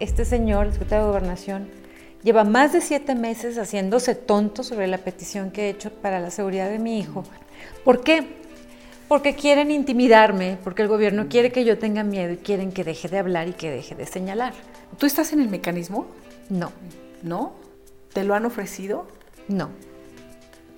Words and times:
este 0.00 0.24
señor, 0.24 0.66
el 0.66 0.72
secretario 0.72 1.04
de 1.04 1.10
Gobernación, 1.10 1.68
lleva 2.22 2.44
más 2.44 2.72
de 2.72 2.80
siete 2.80 3.14
meses 3.14 3.58
haciéndose 3.58 4.14
tonto 4.14 4.62
sobre 4.62 4.86
la 4.86 4.98
petición 4.98 5.50
que 5.50 5.66
he 5.66 5.70
hecho 5.70 5.90
para 5.90 6.20
la 6.20 6.30
seguridad 6.30 6.68
de 6.68 6.78
mi 6.78 6.98
hijo. 6.98 7.24
¿Por 7.84 8.02
qué? 8.02 8.38
Porque 9.08 9.34
quieren 9.34 9.70
intimidarme, 9.70 10.58
porque 10.62 10.82
el 10.82 10.88
gobierno 10.88 11.28
quiere 11.28 11.50
que 11.50 11.64
yo 11.64 11.78
tenga 11.78 12.04
miedo 12.04 12.32
y 12.32 12.36
quieren 12.36 12.72
que 12.72 12.84
deje 12.84 13.08
de 13.08 13.18
hablar 13.18 13.48
y 13.48 13.52
que 13.52 13.70
deje 13.70 13.94
de 13.94 14.06
señalar. 14.06 14.52
¿Tú 14.98 15.06
estás 15.06 15.32
en 15.32 15.40
el 15.40 15.48
mecanismo? 15.48 16.06
No. 16.50 16.72
¿No? 17.22 17.54
¿Te 18.12 18.24
lo 18.24 18.34
han 18.34 18.44
ofrecido? 18.44 19.06
No. 19.48 19.70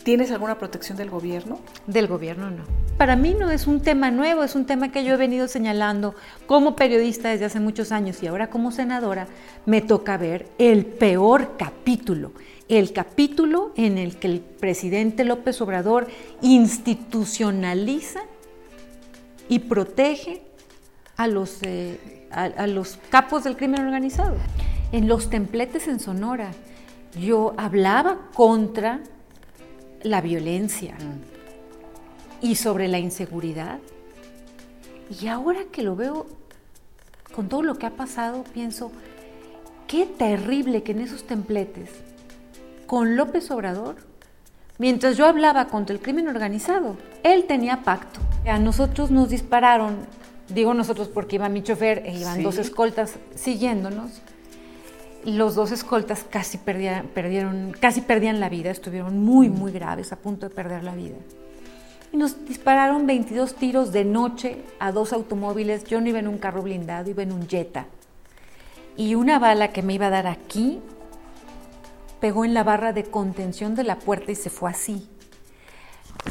¿Tienes 0.03 0.31
alguna 0.31 0.59
protección 0.59 0.97
del 0.97 1.11
gobierno? 1.11 1.59
Del 1.87 2.07
gobierno 2.07 2.51
no. 2.51 2.65
Para 2.97 3.17
mí 3.17 3.35
no 3.39 3.51
es 3.51 3.67
un 3.67 3.81
tema 3.81 4.11
nuevo, 4.11 4.43
es 4.45 4.55
un 4.55 4.65
tema 4.65 4.91
que 4.91 5.05
yo 5.05 5.15
he 5.15 5.17
venido 5.19 5.47
señalando 5.47 6.15
como 6.47 6.75
periodista 6.75 7.29
desde 7.29 7.45
hace 7.45 7.61
muchos 7.61 7.93
años 7.93 8.23
y 8.23 8.27
ahora 8.27 8.49
como 8.49 8.73
senadora 8.73 9.27
me 9.67 9.83
toca 9.83 10.17
ver 10.17 10.49
el 10.59 10.87
peor 10.87 11.57
capítulo, 11.59 12.33
el 12.69 12.93
capítulo 12.95 13.73
en 13.77 13.99
el 13.99 14.17
que 14.17 14.29
el 14.29 14.41
presidente 14.41 15.25
López 15.25 15.61
Obrador 15.61 16.09
institucionaliza 16.41 18.21
y 19.51 19.61
protege 19.61 20.43
a 21.17 21.27
los, 21.27 21.59
eh, 21.63 22.27
a 22.31 22.67
los 22.67 22.99
capos 23.11 23.45
del 23.45 23.57
crimen 23.57 23.81
organizado. 23.81 24.37
En 24.93 25.09
los 25.09 25.29
templetes 25.29 25.89
en 25.89 26.01
Sonora 26.01 26.53
yo 27.19 27.55
hablaba 27.57 28.31
contra 28.35 29.01
la 30.03 30.21
violencia 30.21 30.95
y 32.41 32.57
sobre 32.57 32.89
la 32.89 32.99
inseguridad. 32.99 33.79
Y 35.21 35.27
ahora 35.27 35.61
que 35.71 35.83
lo 35.83 35.97
veo 35.97 36.27
con 37.35 37.49
todo 37.49 37.63
lo 37.63 37.77
que 37.77 37.87
ha 37.87 37.91
pasado, 37.91 38.45
pienso, 38.53 38.93
qué 39.87 40.07
terrible 40.07 40.83
que 40.83 40.93
en 40.93 41.01
esos 41.01 41.25
templetes, 41.25 41.91
con 42.87 43.17
López 43.17 43.51
Obrador, 43.51 43.97
mientras 44.79 45.17
yo 45.17 45.27
hablaba 45.27 45.67
contra 45.67 45.95
el 45.95 46.01
crimen 46.01 46.29
organizado, 46.29 46.97
él 47.23 47.45
tenía 47.45 47.83
pacto. 47.83 48.21
A 48.47 48.59
nosotros 48.59 49.11
nos 49.11 49.29
dispararon, 49.29 49.99
digo 50.49 50.75
nosotros 50.75 51.09
porque 51.09 51.37
iba 51.37 51.49
mi 51.49 51.63
chofer 51.63 52.03
e 52.07 52.19
iban 52.19 52.43
dos 52.43 52.59
escoltas 52.59 53.17
siguiéndonos, 53.35 54.23
los 55.25 55.55
dos 55.55 55.73
escoltas 55.73 56.25
casi 56.29 56.59
perdían, 56.59 57.09
perdieron, 57.09 57.75
casi 57.79 58.01
perdían 58.01 58.41
la 58.41 58.49
vida, 58.49 58.71
estuvieron 58.71 59.19
muy, 59.19 59.49
mm. 59.49 59.53
muy 59.53 59.73
graves, 59.73 60.13
a 60.13 60.17
punto 60.17 60.49
de 60.49 60.55
perder 60.55 60.83
la 60.83 60.95
vida. 60.95 61.17
Y 62.13 62.17
nos 62.17 62.45
dispararon 62.47 63.07
22 63.07 63.55
tiros 63.55 63.93
de 63.93 64.05
noche 64.05 64.65
a 64.81 64.91
dos 64.91 65.13
automóviles. 65.13 65.85
Yo 65.85 66.01
no 66.01 66.09
iba 66.09 66.19
en 66.19 66.27
un 66.27 66.39
carro 66.39 66.63
blindado, 66.63 67.09
iba 67.09 67.23
en 67.23 67.33
un 67.33 67.47
Jetta. 67.47 67.87
Y 68.97 69.15
una 69.15 69.39
bala 69.39 69.69
que 69.69 69.83
me 69.83 69.95
iba 69.95 70.09
a 70.09 70.11
dar 70.11 70.27
aquí 70.27 70.81
pegó 72.21 72.45
en 72.45 72.53
la 72.53 72.65
barra 72.65 72.93
de 72.93 73.05
contención 73.05 73.75
de 73.75 73.85
la 73.85 73.97
puerta 73.97 74.33
y 74.33 74.35
se 74.35 74.51
fue 74.51 74.71
así. 74.71 75.09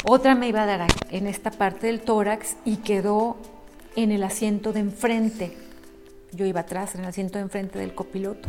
Otra 0.06 0.36
me 0.36 0.48
iba 0.50 0.64
a 0.64 0.66
dar 0.66 0.88
en 1.10 1.26
esta 1.26 1.50
parte 1.50 1.88
del 1.88 2.02
tórax 2.02 2.58
y 2.66 2.78
quedó 2.78 3.38
en 3.96 4.12
el 4.12 4.24
asiento 4.24 4.72
de 4.72 4.82
enfrente. 4.82 5.58
Yo 6.32 6.46
iba 6.46 6.62
atrás, 6.62 6.96
en 6.96 7.02
el 7.02 7.08
asiento 7.08 7.38
de 7.38 7.44
enfrente 7.44 7.80
del 7.80 7.96
copiloto. 7.96 8.48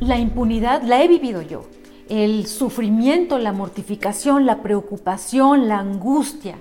La 0.00 0.18
impunidad 0.18 0.82
la 0.82 1.02
he 1.02 1.08
vivido 1.08 1.42
yo. 1.42 1.66
El 2.08 2.46
sufrimiento, 2.46 3.38
la 3.38 3.52
mortificación, 3.52 4.46
la 4.46 4.62
preocupación, 4.62 5.66
la 5.66 5.80
angustia 5.80 6.56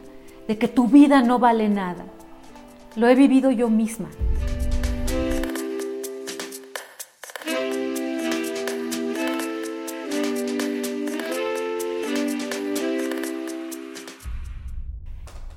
de 0.48 0.58
que 0.58 0.68
tu 0.68 0.88
vida 0.88 1.22
no 1.22 1.38
vale 1.38 1.70
nada. 1.70 2.06
Lo 2.96 3.08
he 3.08 3.16
vivido 3.16 3.52
yo 3.52 3.70
misma. 3.70 4.10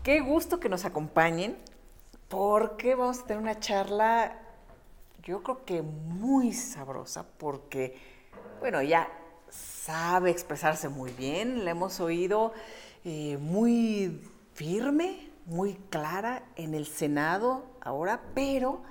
Qué 0.02 0.20
gusto 0.20 0.58
que 0.58 0.68
nos 0.68 0.84
acompañen 0.84 1.56
porque 2.28 2.94
vamos 2.94 3.20
a 3.20 3.24
tener 3.24 3.42
una 3.42 3.58
charla 3.58 4.38
yo 5.28 5.42
creo 5.42 5.62
que 5.66 5.82
muy 5.82 6.54
sabrosa 6.54 7.26
porque, 7.36 7.94
bueno, 8.60 8.80
ya 8.80 9.10
sabe 9.50 10.30
expresarse 10.30 10.88
muy 10.88 11.12
bien, 11.12 11.66
la 11.66 11.72
hemos 11.72 12.00
oído 12.00 12.54
eh, 13.04 13.36
muy 13.36 14.22
firme, 14.54 15.30
muy 15.44 15.74
clara 15.90 16.44
en 16.56 16.72
el 16.72 16.86
Senado 16.86 17.66
ahora, 17.82 18.22
pero, 18.34 18.82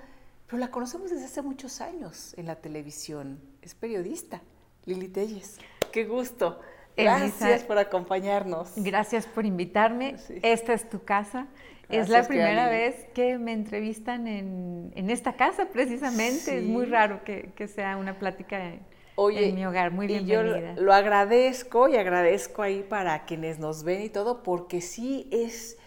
pero 0.46 0.60
la 0.60 0.70
conocemos 0.70 1.10
desde 1.10 1.26
hace 1.26 1.42
muchos 1.42 1.82
años 1.82 2.36
en 2.38 2.46
la 2.46 2.58
televisión. 2.58 3.42
Es 3.64 3.74
periodista, 3.74 4.44
Lili 4.86 5.08
Telles. 5.08 5.58
Qué 5.92 6.06
gusto. 6.06 6.60
Gracias 6.96 7.64
por 7.64 7.80
acompañarnos. 7.80 8.74
Gracias 8.76 9.26
por 9.26 9.46
invitarme. 9.46 10.18
Esta 10.44 10.74
es 10.74 10.88
tu 10.88 11.04
casa 11.04 11.48
es 11.90 12.10
la 12.10 12.28
primera 12.28 12.70
vez 12.70 13.08
que 13.14 13.38
me 13.38 13.54
entrevistan 13.54 14.28
en, 14.28 15.10
esta 15.10 15.34
casa, 15.34 15.68
precisamente. 15.72 16.60
Es 16.60 16.64
muy 16.64 16.86
raro 16.86 17.24
que, 17.24 17.68
sea 17.68 17.98
una 17.98 18.20
plática 18.20 18.74
en, 19.18 19.56
mi 19.56 19.66
hogar. 19.66 19.92
Muy 19.92 20.08
bienvenida. 20.08 20.76
yo 20.76 20.82
lo 20.82 20.94
agradezco 20.94 21.88
y 21.88 21.96
agradezco 21.96 22.62
ahí 22.62 22.84
para 22.84 23.26
quienes 23.26 23.60
nos 23.60 23.84
ven 23.84 24.02
y 24.02 24.10
todo, 24.10 24.44
porque 24.44 24.82
sí 24.82 25.28
es, 25.32 25.78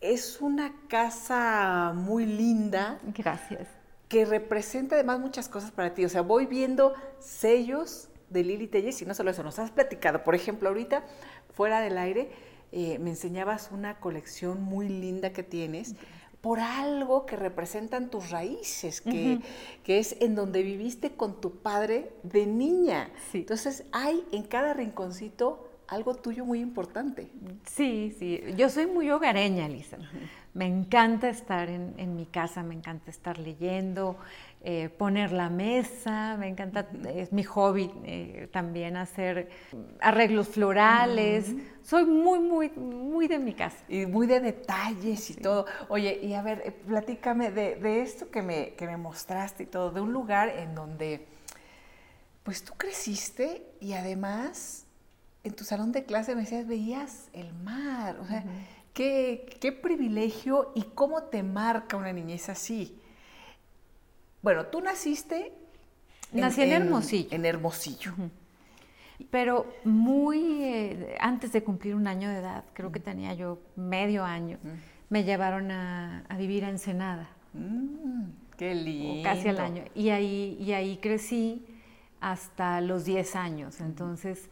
es 0.00 0.40
una 0.40 0.74
casa 0.88 1.92
muy 1.94 2.26
linda. 2.26 3.00
Gracias. 3.16 3.68
Que 4.08 4.24
representa 4.24 4.96
además 4.96 5.20
muchas 5.20 5.48
cosas 5.48 5.70
para 5.70 5.94
ti. 5.94 6.04
O 6.04 6.08
sea, 6.08 6.22
voy 6.22 6.46
viendo 6.46 6.94
sellos 7.20 8.08
de 8.28 8.44
Lili 8.44 8.66
Telles 8.66 9.00
y 9.02 9.06
no 9.06 9.14
solo 9.14 9.30
eso, 9.30 9.42
nos 9.42 9.58
has 9.58 9.70
platicado. 9.70 10.24
Por 10.24 10.34
ejemplo, 10.34 10.68
ahorita, 10.68 11.04
fuera 11.54 11.80
del 11.80 11.98
aire, 11.98 12.30
eh, 12.72 12.98
me 12.98 13.10
enseñabas 13.10 13.70
una 13.72 13.98
colección 14.00 14.62
muy 14.62 14.88
linda 14.88 15.32
que 15.32 15.42
tienes 15.42 15.94
por 16.40 16.58
algo 16.60 17.26
que 17.26 17.36
representan 17.36 18.10
tus 18.10 18.30
raíces, 18.30 19.00
que, 19.00 19.40
es 19.86 20.16
en 20.20 20.34
donde 20.34 20.62
viviste 20.62 21.10
con 21.10 21.40
tu 21.40 21.56
padre 21.56 22.12
de 22.22 22.46
niña. 22.46 23.10
Entonces 23.34 23.84
hay 23.92 24.24
en 24.32 24.44
cada 24.44 24.72
rinconcito 24.72 25.68
algo 25.88 26.14
tuyo 26.14 26.44
muy 26.44 26.60
importante. 26.60 27.28
Sí, 27.66 28.14
sí. 28.18 28.40
Yo 28.56 28.70
soy 28.70 28.86
muy 28.86 29.10
hogareña, 29.10 29.68
Lisa. 29.68 29.98
Me 30.54 30.66
encanta 30.66 31.28
estar 31.28 31.68
en, 31.68 32.16
mi 32.16 32.26
casa, 32.26 32.62
me 32.62 32.74
encanta 32.74 33.10
estar 33.10 33.38
leyendo, 33.38 34.16
eh, 34.62 34.90
poner 34.90 35.32
la 35.32 35.48
mesa, 35.48 36.36
me 36.38 36.48
encanta, 36.48 36.86
es 37.14 37.32
mi 37.32 37.42
hobby 37.44 37.90
eh, 38.04 38.48
también 38.52 38.96
hacer 38.96 39.48
arreglos 40.00 40.48
florales. 40.48 41.54
Soy 41.82 42.04
muy, 42.04 42.38
muy, 42.40 42.70
muy 42.70 43.26
de 43.26 43.38
mi 43.38 43.54
casa. 43.54 43.78
Y 43.88 44.06
muy 44.06 44.26
de 44.26 44.40
detalles 44.40 45.30
y 45.30 45.34
todo. 45.34 45.66
Oye, 45.88 46.20
y 46.22 46.34
a 46.34 46.42
ver, 46.42 46.62
eh, 46.64 46.72
platícame 46.72 47.50
de, 47.50 48.02
esto 48.02 48.30
que 48.30 48.42
me, 48.42 48.74
que 48.74 48.86
me 48.86 48.96
mostraste 48.96 49.62
y 49.62 49.66
todo, 49.66 49.90
de 49.90 50.00
un 50.00 50.12
lugar 50.12 50.50
en 50.50 50.74
donde, 50.74 51.26
pues 52.42 52.62
tú 52.62 52.74
creciste 52.76 53.66
y 53.80 53.94
además 53.94 54.86
en 55.42 55.54
tu 55.54 55.64
salón 55.64 55.90
de 55.90 56.04
clase 56.04 56.34
me 56.34 56.42
decías, 56.42 56.66
veías 56.66 57.28
el 57.32 57.52
mar. 57.54 58.18
O 58.20 58.26
sea, 58.26 58.44
Qué, 58.94 59.78
privilegio 59.82 60.72
y 60.74 60.82
cómo 60.82 61.22
te 61.24 61.42
marca 61.42 61.96
una 61.96 62.12
niñez 62.12 62.48
así. 62.48 62.99
Bueno, 64.42 64.66
tú 64.66 64.80
naciste... 64.80 65.52
Nací 66.32 66.62
en, 66.62 66.72
Hermosillo. 66.72 67.28
En, 67.32 67.44
Hermosillo. 67.44 68.12
Pero 69.30 69.66
muy 69.84 70.62
eh, 70.62 71.16
antes 71.18 71.52
de 71.52 71.62
cumplir 71.62 71.94
un 71.94 72.06
año 72.06 72.28
de 72.28 72.38
edad, 72.38 72.64
creo 72.72 72.92
que 72.92 73.00
tenía 73.00 73.34
yo 73.34 73.58
medio 73.76 74.24
año, 74.24 74.58
me 75.08 75.24
llevaron 75.24 75.70
a, 75.72 76.24
vivir 76.38 76.64
a 76.64 76.70
Ensenada. 76.70 77.28
Mm, 77.52 78.30
qué 78.56 78.74
lindo. 78.74 79.28
casi 79.28 79.48
al 79.48 79.58
año. 79.58 79.84
Y 79.94 80.10
ahí, 80.10 80.56
y 80.60 80.72
ahí 80.72 80.98
crecí 80.98 81.66
hasta 82.20 82.80
los 82.80 83.04
10 83.04 83.34
años. 83.36 83.80
Entonces, 83.80 84.48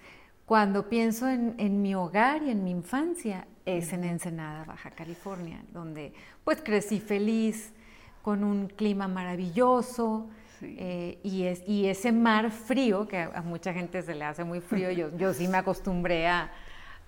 cuando 0.47 0.89
pienso 0.89 1.29
en, 1.29 1.55
en, 1.59 1.81
mi 1.81 1.95
hogar 1.95 2.43
y 2.43 2.51
en 2.51 2.65
mi 2.65 2.73
infancia, 2.73 3.47
es 3.65 3.93
en 3.93 4.05
Ensenada, 4.05 4.65
Baja 4.65 4.91
California, 4.91 5.63
donde 5.73 6.13
pues 6.43 6.61
crecí 6.63 7.01
feliz, 7.01 7.73
con 8.23 8.45
un 8.45 8.69
clima 8.69 9.09
maravilloso 9.09 10.29
eh, 10.63 11.19
y, 11.23 11.45
es, 11.45 11.63
y 11.67 11.87
ese 11.87 12.13
mar 12.13 12.51
frío, 12.51 13.07
que 13.07 13.19
a, 13.19 13.43
mucha 13.43 13.73
gente 13.73 14.03
se 14.03 14.15
le 14.15 14.25
hace 14.25 14.45
muy 14.45 14.61
frío, 14.61 14.91
yo, 14.91 15.17
yo 15.17 15.33
sí 15.33 15.49
me 15.49 15.59
acostumbré 15.59 16.27
a, 16.27 16.51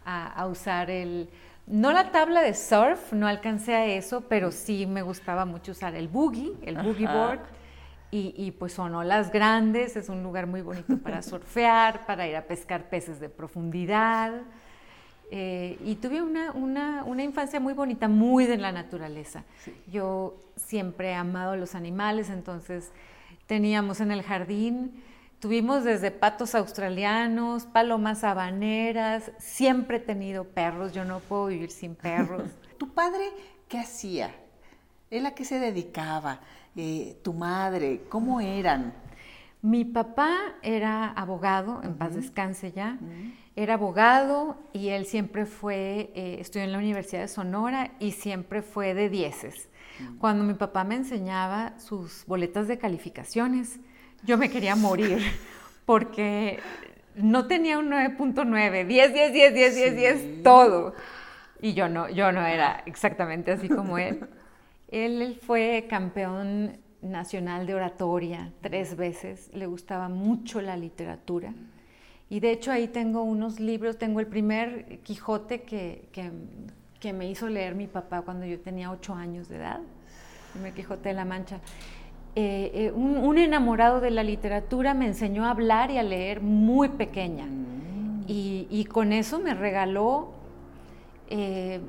a, 0.05 0.47
usar 0.47 0.91
el, 0.91 1.29
no 1.67 1.93
la 1.93 2.11
tabla 2.11 2.43
de 2.43 2.55
surf, 2.55 3.13
no 3.13 3.27
alcancé 3.27 3.75
a 3.75 3.87
eso, 3.87 4.23
pero 4.23 4.53
sí 4.53 4.87
me 4.87 5.03
gustaba 5.03 5.45
mucho 5.45 5.73
usar 5.73 5.95
el 5.95 6.09
boogie, 6.09 6.53
el 6.63 6.77
boogie 6.77 7.07
board. 7.07 7.41
Y, 8.13 8.35
y, 8.37 8.51
pues 8.51 8.73
son 8.73 8.93
olas 8.97 9.31
grandes, 9.31 9.95
es 9.95 10.09
un 10.09 10.25
lugar 10.25 10.49
muy 10.49 10.63
bonito 10.63 10.99
para 10.99 11.23
surfear, 11.23 12.07
para 12.07 12.27
ir 12.27 12.35
a 12.35 12.43
pescar 12.43 12.89
peces 12.89 13.21
de 13.21 13.29
profundidad. 13.29 14.33
Eh, 15.33 15.79
y 15.85 15.95
tuve 15.95 16.23
una, 16.23 16.51
una, 16.53 17.05
una, 17.05 17.23
infancia 17.23 17.61
muy 17.61 17.73
bonita, 17.73 18.09
muy 18.09 18.47
de 18.47 18.59
la 18.59 18.73
naturaleza. 18.73 19.45
Yo 19.87 20.37
siempre 20.57 21.11
he 21.11 21.15
amado 21.15 21.53
a 21.53 21.57
los 21.57 21.77
animales, 21.77 22.31
entonces 22.31 22.91
teníamos 23.47 24.01
en 24.01 24.11
el 24.11 24.25
jardín, 24.25 25.05
tuvimos 25.39 25.85
desde 25.85 26.11
patos 26.11 26.57
australianos, 26.57 27.67
palomas 27.67 28.25
habaneras, 28.25 29.31
siempre 29.39 29.99
he 29.99 30.01
tenido 30.01 30.45
perros, 30.45 30.93
yo 30.93 31.05
no 31.05 31.21
puedo 31.21 31.47
vivir 31.47 31.71
sin 31.71 31.95
perros. 31.95 32.51
¿Tu 32.79 32.93
padre 32.93 33.31
qué 33.69 33.79
hacía? 33.79 34.35
¿Él 35.11 35.27
a 35.27 35.35
qué 35.35 35.45
se 35.45 35.61
dedicaba? 35.61 36.41
Eh, 36.75 37.19
¿Tu 37.23 37.33
madre? 37.33 38.03
¿Cómo 38.09 38.41
eran? 38.41 38.95
Mi 39.63 39.85
papá 39.85 40.39
era 40.63 41.09
abogado, 41.11 41.83
en 41.83 41.95
paz 41.95 42.15
descanse 42.15 42.73
ya, 42.73 42.99
era 43.57 43.75
abogado 43.75 44.57
y 44.73 44.89
él 44.89 45.05
siempre 45.05 45.45
fue, 45.45 46.11
eh, 46.15 46.39
estudió 46.41 46.65
en 46.65 46.73
la 46.73 46.79
Universidad 46.79 47.21
de 47.21 47.29
Sonora 47.29 47.93
y 47.99 48.13
siempre 48.13 48.63
fue 48.63 48.95
de 48.95 49.11
dieces. 49.11 49.69
Cuando 50.19 50.45
mi 50.45 50.55
papá 50.55 50.85
me 50.85 50.95
enseñaba 50.95 51.79
sus 51.79 52.25
boletas 52.27 52.69
de 52.69 52.79
calificaciones, 52.79 53.81
yo 54.25 54.39
me 54.39 54.49
quería 54.49 54.77
morir 54.77 55.19
porque 55.85 56.59
no 57.15 57.47
tenía 57.47 57.79
un 57.79 57.91
9.9, 57.91 58.87
10, 58.87 59.13
10, 59.13 59.33
10, 59.33 59.55
10, 59.55 59.75
10, 59.75 59.97
10, 59.97 60.43
todo. 60.43 60.95
Y 61.61 61.75
yo 61.75 61.91
no, 61.91 62.09
yo 62.09 62.33
no 62.33 62.47
era 62.47 62.83
exactamente 62.87 63.53
así 63.53 63.69
como 63.69 63.99
él. 63.99 64.27
Él 64.89 65.39
fue 65.47 65.87
campeón 65.89 66.79
nacional 67.03 67.67
de 67.67 67.75
oratoria 67.75 68.53
tres 68.61 68.97
veces, 68.97 69.51
le 69.55 69.67
gustaba 69.67 70.09
mucho 70.09 70.61
la 70.61 70.77
literatura. 70.77 71.55
Y 72.29 72.41
de 72.41 72.53
hecho 72.53 72.71
ahí 72.71 72.89
tengo 72.89 73.23
unos 73.23 73.59
libros, 73.59 73.99
tengo 73.99 74.21
el 74.21 74.27
primer 74.27 75.01
Quijote 75.03 75.63
que, 75.63 76.09
que, 77.01 77.13
me 77.13 77.29
hizo 77.29 77.49
leer 77.49 77.75
mi 77.75 77.87
papá 77.87 78.23
cuando 78.23 78.47
yo 78.47 78.61
tenía 78.61 78.91
ocho 78.91 79.15
años 79.15 79.49
de 79.49 79.57
edad, 79.57 79.81
el 79.81 80.53
primer 80.53 80.75
Quijote 80.75 81.09
de 81.09 81.15
la 81.15 81.25
Mancha. 81.25 81.61
Eh, 82.37 82.71
eh, 82.75 82.93
un, 82.93 83.39
enamorado 83.39 84.01
de 84.01 84.13
la 84.13 84.23
literatura 84.23 84.95
me 84.95 85.07
enseñó 85.07 85.47
a 85.47 85.51
hablar 85.51 85.91
y 85.91 85.99
a 85.99 86.03
leer 86.05 86.41
muy 86.41 86.91
pequeña. 86.91 87.47
Mm. 87.47 88.25
Y, 88.29 88.69
y 88.71 88.85
con 88.85 89.13
eso 89.13 89.41
me 89.41 89.55
regaló 89.55 90.41
eh, 91.31 91.81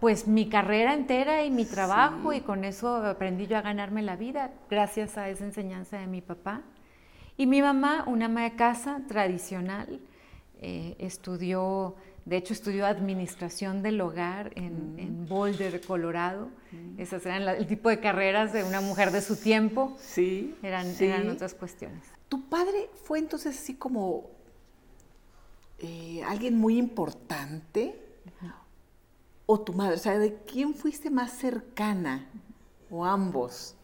pues 0.00 0.26
mi 0.26 0.48
carrera 0.48 0.94
entera 0.94 1.44
y 1.44 1.50
mi 1.50 1.64
trabajo 1.64 2.32
y 2.32 2.40
con 2.40 2.64
eso 2.64 2.96
aprendí 2.96 3.46
yo 3.46 3.56
a 3.56 3.62
ganarme 3.62 4.02
la 4.02 4.16
vida 4.16 4.52
gracias 4.70 5.18
a 5.18 5.28
esa 5.28 5.44
enseñanza 5.44 5.98
de 5.98 6.06
mi 6.06 6.20
papá. 6.20 6.62
Y 7.36 7.46
mi 7.46 7.62
mamá, 7.62 8.04
una 8.06 8.26
ama 8.26 8.42
de 8.42 8.56
casa 8.56 9.00
tradicional, 9.06 10.00
eh, 10.60 10.96
estudió, 10.98 11.94
de 12.24 12.36
hecho 12.36 12.52
estudió 12.52 12.84
administración 12.86 13.82
del 13.82 14.00
hogar 14.00 14.50
en, 14.56 15.22
mm. 15.22 15.28
Boulder, 15.28 15.80
Colorado. 15.80 16.48
Mm. 16.72 17.00
Esas 17.00 17.24
eran 17.26 17.42
el 17.48 17.66
tipo 17.66 17.88
de 17.90 18.00
carreras 18.00 18.52
de 18.52 18.64
una 18.64 18.80
mujer 18.80 19.12
de 19.12 19.20
su 19.20 19.36
tiempo. 19.36 19.96
Sí. 20.00 20.56
Eran, 20.62 20.92
eran 21.00 21.28
otras 21.30 21.54
cuestiones. 21.54 22.02
¿Tu 22.28 22.48
padre 22.48 22.90
fue 23.04 23.20
entonces 23.20 23.56
así 23.56 23.74
como 23.74 24.30
eh, 25.78 26.22
alguien 26.26 26.56
muy 26.56 26.76
importante? 26.76 28.07
O 29.50 29.58
tu 29.58 29.72
madre? 29.72 29.94
O 29.94 29.98
sea, 29.98 30.18
¿de 30.18 30.36
quién 30.46 30.74
fuiste 30.74 31.08
más 31.08 31.32
cercana? 31.32 32.26
¿O 32.90 33.04
ambos? 33.04 33.74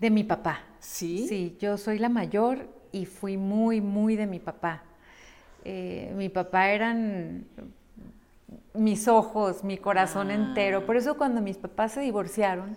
De 0.00 0.08
mi 0.08 0.24
papá. 0.24 0.62
¿Sí? 0.80 1.26
Sí, 1.28 1.56
yo 1.60 1.76
soy 1.76 1.98
la 1.98 2.08
mayor 2.08 2.66
y 2.90 3.04
fui 3.04 3.36
muy, 3.36 3.82
muy 3.82 4.16
de 4.16 4.26
mi 4.26 4.38
papá. 4.38 4.82
Eh, 5.62 6.10
mi 6.16 6.30
papá 6.30 6.70
eran 6.70 7.44
mis 8.72 9.06
ojos, 9.06 9.62
mi 9.62 9.76
corazón 9.76 10.30
ah. 10.30 10.34
entero. 10.34 10.86
Por 10.86 10.96
eso 10.96 11.18
cuando 11.18 11.42
mis 11.42 11.58
papás 11.58 11.92
se 11.92 12.00
divorciaron 12.00 12.74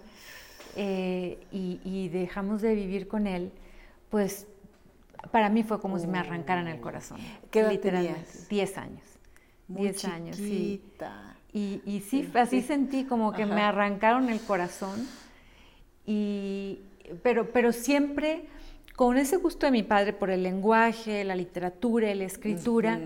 eh, 0.75 1.39
y, 1.53 2.09
dejamos 2.09 2.61
de 2.61 2.75
vivir 2.75 3.07
con 3.07 3.25
él, 3.25 3.53
pues 4.09 4.47
para 5.31 5.47
mí 5.47 5.63
fue 5.63 5.79
como 5.79 5.97
si 5.97 6.07
me 6.07 6.19
arrancaran 6.19 6.67
el 6.67 6.81
corazón. 6.81 7.19
¿Qué 7.51 7.61
edad 7.61 7.79
tenías? 7.79 8.49
Diez 8.49 8.77
años. 8.77 9.03
Muy 9.69 9.83
diez 9.83 10.03
años, 10.03 10.35
sí. 10.35 10.83
Y, 11.53 12.03
sí, 12.07 12.29
así 12.35 12.61
sentí 12.61 13.05
como 13.05 13.33
que 13.33 13.45
me 13.47 13.61
arrancaron 13.61 14.29
el 14.29 14.39
corazón. 14.41 15.07
Y, 16.05 16.79
pero, 17.23 17.51
pero 17.51 17.71
siempre 17.71 18.45
con 18.97 19.15
ese 19.15 19.37
gusto 19.37 19.67
de 19.67 19.71
mi 19.71 19.83
padre 19.83 20.11
por 20.11 20.31
el 20.31 20.41
lenguaje, 20.41 21.23
la 21.23 21.35
literatura, 21.35 22.13
la 22.15 22.23
escritura, 22.23 22.99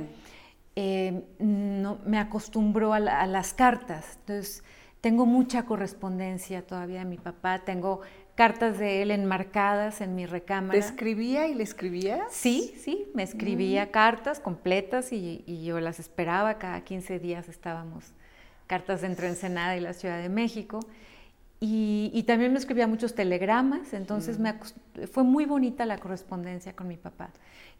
eh, 0.78 1.22
no, 1.40 2.00
me 2.06 2.18
acostumbró 2.18 2.94
a, 2.94 3.00
las 3.00 3.54
cartas. 3.54 4.18
Entonces, 4.22 4.64
tengo 5.02 5.26
mucha 5.26 5.66
correspondencia 5.66 6.66
todavía 6.66 7.00
de 7.00 7.06
mi 7.06 7.18
papá, 7.18 7.60
tengo 7.60 8.00
cartas 8.36 8.80
de 8.80 9.02
él 9.02 9.12
enmarcadas 9.12 10.00
en 10.00 10.16
mi 10.16 10.26
recámara. 10.26 10.80
¿Te 10.80 10.80
escribía 10.80 11.48
y 11.48 11.56
le 11.56 11.64
escribía? 11.64 12.24
Sí, 12.30 12.74
sí, 12.78 13.12
me 13.14 13.24
escribía 13.24 13.88
mm. 13.88 13.90
cartas 13.90 14.40
completas 14.40 15.12
y, 15.12 15.44
y, 15.46 15.66
yo 15.66 15.82
las 15.82 16.00
esperaba, 16.00 16.58
cada 16.58 16.86
15 16.86 17.20
días 17.20 17.50
estábamos 17.50 18.14
cartas 18.72 19.04
entre 19.04 19.28
Ensenada 19.28 19.76
y 19.76 19.82
la 19.82 19.92
Ciudad 19.92 20.22
de 20.22 20.30
México. 20.30 20.80
Y, 21.60 22.24
también 22.26 22.54
me 22.54 22.58
escribía 22.58 22.88
muchos 22.88 23.14
telegramas, 23.14 23.94
entonces 23.94 24.40
me 24.40 24.54
fue 25.12 25.26
muy 25.26 25.46
bonita 25.46 25.86
la 25.86 25.98
correspondencia 25.98 26.74
con 26.74 26.88
mi 26.88 26.96
papá. 26.96 27.32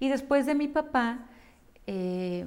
Y 0.02 0.10
después 0.10 0.46
de 0.46 0.54
mi 0.54 0.68
papá, 0.68 1.20
eh, 1.88 2.46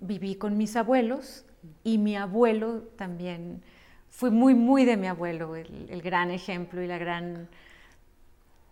viví 0.00 0.34
con 0.34 0.56
mis 0.56 0.74
abuelos 0.74 1.46
y 1.84 1.98
mi 1.98 2.16
abuelo 2.16 2.82
también, 2.96 3.62
fui 4.10 4.30
muy, 4.30 4.56
muy 4.56 4.84
de 4.84 4.96
mi 4.96 5.06
abuelo, 5.06 5.54
el, 5.54 6.02
gran 6.02 6.32
ejemplo 6.32 6.82
y 6.82 6.88
la 6.88 6.98
gran, 6.98 7.48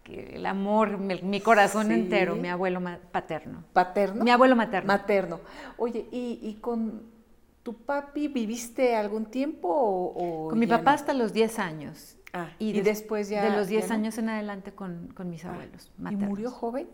el 0.06 0.44
amor, 0.44 0.98
mi, 0.98 1.40
corazón 1.40 1.92
entero, 1.92 2.34
mi 2.34 2.48
abuelo 2.48 2.82
paterno. 3.12 3.62
¿Paterno? 3.72 4.24
Mi 4.24 4.32
abuelo 4.32 4.56
materno. 4.56 4.88
Materno. 4.88 5.40
Oye, 5.76 6.04
y 6.10 6.58
con 6.60 7.16
¿Tu 7.68 7.74
papi 7.74 8.28
viviste 8.28 8.96
algún 8.96 9.26
tiempo 9.26 9.68
o, 9.68 10.48
Con 10.48 10.58
mi 10.58 10.66
papá 10.66 10.94
hasta 10.94 11.12
los 11.12 11.34
10 11.34 11.58
años. 11.58 12.16
Ah, 12.32 12.48
y, 12.58 12.80
después 12.80 13.28
ya... 13.28 13.44
De 13.44 13.54
los 13.54 13.68
10 13.68 13.90
años 13.90 14.16
en 14.16 14.30
adelante 14.30 14.72
con, 14.72 15.12
mis 15.26 15.44
ah, 15.44 15.50
abuelos. 15.52 15.92
¿Y 15.98 16.16
murió 16.16 16.50
joven? 16.50 16.88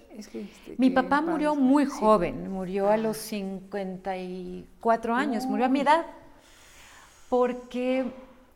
mi 0.76 0.90
papá 0.90 1.20
murió 1.20 1.54
muy 1.54 1.86
joven, 1.86 2.50
murió 2.50 2.88
a 2.88 2.94
ah. 2.94 2.96
los 2.96 3.18
54 3.18 5.14
años, 5.14 5.46
murió 5.46 5.66
a 5.66 5.68
mi 5.68 5.78
edad, 5.78 6.06
porque 7.28 8.12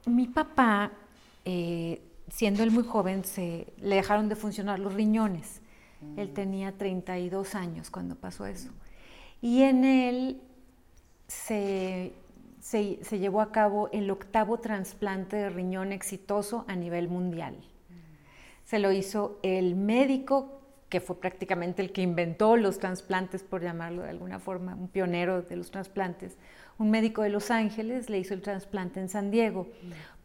mi 0.06 0.26
papá, 0.26 0.90
eh, 1.44 2.02
siendo 2.28 2.64
él 2.64 2.72
muy 2.72 2.82
joven, 2.82 3.24
se, 3.24 3.72
le 3.76 3.94
dejaron 3.94 4.28
de 4.28 4.34
funcionar 4.34 4.80
los 4.80 4.92
riñones. 4.92 5.60
Él 6.16 6.30
mm. 6.30 6.34
tenía 6.34 6.72
32 6.72 7.54
años 7.54 7.90
cuando 7.92 8.16
pasó 8.16 8.44
eso. 8.44 8.70
Y 9.40 9.62
en 9.62 9.84
él 9.84 10.42
se, 11.28 12.12
llevó 13.12 13.40
a 13.40 13.52
cabo 13.52 13.88
el 13.92 14.10
octavo 14.10 14.58
trasplante 14.58 15.36
de 15.36 15.50
riñón 15.50 15.92
exitoso 15.92 16.64
a 16.66 16.74
nivel 16.74 17.08
mundial. 17.08 17.56
Se 18.64 18.78
lo 18.78 18.92
hizo 18.92 19.38
el 19.42 19.76
médico 19.76 20.54
que 20.88 21.00
fue 21.00 21.20
prácticamente 21.20 21.82
el 21.82 21.92
que 21.92 22.00
inventó 22.00 22.56
los 22.56 22.78
trasplantes, 22.78 23.42
por 23.42 23.62
llamarlo 23.62 24.02
de 24.02 24.10
alguna 24.10 24.38
forma, 24.38 24.74
un 24.74 24.88
pionero 24.88 25.42
de 25.42 25.56
los 25.56 25.70
trasplantes, 25.70 26.38
un 26.78 26.90
médico 26.90 27.22
de 27.22 27.28
Los 27.28 27.50
Ángeles 27.50 28.08
le 28.08 28.18
hizo 28.18 28.32
el 28.32 28.40
trasplante 28.40 28.98
en 28.98 29.10
San 29.10 29.30
Diego. 29.30 29.68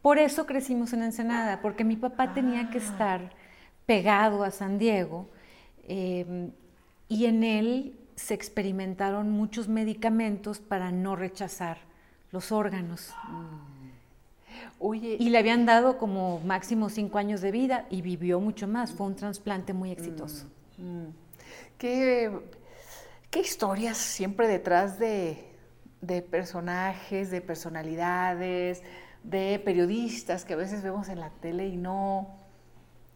Por 0.01 0.19
eso 0.19 0.45
crecimos 0.45 0.93
en 0.93 1.03
Ensenada, 1.03 1.61
porque 1.61 1.83
mi 1.83 1.97
papá 1.97 2.33
tenía 2.33 2.69
que 2.69 2.77
ah. 2.77 2.81
estar 2.81 3.29
pegado 3.85 4.43
a 4.43 4.51
San 4.51 4.79
Diego 4.79 5.27
eh, 5.83 6.49
y 7.09 7.25
en 7.25 7.43
él 7.43 7.99
se 8.15 8.33
experimentaron 8.33 9.29
muchos 9.29 9.67
medicamentos 9.67 10.59
para 10.59 10.91
no 10.91 11.15
rechazar 11.15 11.77
los 12.31 12.51
órganos. 12.51 13.13
Mm. 13.29 13.73
y 15.19 15.29
le 15.29 15.37
habían 15.37 15.65
dado 15.65 15.97
como 15.97 16.39
máximo 16.41 16.89
cinco 16.89 17.17
años 17.17 17.41
de 17.41 17.51
vida 17.51 17.85
y 17.89 18.01
vivió 18.01 18.39
mucho 18.39 18.67
más. 18.67 18.91
Fue 18.91 19.07
un 19.07 19.15
trasplante 19.15 19.73
muy 19.73 19.91
exitoso. 19.91 20.45
Mm. 20.77 20.83
Mm. 20.83 21.13
¿Qué, 21.77 22.31
historias 23.33 23.97
siempre 23.97 24.47
detrás 24.47 24.99
de, 24.99 25.43
de 26.01 26.21
personajes, 26.21 27.31
de 27.31 27.41
personalidades, 27.41 28.83
de 29.23 29.61
periodistas 29.63 30.45
que 30.45 30.53
a 30.53 30.57
veces 30.57 30.83
vemos 30.83 31.09
en 31.09 31.19
la 31.19 31.29
tele 31.29 31.67
y 31.67 31.77
no, 31.77 32.42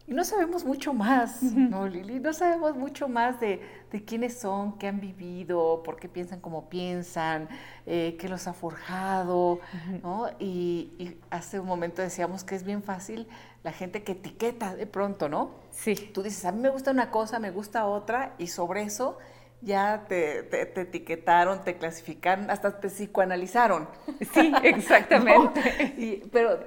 y 0.08 0.14
no 0.14 0.24
sabemos 0.24 0.64
mucho 0.64 0.94
más, 0.94 1.42
¿no, 1.42 1.86
Lili? 1.86 2.18
No 2.18 2.32
sabemos 2.32 2.74
mucho 2.74 3.08
más 3.08 3.38
de, 3.40 3.60
quiénes 4.06 4.38
son, 4.38 4.78
qué 4.78 4.88
han 4.88 5.00
vivido, 5.00 5.82
por 5.84 5.96
qué 5.96 6.08
piensan 6.08 6.40
como 6.40 6.70
piensan, 6.70 7.46
eh, 7.84 8.16
qué 8.18 8.26
los 8.26 8.48
ha 8.48 8.54
forjado, 8.54 9.60
¿no? 10.02 10.30
Y, 10.38 11.18
hace 11.28 11.60
un 11.60 11.66
momento 11.66 12.00
decíamos 12.00 12.42
que 12.42 12.54
es 12.54 12.64
bien 12.64 12.82
fácil 12.82 13.28
la 13.62 13.72
gente 13.72 14.02
que 14.02 14.12
etiqueta 14.12 14.74
de 14.74 14.86
pronto, 14.86 15.28
¿no? 15.28 15.50
Sí. 15.72 15.94
Tú 15.94 16.22
dices, 16.22 16.42
a 16.46 16.52
mí 16.52 16.60
me 16.60 16.70
gusta 16.70 16.90
una 16.90 17.10
cosa, 17.10 17.38
me 17.38 17.50
gusta 17.50 17.84
otra, 17.84 18.34
y 18.38 18.46
sobre 18.46 18.84
eso 18.84 19.18
ya 19.60 20.06
te, 20.08 20.48
etiquetaron, 20.80 21.64
te 21.64 21.76
clasificaron, 21.76 22.50
hasta 22.50 22.80
te 22.80 22.88
psicoanalizaron. 22.88 23.88
Sí, 24.32 24.52
exactamente. 24.62 26.30
pero 26.32 26.60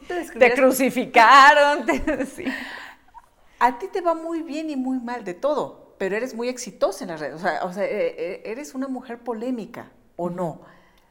tú 0.00 0.06
te 0.06 0.24
Te 0.38 0.54
crucificaron. 0.54 1.86
A 3.58 3.78
ti 3.78 3.88
te 3.88 4.00
va 4.00 4.14
muy 4.14 4.42
bien 4.42 4.68
y 4.68 4.76
muy 4.76 4.98
mal 4.98 5.24
de 5.24 5.32
todo, 5.32 5.94
pero 5.98 6.16
eres 6.16 6.34
muy 6.34 6.48
exitosa 6.48 7.04
en 7.04 7.10
las 7.10 7.20
redes. 7.20 7.36
O 7.36 7.72
sea, 7.72 7.84
eh, 7.84 8.14
eh, 8.18 8.42
eres 8.44 8.74
una 8.74 8.86
mujer 8.86 9.20
polémica, 9.20 9.90
¿o 10.16 10.28
no? 10.28 10.60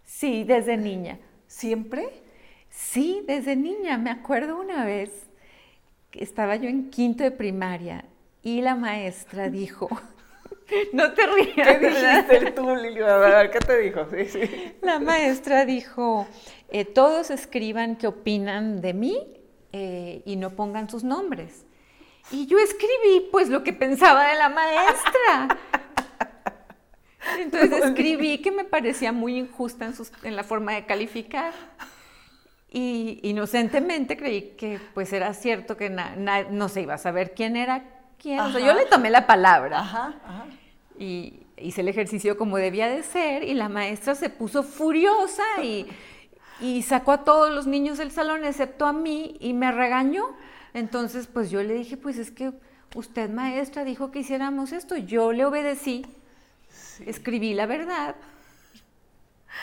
Sí, 0.03 0.43
desde 0.43 0.77
niña. 0.77 1.19
¿Siempre? 1.47 2.21
Sí, 2.69 3.23
desde 3.25 3.55
niña. 3.55 3.97
Me 3.97 4.11
acuerdo 4.11 4.59
una 4.59 4.85
vez 4.85 5.09
que 6.11 6.23
estaba 6.23 6.55
yo 6.55 6.69
en 6.69 6.91
quinto 6.91 7.23
de 7.23 7.31
primaria 7.31 8.05
y 8.43 8.61
la 8.61 8.75
maestra 8.75 9.49
dijo, 9.49 9.89
no 10.93 11.13
te 11.13 11.27
rías. 11.27 11.77
¿Qué 11.77 11.89
dijiste 11.89 12.51
tú, 12.51 12.65
ver, 12.65 13.51
¿qué 13.51 13.59
te 13.59 13.77
dijo? 13.79 14.07
Sí, 14.09 14.25
sí. 14.25 14.75
La 14.81 14.99
maestra 14.99 15.65
dijo, 15.65 16.27
eh, 16.69 16.85
todos 16.85 17.29
escriban 17.29 17.95
qué 17.95 18.07
opinan 18.07 18.81
de 18.81 18.93
mí 18.93 19.31
y 19.77 20.37
no 20.37 20.51
pongan 20.51 20.89
sus 20.89 21.03
nombres. 21.03 21.65
Y 22.31 22.45
yo 22.47 22.57
escribí 22.59 23.27
pues 23.29 23.49
lo 23.49 23.61
que 23.61 23.73
pensaba 23.73 24.29
de 24.29 24.35
la 24.35 24.47
maestra. 24.47 25.59
Entonces 27.39 27.83
escribí 27.83 28.37
que 28.37 28.51
me 28.51 28.63
parecía 28.63 29.11
muy 29.11 29.37
injusta 29.37 29.91
en, 30.23 30.35
la 30.35 30.43
forma 30.43 30.73
de 30.73 30.85
calificar. 30.85 31.53
Y 32.71 33.19
inocentemente 33.23 34.15
creí 34.15 34.55
que 34.57 34.79
pues 34.93 35.11
era 35.13 35.33
cierto 35.33 35.75
que 35.77 35.89
no 35.89 36.69
se 36.69 36.81
iba 36.81 36.93
a 36.93 36.97
saber 36.97 37.33
quién 37.33 37.57
era 37.57 37.94
yo 38.23 38.73
le 38.73 38.85
tomé 38.85 39.09
la 39.09 39.27
palabra. 39.27 40.13
Y 40.97 41.45
hice 41.57 41.81
el 41.81 41.87
ejercicio 41.87 42.37
como 42.37 42.57
debía 42.57 42.87
de 42.87 43.03
ser 43.03 43.43
y 43.43 43.53
la 43.53 43.69
maestra 43.69 44.15
se 44.15 44.29
puso 44.29 44.63
furiosa 44.63 45.43
y, 45.63 45.87
y 46.59 46.81
sacó 46.83 47.13
a 47.13 47.23
todos 47.23 47.51
los 47.51 47.67
niños 47.67 47.97
del 47.97 48.11
salón 48.11 48.45
excepto 48.45 48.85
a 48.85 48.93
mí 48.93 49.37
y 49.39 49.53
me 49.53 49.71
regañó. 49.71 50.35
Entonces, 50.73 51.27
pues 51.27 51.49
yo 51.49 51.63
le 51.63 51.73
dije, 51.73 51.97
pues 51.97 52.17
es 52.17 52.31
que 52.31 52.51
usted 52.95 53.29
maestra 53.29 53.83
dijo 53.83 54.11
que 54.11 54.19
hiciéramos 54.19 54.71
esto, 54.71 54.97
yo 54.97 55.31
le 55.31 55.45
obedecí, 55.45 56.05
escribí 57.05 57.53
la 57.53 57.65
verdad, 57.65 58.15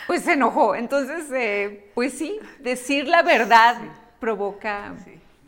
pues 0.07 0.23
se 0.23 0.33
enojó. 0.33 0.75
Entonces, 0.75 1.31
eh, 1.33 1.91
pues 1.95 2.13
sí, 2.15 2.39
decir 2.61 3.09
la 3.09 3.23
verdad 3.23 3.77
provoca 4.21 4.95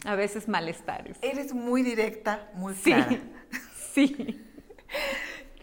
a 0.04 0.14
veces 0.14 0.48
malestares. 0.48 1.18
Eres 1.22 1.52
muy 1.52 1.82
directa, 1.82 2.50
muy 2.54 2.74
clara. 2.74 3.18
Sí. 3.94 4.42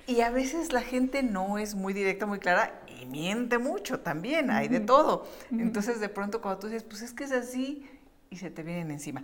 Y 0.07 0.21
a 0.21 0.29
veces 0.29 0.71
la 0.71 0.81
gente 0.81 1.21
no 1.21 1.57
es 1.57 1.75
muy 1.75 1.91
directa, 1.91 2.25
muy 2.25 2.39
clara 2.39 2.81
y 2.87 3.05
miente 3.05 3.57
mucho 3.57 3.99
también, 3.99 4.49
hay 4.51 4.69
de 4.69 4.79
todo. 4.79 5.27
Entonces 5.51 5.99
de 5.99 6.07
pronto 6.07 6.41
cuando 6.41 6.59
tú 6.59 6.67
dices, 6.67 6.83
pues 6.83 7.01
es 7.01 7.11
que 7.11 7.25
es 7.25 7.33
así 7.33 7.89
y 8.29 8.37
se 8.37 8.49
te 8.49 8.63
vienen 8.63 8.89
encima. 8.89 9.23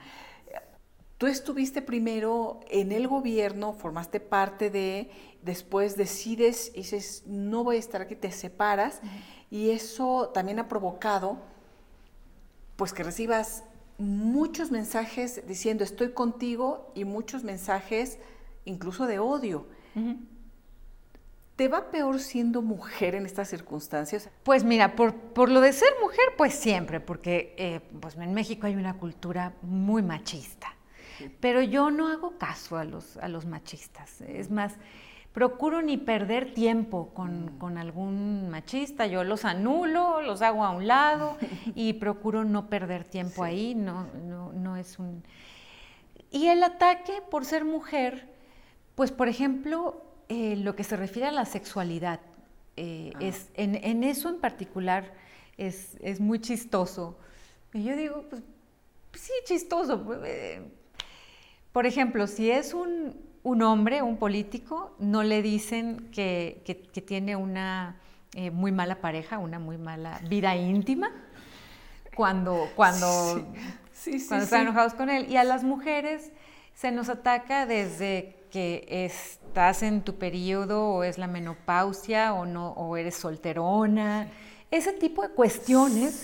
Tú 1.18 1.26
estuviste 1.26 1.82
primero 1.82 2.60
en 2.70 2.92
el 2.92 3.08
gobierno, 3.08 3.74
formaste 3.74 4.20
parte 4.20 4.70
de, 4.70 5.10
después 5.42 5.98
decides 5.98 6.72
y 6.76 6.80
dices, 6.80 7.24
no 7.26 7.64
voy 7.64 7.78
a 7.78 7.80
estar 7.80 8.02
aquí, 8.02 8.16
te 8.16 8.32
separas, 8.32 9.02
y 9.50 9.72
eso 9.72 10.30
también 10.34 10.60
ha 10.60 10.68
provocado, 10.68 11.40
pues 12.76 12.94
que 12.94 13.04
recibas 13.04 13.64
muchos 13.98 14.72
mensajes 14.72 15.42
diciendo 15.48 15.84
estoy 15.84 16.12
contigo 16.12 16.92
y 16.96 17.06
muchos 17.06 17.44
mensajes 17.44 18.20
incluso 18.66 19.06
de 19.06 19.20
odio. 19.20 19.68
¿Te 21.56 21.68
va 21.68 21.90
peor 21.90 22.20
siendo 22.20 22.62
mujer 22.62 23.16
en 23.16 23.26
estas 23.26 23.50
circunstancias? 23.50 24.30
Pues 24.44 24.64
mira, 24.64 24.96
por, 24.96 25.16
por 25.16 25.50
lo 25.50 25.60
de 25.60 25.74
ser 25.74 25.90
mujer, 26.02 26.26
pues 26.38 26.54
siempre, 26.54 27.00
porque 27.00 27.56
eh, 27.58 27.82
pues 28.00 28.16
en 28.16 28.34
México 28.34 28.68
hay 28.68 28.76
una 28.76 29.00
cultura 29.00 29.54
muy 29.64 30.04
machista. 30.04 30.76
Pero 31.40 31.64
yo 31.64 31.90
no 31.90 32.10
hago 32.10 32.38
caso 32.38 32.78
a 32.78 32.84
los, 32.84 33.18
a 33.18 33.28
los 33.28 33.48
machistas. 33.48 34.22
Es 34.22 34.52
más, 34.52 34.76
procuro 35.38 35.84
ni 35.84 35.98
perder 35.98 36.56
tiempo 36.56 37.12
con, 37.14 37.60
mm. 37.60 37.78
algún 37.78 38.50
machista. 38.50 39.06
Yo 39.06 39.24
los 39.24 39.46
anulo, 39.46 40.24
los 40.24 40.42
hago 40.42 40.66
a 40.66 40.72
un 40.72 40.88
lado 40.88 41.38
y 41.76 41.94
procuro 41.94 42.44
no 42.44 42.72
perder 42.72 43.04
tiempo 43.04 43.44
ahí. 43.44 43.76
No, 43.76 44.08
no, 44.16 44.78
es 44.78 44.98
un... 44.98 45.24
Y 46.32 46.48
el 46.48 46.64
ataque 46.64 47.22
por 47.30 47.46
ser 47.46 47.66
mujer, 47.66 48.34
pues 48.96 49.12
por 49.12 49.28
ejemplo, 49.28 50.02
eh, 50.28 50.56
lo 50.56 50.76
que 50.76 50.84
se 50.84 50.98
refiere 50.98 51.28
a 51.28 51.32
la 51.32 51.46
sexualidad, 51.46 52.20
eh, 52.76 53.12
ah. 53.14 53.20
es, 53.22 53.52
en, 53.54 54.04
eso 54.04 54.30
en 54.30 54.40
particular 54.40 55.14
es, 55.56 56.20
muy 56.20 56.40
chistoso. 56.40 57.16
Y 57.74 57.84
yo 57.84 57.96
digo, 57.96 58.26
pues 58.28 58.42
sí, 59.22 59.34
chistoso. 59.46 60.04
Pues, 60.04 60.18
eh, 60.26 60.64
por 61.72 61.86
ejemplo, 61.86 62.26
si 62.26 62.50
es 62.50 62.74
un, 62.74 63.27
hombre, 63.62 64.02
un 64.02 64.18
político, 64.18 64.96
no 65.00 65.24
le 65.24 65.42
dicen 65.42 66.10
que, 66.12 66.62
tiene 67.06 67.36
una 67.36 67.98
eh, 68.34 68.52
muy 68.52 68.72
mala 68.72 69.00
pareja, 69.02 69.38
una 69.38 69.60
muy 69.60 69.78
mala 69.78 70.20
vida 70.28 70.56
íntima, 70.56 71.12
cuando, 72.16 72.70
cuando, 72.76 73.46
están 74.06 74.62
enojados 74.62 74.94
con 74.94 75.10
él. 75.10 75.28
Y 75.30 75.38
a 75.38 75.44
las 75.44 75.64
mujeres 75.64 76.32
se 76.74 76.92
nos 76.92 77.10
ataca 77.10 77.66
desde 77.66 78.36
que 78.52 78.86
estás 78.90 79.84
en 79.84 80.02
tu 80.02 80.16
periodo 80.16 80.90
o 80.90 81.04
es 81.04 81.18
la 81.18 81.28
menopausia 81.28 82.34
o 82.34 82.46
no 82.46 82.72
o 82.72 82.98
eres 82.98 83.16
solterona, 83.16 84.28
ese 84.72 84.94
tipo 84.94 85.22
de 85.22 85.30
cuestiones 85.30 86.24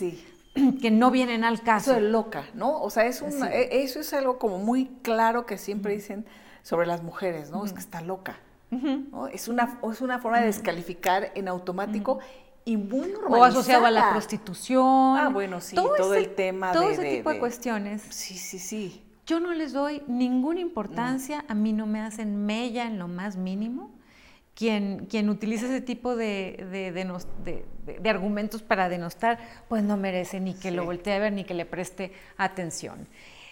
que 0.82 0.92
no 0.92 1.12
vienen 1.12 1.44
al 1.44 1.62
caso. 1.62 1.92
Eso 1.92 2.00
es 2.00 2.12
loca, 2.12 2.46
¿no? 2.54 2.82
O 2.82 2.90
sea, 2.90 3.06
es 3.06 3.22
e, 3.22 3.84
eso 3.84 4.00
es 4.00 4.14
algo 4.14 4.38
como 4.38 4.60
muy 4.60 4.88
claro 5.02 5.46
que 5.46 5.58
siempre 5.58 5.94
dicen 5.94 6.26
sobre 6.64 6.88
las 6.88 7.04
mujeres, 7.04 7.52
¿no? 7.52 7.64
Es 7.64 7.74
que 7.74 7.80
está 7.80 8.02
loca. 8.02 8.40
¿no? 8.72 9.28
es, 9.28 9.48
una, 9.48 9.80
es 9.92 10.02
una 10.02 10.18
forma 10.18 10.40
de 10.40 10.48
descalificar 10.48 11.32
en 11.36 11.48
automático 11.48 12.18
y 12.66 12.78
muy 12.78 13.10
normalizada. 13.10 13.38
O 13.38 13.44
asociado 13.44 13.86
a 13.86 13.92
la 13.92 14.10
prostitución. 14.10 15.18
Ah, 15.18 15.30
bueno, 15.32 15.62
sí, 15.62 15.76
todo, 15.76 16.16
el 16.16 16.34
tema 16.34 16.72
todo 16.72 16.90
ese 16.90 17.18
tipo 17.18 17.30
de, 17.30 17.38
cuestiones. 17.38 18.02
Sí, 18.10 18.36
sí, 18.36 18.58
sí. 18.58 19.04
Yo 19.28 19.40
no 19.40 19.54
les 19.54 19.74
doy 19.74 20.02
ninguna 20.08 20.60
importancia, 20.60 21.46
a 21.48 21.54
mí 21.54 21.72
no 21.72 21.86
me 21.86 22.02
hacen 22.02 22.46
mella 22.46 22.88
en 22.88 22.98
lo 22.98 23.08
más 23.08 23.38
mínimo 23.38 23.92
quien, 24.56 25.08
quien 25.08 25.30
utiliza 25.30 25.66
ese 25.66 25.82
tipo 25.82 26.16
de, 26.16 26.92
de, 27.86 28.10
argumentos 28.10 28.62
para 28.62 28.90
denostar, 28.90 29.40
pues 29.68 29.84
no 29.84 29.98
merece 29.98 30.40
ni 30.40 30.54
que 30.54 30.72
lo 30.72 30.86
voltee 30.86 31.16
a 31.16 31.20
ver 31.20 31.34
ni 31.34 31.44
que 31.44 31.54
le 31.54 31.66
preste 31.66 32.12
atención. 32.38 33.08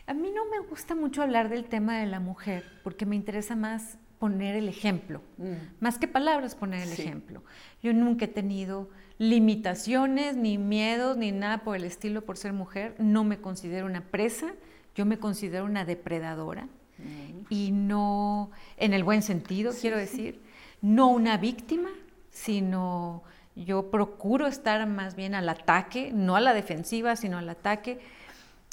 A 0.08 0.14
mí 0.14 0.32
no 0.34 0.46
me 0.46 0.60
gusta 0.68 0.96
mucho 0.96 1.22
hablar 1.22 1.50
del 1.50 1.66
tema 1.66 1.98
de 2.00 2.06
la 2.06 2.20
mujer 2.20 2.66
porque 2.84 3.06
me 3.06 3.16
interesa 3.16 3.56
más 3.56 3.98
poner 4.20 4.56
el 4.56 4.70
ejemplo, 4.70 5.22
mm. 5.38 5.54
más 5.80 5.98
que 5.98 6.08
palabras 6.08 6.56
poner 6.56 6.82
el 6.82 6.92
ejemplo. 6.92 7.44
Yo 7.82 7.94
nunca 7.94 8.26
he 8.26 8.28
tenido 8.28 8.90
limitaciones, 9.18 10.36
ni 10.36 10.58
miedos, 10.58 11.18
ni 11.18 11.32
nada 11.32 11.60
por 11.60 11.76
el 11.76 11.86
estilo 11.86 12.24
por 12.24 12.38
ser 12.38 12.54
mujer. 12.54 12.96
No 13.00 13.24
me 13.24 13.40
considero 13.40 13.86
una 13.86 14.02
presa, 14.02 14.54
yo 14.96 15.06
me 15.06 15.18
considero 15.18 15.66
una 15.66 15.86
depredadora 15.86 16.66
mm. 16.98 17.46
y 17.50 17.72
no, 17.72 18.52
en 18.78 18.94
el 18.94 19.04
buen 19.04 19.24
sentido, 19.24 19.74
quiero 19.80 19.98
decir 19.98 20.40
no 20.82 21.10
una 21.10 21.38
víctima, 21.38 21.90
sino 22.32 23.24
yo 23.56 23.92
procuro 23.92 24.48
estar 24.48 24.86
más 24.88 25.16
bien 25.16 25.36
al 25.36 25.48
ataque, 25.48 26.12
no 26.14 26.36
a 26.36 26.42
la 26.42 26.54
defensiva, 26.54 27.16
sino 27.16 27.38
al 27.38 27.50
ataque. 27.50 28.00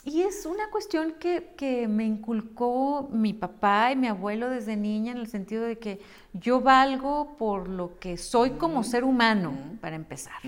Y 0.04 0.22
es 0.22 0.46
una 0.46 0.70
cuestión 0.70 1.14
que, 1.18 1.86
me 1.88 2.04
inculcó 2.04 3.08
mi 3.10 3.32
papá 3.34 3.92
y 3.92 3.96
mi 3.96 4.06
abuelo 4.06 4.48
desde 4.48 4.76
niña 4.76 5.12
en 5.12 5.18
el 5.18 5.26
sentido 5.26 5.64
de 5.64 5.78
que 5.78 6.00
yo 6.32 6.60
valgo 6.60 7.36
por 7.36 7.68
lo 7.68 7.98
que 7.98 8.16
soy 8.16 8.52
como 8.52 8.84
ser 8.84 9.04
humano, 9.04 9.54
para 9.80 9.96
empezar. 9.96 10.40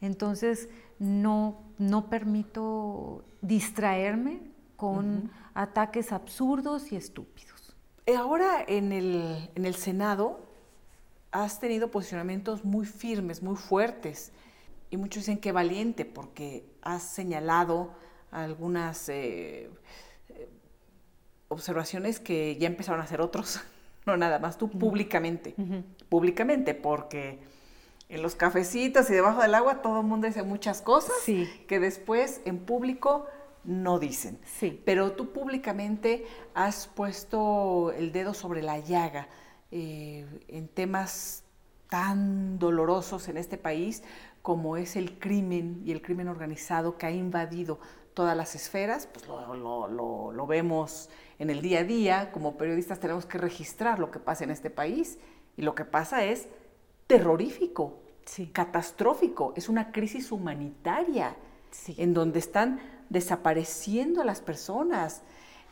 Entonces, 0.00 0.68
no, 0.98 1.58
no 1.78 2.08
permito 2.08 3.24
distraerme 3.42 4.40
con 4.76 5.30
ataques 5.54 6.12
absurdos 6.12 6.92
y 6.92 6.96
estúpidos. 6.96 7.74
Ahora 8.16 8.64
en 8.66 8.92
el, 8.92 9.50
en 9.54 9.66
el 9.66 9.74
Senado 9.74 10.40
has 11.32 11.60
tenido 11.60 11.90
posicionamientos 11.90 12.64
muy 12.64 12.86
firmes, 12.86 13.42
muy 13.42 13.56
fuertes. 13.56 14.32
Y 14.90 14.96
muchos 14.96 15.22
dicen 15.22 15.38
que 15.38 15.52
valiente 15.52 16.04
porque 16.04 16.64
has 16.82 17.02
señalado 17.02 17.94
algunas 18.30 19.08
eh, 19.08 19.70
observaciones 21.48 22.20
que 22.20 22.56
ya 22.56 22.66
empezaron 22.68 23.00
a 23.00 23.04
hacer 23.04 23.20
otros, 23.20 23.60
no 24.06 24.16
nada 24.16 24.38
más 24.38 24.58
tú 24.58 24.70
públicamente, 24.70 25.54
públicamente, 26.08 26.74
porque 26.74 27.38
en 28.08 28.22
los 28.22 28.34
cafecitos 28.34 29.08
y 29.10 29.14
debajo 29.14 29.42
del 29.42 29.54
agua 29.54 29.82
todo 29.82 30.00
el 30.00 30.06
mundo 30.06 30.26
dice 30.26 30.42
muchas 30.42 30.82
cosas 30.82 31.14
que 31.24 31.80
después 31.80 32.40
en 32.44 32.58
público 32.58 33.26
no 33.64 33.98
dicen. 33.98 34.38
Sí. 34.44 34.80
Pero 34.84 35.12
tú 35.12 35.32
públicamente 35.32 36.26
has 36.54 36.86
puesto 36.88 37.92
el 37.92 38.12
dedo 38.12 38.34
sobre 38.34 38.62
la 38.62 38.78
llaga 38.78 39.28
eh, 39.70 40.26
en 40.48 40.68
temas 40.68 41.44
tan 41.88 42.58
dolorosos 42.58 43.28
en 43.28 43.36
este 43.36 43.58
país 43.58 44.02
como 44.42 44.76
es 44.76 44.96
el 44.96 45.18
crimen 45.18 45.82
y 45.84 45.92
el 45.92 46.00
crimen 46.00 46.28
organizado 46.28 46.96
que 46.96 47.06
ha 47.06 47.10
invadido 47.10 47.78
todas 48.14 48.36
las 48.36 48.54
esferas, 48.54 49.06
pues 49.06 49.26
lo, 49.26 50.46
vemos 50.46 51.08
en 51.38 51.50
el 51.50 51.62
día 51.62 51.80
a 51.80 51.84
día, 51.84 52.32
como 52.32 52.56
periodistas 52.56 53.00
tenemos 53.00 53.26
que 53.26 53.38
registrar 53.38 53.98
lo 53.98 54.10
que 54.10 54.18
pasa 54.18 54.44
en 54.44 54.50
este 54.50 54.70
país. 54.70 55.18
Y 55.56 55.62
lo 55.62 55.74
que 55.74 55.84
pasa 55.84 56.24
es 56.24 56.48
terrorífico, 57.06 58.00
catastrófico, 58.52 59.52
es 59.56 59.68
una 59.68 59.92
crisis 59.92 60.32
humanitaria 60.32 61.36
en 61.96 62.14
donde 62.14 62.38
están 62.38 62.80
desapareciendo 63.08 64.22
a 64.22 64.24
las 64.24 64.40
personas, 64.40 65.22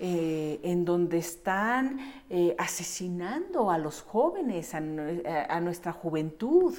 eh, 0.00 0.60
en 0.62 0.84
donde 0.84 1.18
están 1.18 1.98
eh, 2.30 2.54
asesinando 2.56 3.70
a 3.70 3.78
los 3.78 4.02
jóvenes, 4.02 4.72
a, 4.74 4.80
nuestra 5.60 5.92
juventud, 5.92 6.72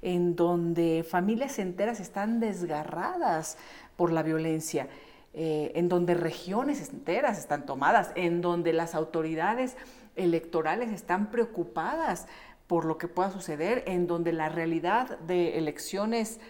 en 0.00 0.34
donde 0.34 1.04
familias 1.06 1.58
enteras 1.58 2.00
están 2.00 2.40
desgarradas 2.40 3.58
por 3.96 4.12
la 4.12 4.22
violencia, 4.22 4.88
eh, 5.34 5.72
en 5.74 5.88
donde 5.88 6.14
regiones 6.14 6.90
enteras 6.90 7.38
están 7.38 7.66
tomadas, 7.66 8.12
en 8.14 8.40
donde 8.40 8.72
las 8.72 8.94
autoridades 8.94 9.76
electorales 10.16 10.90
están 10.90 11.30
preocupadas 11.30 12.26
por 12.66 12.84
lo 12.84 12.98
que 12.98 13.08
pueda 13.08 13.30
suceder, 13.30 13.84
en 13.86 14.06
donde 14.06 14.32
la 14.32 14.48
realidad 14.48 15.18
de 15.20 15.58
elecciones 15.58 16.40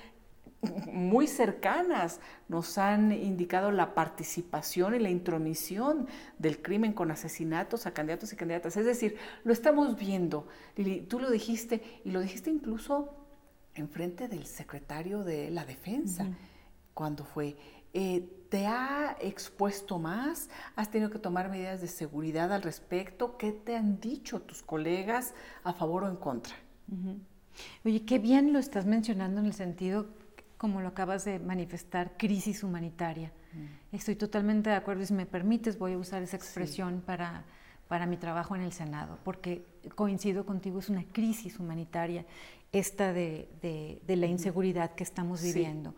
muy 0.93 1.27
cercanas 1.27 2.21
nos 2.49 2.79
han 2.79 3.11
indicado 3.13 3.73
la 3.73 3.95
participación 3.95 4.95
y 4.95 5.01
la 5.01 5.11
intromisión 5.11 6.07
del 6.39 6.63
crimen 6.63 6.93
con 6.93 7.11
asesinatos 7.11 7.87
a 7.87 7.93
candidatos 7.93 8.33
y 8.33 8.37
candidatas. 8.37 8.77
Es 8.77 8.87
decir, 8.87 9.17
lo 9.43 9.53
estamos 9.53 9.97
viendo. 9.97 10.47
Lili, 10.77 11.01
tú 11.01 11.19
lo 11.19 11.31
dijiste 11.31 11.83
y 12.05 12.11
lo 12.11 12.21
dijiste 12.21 12.51
incluso 12.51 13.13
en 13.75 13.89
frente 13.89 14.29
del 14.29 14.47
secretario 14.47 15.25
de 15.25 15.51
la 15.51 15.65
Defensa, 15.65 16.27
cuando 16.95 17.25
fue. 17.25 17.57
Eh, 17.95 18.29
¿Te 18.49 18.67
ha 18.67 19.17
expuesto 19.21 19.99
más? 19.99 20.51
¿Has 20.77 20.91
tenido 20.91 21.11
que 21.11 21.19
tomar 21.19 21.49
medidas 21.49 21.81
de 21.81 21.89
seguridad 21.89 22.53
al 22.53 22.63
respecto? 22.63 23.37
¿Qué 23.39 23.53
te 23.53 23.77
han 23.77 23.99
dicho 23.99 24.43
tus 24.43 24.63
colegas 24.63 25.35
a 25.65 25.73
favor 25.73 26.05
o 26.05 26.09
en 26.09 26.17
contra? 26.17 26.55
Oye, 27.85 28.05
qué 28.05 28.19
bien 28.19 28.53
lo 28.53 28.59
estás 28.59 28.85
mencionando 28.85 29.41
en 29.41 29.47
el 29.47 29.55
sentido 29.55 30.07
como 30.59 30.81
lo 30.81 30.89
acabas 30.89 31.25
de 31.25 31.39
manifestar, 31.39 32.17
crisis 32.17 32.63
humanitaria. 32.63 33.33
Mm. 33.53 33.97
Estoy 33.97 34.17
totalmente 34.17 34.71
de 34.71 34.77
acuerdo 34.77 35.03
y 35.03 35.07
si 35.07 35.13
me 35.13 35.27
permites 35.27 35.79
voy 35.79 35.95
a 35.95 35.99
usar 35.99 36.23
esa 36.23 36.37
expresión 36.37 37.03
para, 37.05 37.45
para 37.89 38.07
mi 38.07 38.17
trabajo 38.17 38.55
en 38.55 38.63
el 38.63 38.73
Senado, 38.73 39.19
porque 39.25 39.67
coincido 39.97 40.47
contigo, 40.47 40.79
es 40.79 40.89
una 40.89 41.05
crisis 41.05 41.59
humanitaria 41.59 42.25
esta 42.71 43.13
de, 43.13 43.49
de, 43.61 44.17
la 44.17 44.27
inseguridad 44.27 44.95
que 44.95 45.03
estamos 45.03 45.43
viviendo. 45.43 45.95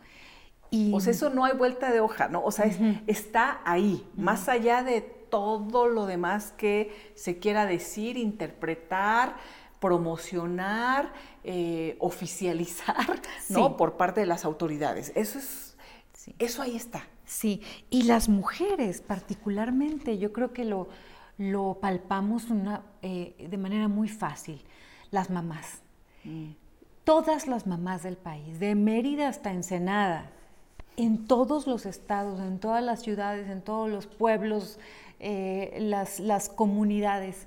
Y, 0.70 0.92
o 0.92 1.00
sea, 1.00 1.12
eso 1.12 1.30
no 1.30 1.44
hay 1.44 1.56
vuelta 1.56 1.92
de 1.92 2.00
hoja, 2.00 2.28
¿no? 2.28 2.42
O 2.42 2.50
sea, 2.50 2.66
está 3.06 3.60
ahí, 3.64 4.04
más 4.16 4.48
allá 4.48 4.82
de 4.82 5.02
todo 5.02 5.88
lo 5.88 6.06
demás 6.06 6.52
que 6.56 7.12
se 7.14 7.38
quiera 7.38 7.66
decir, 7.66 8.16
interpretar, 8.16 9.36
promocionar, 9.80 11.12
eh, 11.42 11.96
oficializar, 12.00 13.20
¿no? 13.48 13.76
Por 13.76 13.96
parte 13.96 14.20
de 14.20 14.26
las 14.26 14.44
autoridades. 14.44 15.12
Eso 15.14 15.38
es, 15.38 15.76
eso 16.38 16.62
ahí 16.62 16.76
está. 16.76 17.06
Sí, 17.26 17.62
y 17.90 18.04
las 18.04 18.28
mujeres 18.28 19.00
particularmente, 19.00 20.18
yo 20.18 20.32
creo 20.32 20.52
que 20.52 20.64
lo, 20.64 20.88
lo 21.36 21.78
palpamos 21.80 22.50
una, 22.50 22.82
eh, 23.02 23.48
de 23.50 23.58
manera 23.58 23.88
muy 23.88 24.08
fácil, 24.08 24.62
las 25.10 25.30
mamás. 25.30 25.82
Mm. 26.24 26.50
Todas 27.04 27.46
las 27.46 27.66
mamás 27.66 28.02
del 28.02 28.16
país, 28.16 28.60
de 28.60 28.74
Mérida 28.74 29.28
hasta 29.28 29.52
Ensenada, 29.52 30.30
en 30.96 31.26
todos 31.26 31.66
los 31.66 31.86
estados, 31.86 32.40
en 32.40 32.58
todas 32.58 32.82
las 32.82 33.02
ciudades, 33.02 33.48
en 33.48 33.62
todos 33.62 33.90
los 33.90 34.06
pueblos, 34.06 34.78
eh, 35.20 35.76
las, 35.80 36.20
las 36.20 36.48
comunidades, 36.48 37.46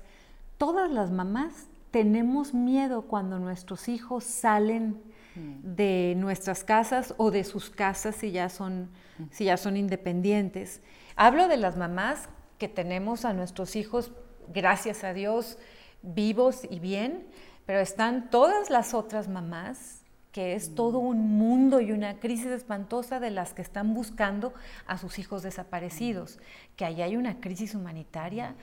todas 0.58 0.90
las 0.90 1.10
mamás 1.10 1.68
tenemos 1.90 2.52
miedo 2.54 3.02
cuando 3.02 3.38
nuestros 3.38 3.88
hijos 3.88 4.24
salen 4.24 5.00
mm. 5.34 5.74
de 5.74 6.14
nuestras 6.16 6.64
casas 6.64 7.14
o 7.16 7.30
de 7.30 7.44
sus 7.44 7.70
casas 7.70 8.16
si 8.16 8.30
ya 8.30 8.48
son, 8.48 8.90
mm. 9.18 9.24
si 9.30 9.44
ya 9.44 9.56
son 9.56 9.76
independientes. 9.76 10.80
Hablo 11.16 11.48
de 11.48 11.56
las 11.56 11.76
mamás 11.76 12.28
que 12.58 12.68
tenemos 12.68 13.24
a 13.24 13.32
nuestros 13.32 13.76
hijos, 13.76 14.12
gracias 14.52 15.04
a 15.04 15.12
Dios, 15.12 15.58
vivos 16.02 16.62
y 16.68 16.80
bien, 16.80 17.26
pero 17.66 17.80
están 17.80 18.30
todas 18.30 18.70
las 18.70 18.94
otras 18.94 19.28
mamás, 19.28 19.97
que 20.38 20.54
es 20.54 20.76
todo 20.76 21.00
un 21.00 21.36
mundo 21.36 21.80
y 21.80 21.90
una 21.90 22.20
crisis 22.20 22.46
espantosa 22.46 23.18
de 23.18 23.30
las 23.30 23.54
que 23.54 23.60
están 23.60 23.92
buscando 23.92 24.54
a 24.86 24.96
sus 24.96 25.18
hijos 25.18 25.42
desaparecidos, 25.42 26.38
que 26.76 26.84
ahí 26.84 27.02
hay 27.02 27.16
una 27.16 27.40
crisis 27.40 27.74
humanitaria 27.74 28.54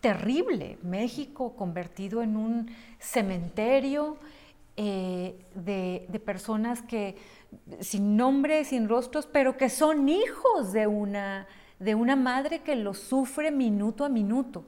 terrible. 0.00 0.78
México 0.84 1.56
convertido 1.56 2.22
en 2.22 2.36
un 2.36 2.70
cementerio 3.00 4.16
eh, 4.76 5.34
de, 5.56 6.22
personas 6.24 6.82
que 6.82 7.16
sin 7.80 8.16
nombre, 8.16 8.64
sin 8.64 8.88
rostros, 8.88 9.26
pero 9.26 9.56
que 9.56 9.70
son 9.70 10.08
hijos 10.08 10.72
de 10.72 10.86
una, 10.86 11.48
de 11.80 11.96
una 11.96 12.14
madre 12.14 12.60
que 12.60 12.76
los 12.76 12.98
sufre 12.98 13.50
minuto 13.50 14.04
a 14.04 14.08
minuto. 14.08 14.64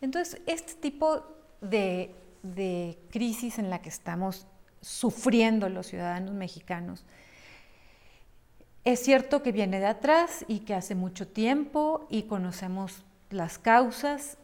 Entonces, 0.00 0.40
este 0.46 0.74
tipo 0.74 1.24
de, 1.60 2.14
de 2.44 2.96
crisis 3.10 3.58
en 3.58 3.70
la 3.70 3.82
que 3.82 3.88
estamos 3.88 4.46
sufriendo 4.82 5.70
los 5.70 5.86
ciudadanos 5.86 6.34
mexicanos, 6.34 7.06
es 8.84 9.00
cierto 9.00 9.42
que 9.42 9.52
viene 9.52 9.80
de 9.80 9.86
atrás 9.86 10.44
y 10.48 10.60
que 10.60 10.74
hace 10.74 10.94
mucho 10.94 11.26
tiempo 11.26 12.06
y 12.10 12.24
conocemos 12.24 13.04
las 13.30 13.58
causas 13.58 14.36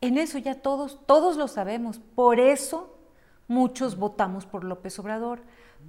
en 0.00 0.18
eso 0.18 0.38
ya 0.38 0.54
todos, 0.54 1.00
todos 1.06 1.36
lo 1.36 1.48
sabemos. 1.48 1.98
Por 1.98 2.40
eso 2.40 2.98
muchos 3.48 3.96
votamos 3.96 4.46
por 4.46 4.64
López 4.64 4.98
Obrador, 4.98 5.40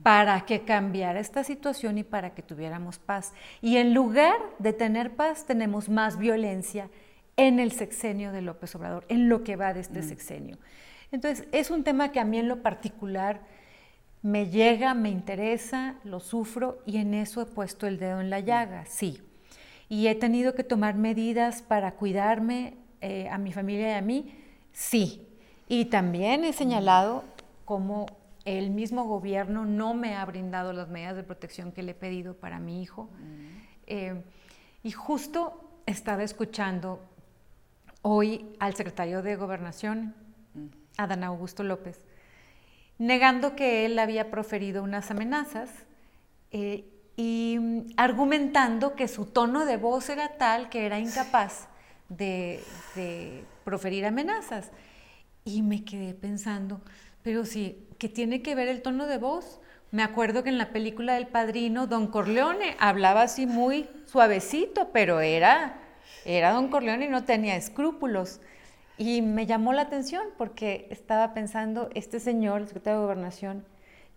para 0.04 0.46
que 0.46 0.62
cambiara 0.62 1.20
esta 1.20 1.44
situación 1.44 1.98
y 1.98 2.04
para 2.04 2.34
que 2.34 2.44
tuviéramos 2.44 3.00
paz. 3.00 3.34
Y 3.62 3.78
en 3.78 3.94
lugar 3.94 4.38
de 4.60 4.74
tener 4.74 5.16
paz, 5.16 5.46
tenemos 5.46 5.90
más 5.90 6.18
violencia 6.18 6.90
en 7.36 7.60
el 7.60 7.72
sexenio 7.72 8.32
de 8.32 8.42
López 8.42 8.76
Obrador, 8.76 9.06
en 9.10 9.30
lo 9.30 9.44
que 9.44 9.56
va 9.56 9.74
de 9.74 9.82
este 9.82 10.00
mm. 10.00 10.08
sexenio. 10.08 10.58
Entonces, 11.12 11.48
es 11.52 11.72
un 11.72 11.84
tema 11.84 12.12
que 12.12 12.20
a 12.20 12.26
mí 12.26 12.38
en 12.38 12.48
lo 12.48 12.62
particular 12.62 13.42
me 14.22 14.50
llega, 14.50 14.94
me 14.94 15.10
interesa, 15.10 15.96
lo 16.04 16.20
sufro 16.20 16.80
y 16.86 16.98
en 16.98 17.14
eso 17.14 17.42
he 17.42 17.46
puesto 17.46 17.88
el 17.88 17.98
dedo 17.98 18.20
en 18.20 18.30
la 18.30 18.40
llaga, 18.40 18.86
sí. 18.86 19.22
Y 19.90 20.08
he 20.08 20.16
tenido 20.16 20.54
que 20.54 20.64
tomar 20.64 20.96
medidas 20.96 21.62
para 21.62 21.94
cuidarme, 21.94 22.74
eh, 23.02 23.30
a 23.30 23.38
mi 23.38 23.54
familia 23.54 23.92
y 23.92 23.94
a 23.94 24.02
mí, 24.02 24.36
sí. 24.74 25.28
Y 25.70 25.86
también 25.86 26.44
he 26.44 26.52
señalado 26.52 27.24
cómo 27.64 28.08
el 28.44 28.72
mismo 28.72 29.04
gobierno 29.04 29.66
no 29.66 29.94
me 29.94 30.16
ha 30.16 30.26
brindado 30.26 30.72
las 30.72 30.88
medidas 30.88 31.16
de 31.16 31.24
protección 31.24 31.72
que 31.72 31.84
le 31.84 31.92
he 31.92 31.96
pedido 31.96 32.34
para 32.34 32.60
mi 32.60 32.82
hijo. 32.82 33.10
Mm. 33.20 33.48
Eh, 33.88 34.24
y 34.84 34.92
justo 34.92 35.82
estaba 35.86 36.24
escuchando 36.24 37.02
hoy 38.02 38.46
al 38.60 38.74
secretario 38.76 39.22
de 39.22 39.36
Gobernación, 39.36 40.16
mm. 40.16 40.27
Adán 40.98 41.24
Augusto 41.24 41.64
López, 41.64 42.00
negando 42.98 43.56
que 43.56 43.86
él 43.86 44.00
había 44.00 44.32
proferido 44.32 44.84
unas 44.84 45.12
amenazas 45.12 45.70
eh, 46.52 46.86
y 47.16 47.60
argumentando 47.98 48.96
que 48.96 49.08
su 49.08 49.26
tono 49.26 49.66
de 49.66 49.78
voz 49.78 50.10
era 50.10 50.38
tal 50.38 50.70
que 50.70 50.86
era 50.86 51.00
incapaz 51.00 51.68
de, 52.10 52.64
proferir 53.64 54.06
amenazas. 54.06 54.72
Y 55.44 55.62
me 55.62 55.84
quedé 55.84 56.14
pensando, 56.14 56.82
pero 57.24 57.46
sí, 57.46 57.88
¿qué 57.98 58.10
tiene 58.10 58.42
que 58.42 58.56
ver 58.56 58.68
el 58.68 58.82
tono 58.82 59.08
de 59.08 59.18
voz? 59.18 59.60
Me 59.92 60.04
acuerdo 60.04 60.44
que 60.44 60.50
en 60.50 60.58
la 60.58 60.72
película 60.72 61.16
del 61.16 61.28
padrino, 61.28 61.88
Don 61.88 62.08
Corleone 62.08 62.76
hablaba 62.80 63.24
así 63.24 63.46
muy 63.46 63.90
suavecito, 64.06 64.90
pero 64.92 65.22
era, 65.22 65.80
era 66.26 66.52
Don 66.52 66.70
Corleone 66.70 67.06
y 67.06 67.10
no 67.10 67.24
tenía 67.24 67.56
escrúpulos. 67.56 68.42
Y 68.98 69.22
me 69.22 69.46
llamó 69.46 69.74
la 69.74 69.84
atención 69.84 70.24
porque 70.38 70.88
estaba 70.90 71.34
pensando, 71.34 71.90
este 71.94 72.20
señor, 72.20 72.62
el 72.62 72.68
secretario 72.68 73.00
de 73.00 73.06
Gobernación, 73.06 73.66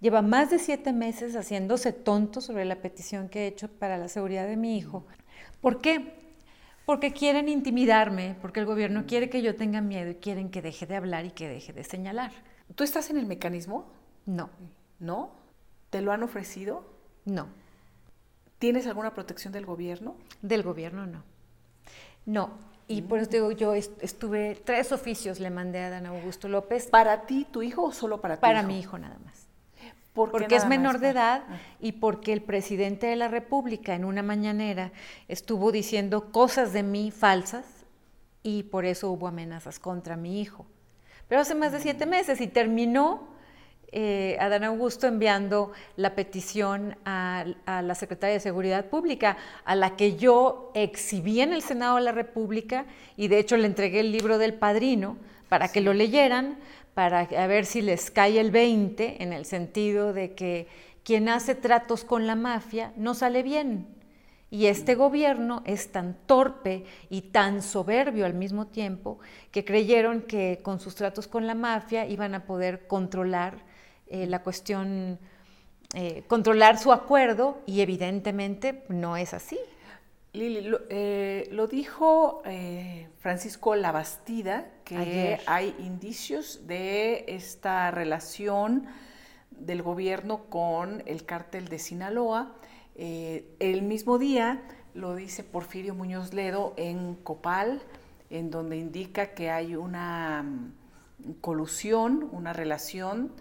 lleva 0.01 0.23
más 0.23 0.51
de 0.51 0.59
siete 0.59 0.93
meses 0.93 1.37
haciéndose 1.37 1.93
tonto 1.93 2.41
sobre 2.41 2.65
la 2.65 2.77
petición 2.77 3.29
que 3.29 3.45
he 3.45 3.47
hecho 3.47 3.69
para 3.69 3.99
la 3.99 4.09
seguridad 4.09 4.47
de 4.47 4.57
mi 4.57 4.79
hijo. 4.79 5.05
¿Por 5.61 5.81
qué? 5.81 6.21
porque 6.91 7.13
quieren 7.13 7.49
intimidarme, 7.49 8.37
porque 8.43 8.59
el 8.59 8.67
gobierno 8.67 9.05
quiere 9.07 9.31
que 9.31 9.43
yo 9.43 9.55
tenga 9.55 9.81
miedo 9.81 10.11
y 10.11 10.17
quieren 10.17 10.51
que 10.51 10.61
deje 10.61 10.87
de 10.87 10.97
hablar 10.97 11.25
y 11.25 11.31
que 11.31 11.49
deje 11.49 11.73
de 11.73 11.85
señalar. 11.85 12.33
¿Tú 12.75 12.83
estás 12.83 13.11
en 13.11 13.17
el 13.17 13.27
mecanismo? 13.27 13.93
No. 14.27 14.51
¿No? 14.99 15.31
¿Te 15.91 16.01
lo 16.01 16.11
han 16.11 16.25
ofrecido? 16.25 16.85
No. 17.25 17.47
¿Tienes 18.59 18.89
alguna 18.89 19.15
protección 19.15 19.53
del 19.53 19.67
gobierno? 19.67 20.17
Del 20.43 20.65
gobierno 20.65 21.07
no. 21.07 21.23
No. 22.27 22.59
Y 22.91 23.03
por 23.03 23.21
eso 23.21 23.31
digo, 23.31 23.53
yo 23.53 23.73
estuve, 23.75 24.61
tres 24.65 24.91
oficios 24.91 25.39
le 25.39 25.49
mandé 25.49 25.79
a 25.79 25.91
Dan 25.91 26.07
Augusto 26.07 26.49
López. 26.49 26.89
¿Para 26.89 27.25
ti, 27.25 27.47
tu 27.49 27.63
hijo 27.63 27.85
o 27.85 27.93
solo 27.93 28.21
para 28.21 28.35
ti? 28.35 28.41
Para 28.41 28.65
mi 28.65 28.81
hijo 28.81 28.99
nada 28.99 29.17
más. 29.25 29.47
porque 30.13 30.57
es 30.57 30.67
menor 30.67 30.99
de 30.99 31.11
edad 31.11 31.45
ah. 31.49 31.57
y 31.79 31.93
porque 31.93 32.33
el 32.33 32.43
presidente 32.43 33.07
de 33.07 33.15
la 33.15 33.29
República 33.29 33.95
en 33.95 34.05
una 34.05 34.25
mañanera 34.25 34.91
estuvo 35.29 35.71
diciendo 35.71 36.33
cosas 36.33 36.73
de 36.73 36.83
mí 36.83 37.13
falsas 37.13 37.65
y 38.43 38.65
por 38.65 38.85
eso 38.85 39.09
hubo 39.13 39.29
amenazas 39.29 39.79
contra 39.79 40.17
mi 40.17 40.41
hijo. 40.41 40.67
Pero 41.29 41.43
hace 41.43 41.55
más 41.55 41.71
de 41.71 41.79
siete 41.79 42.07
mm. 42.07 42.11
meses 42.11 42.41
y 42.41 42.49
terminó 42.49 43.29
eh, 43.93 44.37
Adán 44.41 44.65
Augusto 44.65 45.07
enviando 45.07 45.73
la 45.97 46.15
petición 46.15 46.97
a, 47.05 47.45
a, 47.67 47.83
la 47.83 47.95
Secretaria 47.95 48.35
de 48.35 48.41
Seguridad 48.41 48.87
Pública, 48.87 49.37
a 49.65 49.75
la 49.75 49.97
que 49.97 50.17
yo 50.17 50.71
exhibí 50.75 51.41
en 51.41 51.53
el 51.53 51.63
Senado 51.63 51.97
de 51.97 52.03
la 52.03 52.13
República 52.13 52.87
y 53.17 53.29
de 53.29 53.39
hecho 53.39 53.57
le 53.57 53.67
entregué 53.67 54.01
el 54.01 54.13
libro 54.13 54.39
del 54.39 54.55
padrino 54.55 55.17
para 55.49 55.69
que 55.69 55.81
lo 55.81 55.93
leyeran, 55.93 56.59
para 56.95 57.25
ver 57.25 57.67
si 57.67 57.83
les 57.83 58.11
cae 58.11 58.39
el 58.41 58.51
20, 58.51 59.23
en 59.23 59.33
el 59.33 59.45
sentido 59.45 60.13
de 60.13 60.35
que 60.35 60.69
quien 61.03 61.29
hace 61.29 61.55
tratos 61.55 62.05
con 62.05 62.27
la 62.27 62.37
mafia 62.37 62.93
no 62.97 63.15
sale 63.15 63.43
bien. 63.43 63.87
Y 64.53 64.67
este 64.67 64.97
gobierno 64.97 65.63
es 65.65 65.93
tan 65.93 66.17
torpe 66.27 66.85
y 67.09 67.23
tan 67.23 67.63
soberbio 67.63 68.27
al 68.27 68.35
mismo 68.35 68.67
tiempo 68.67 69.21
que 69.53 69.65
creyeron 69.65 70.23
que 70.23 70.61
con 70.63 70.81
sus 70.81 70.97
tratos 70.97 71.29
con 71.29 71.47
la 71.47 71.55
mafia 71.55 72.07
iban 72.07 72.35
a 72.35 72.45
poder 72.45 72.89
controlar 72.89 73.70
eh, 74.11 74.27
la 74.27 74.43
cuestión, 74.43 75.21
eh, 75.95 76.25
controlar 76.27 76.79
su 76.79 76.93
acuerdo 76.93 77.63
y 77.65 77.81
evidentemente 77.81 78.83
no 78.89 79.17
es 79.17 79.35
así. 79.35 79.57
Lili, 80.33 80.63
lo, 80.63 80.81
eh, 80.89 81.49
dijo 81.71 82.43
Francisco 83.21 83.77
Labastida, 83.77 84.67
que 84.85 85.41
hay 85.47 85.77
indicios 85.79 86.67
de 86.67 87.25
esta 87.29 87.93
relación 87.93 88.87
del 89.53 89.83
gobierno 89.83 90.45
con 90.47 91.05
el 91.07 91.25
cártel 91.25 91.69
de 91.69 91.79
Sinaloa. 91.79 92.57
el 92.97 93.83
mismo 93.83 94.19
día 94.19 94.61
lo 94.95 95.15
dice 95.15 95.45
Porfirio 95.45 95.95
Muñoz 95.95 96.35
Ledo 96.35 96.75
en 96.77 97.15
Copal, 97.15 97.81
en 98.29 98.51
donde 98.51 98.77
indica 98.77 99.35
que 99.35 99.51
hay 99.51 99.77
una 99.77 100.43
mm, 100.43 101.33
colusión, 101.41 102.29
una 102.33 102.53
relación 102.53 103.33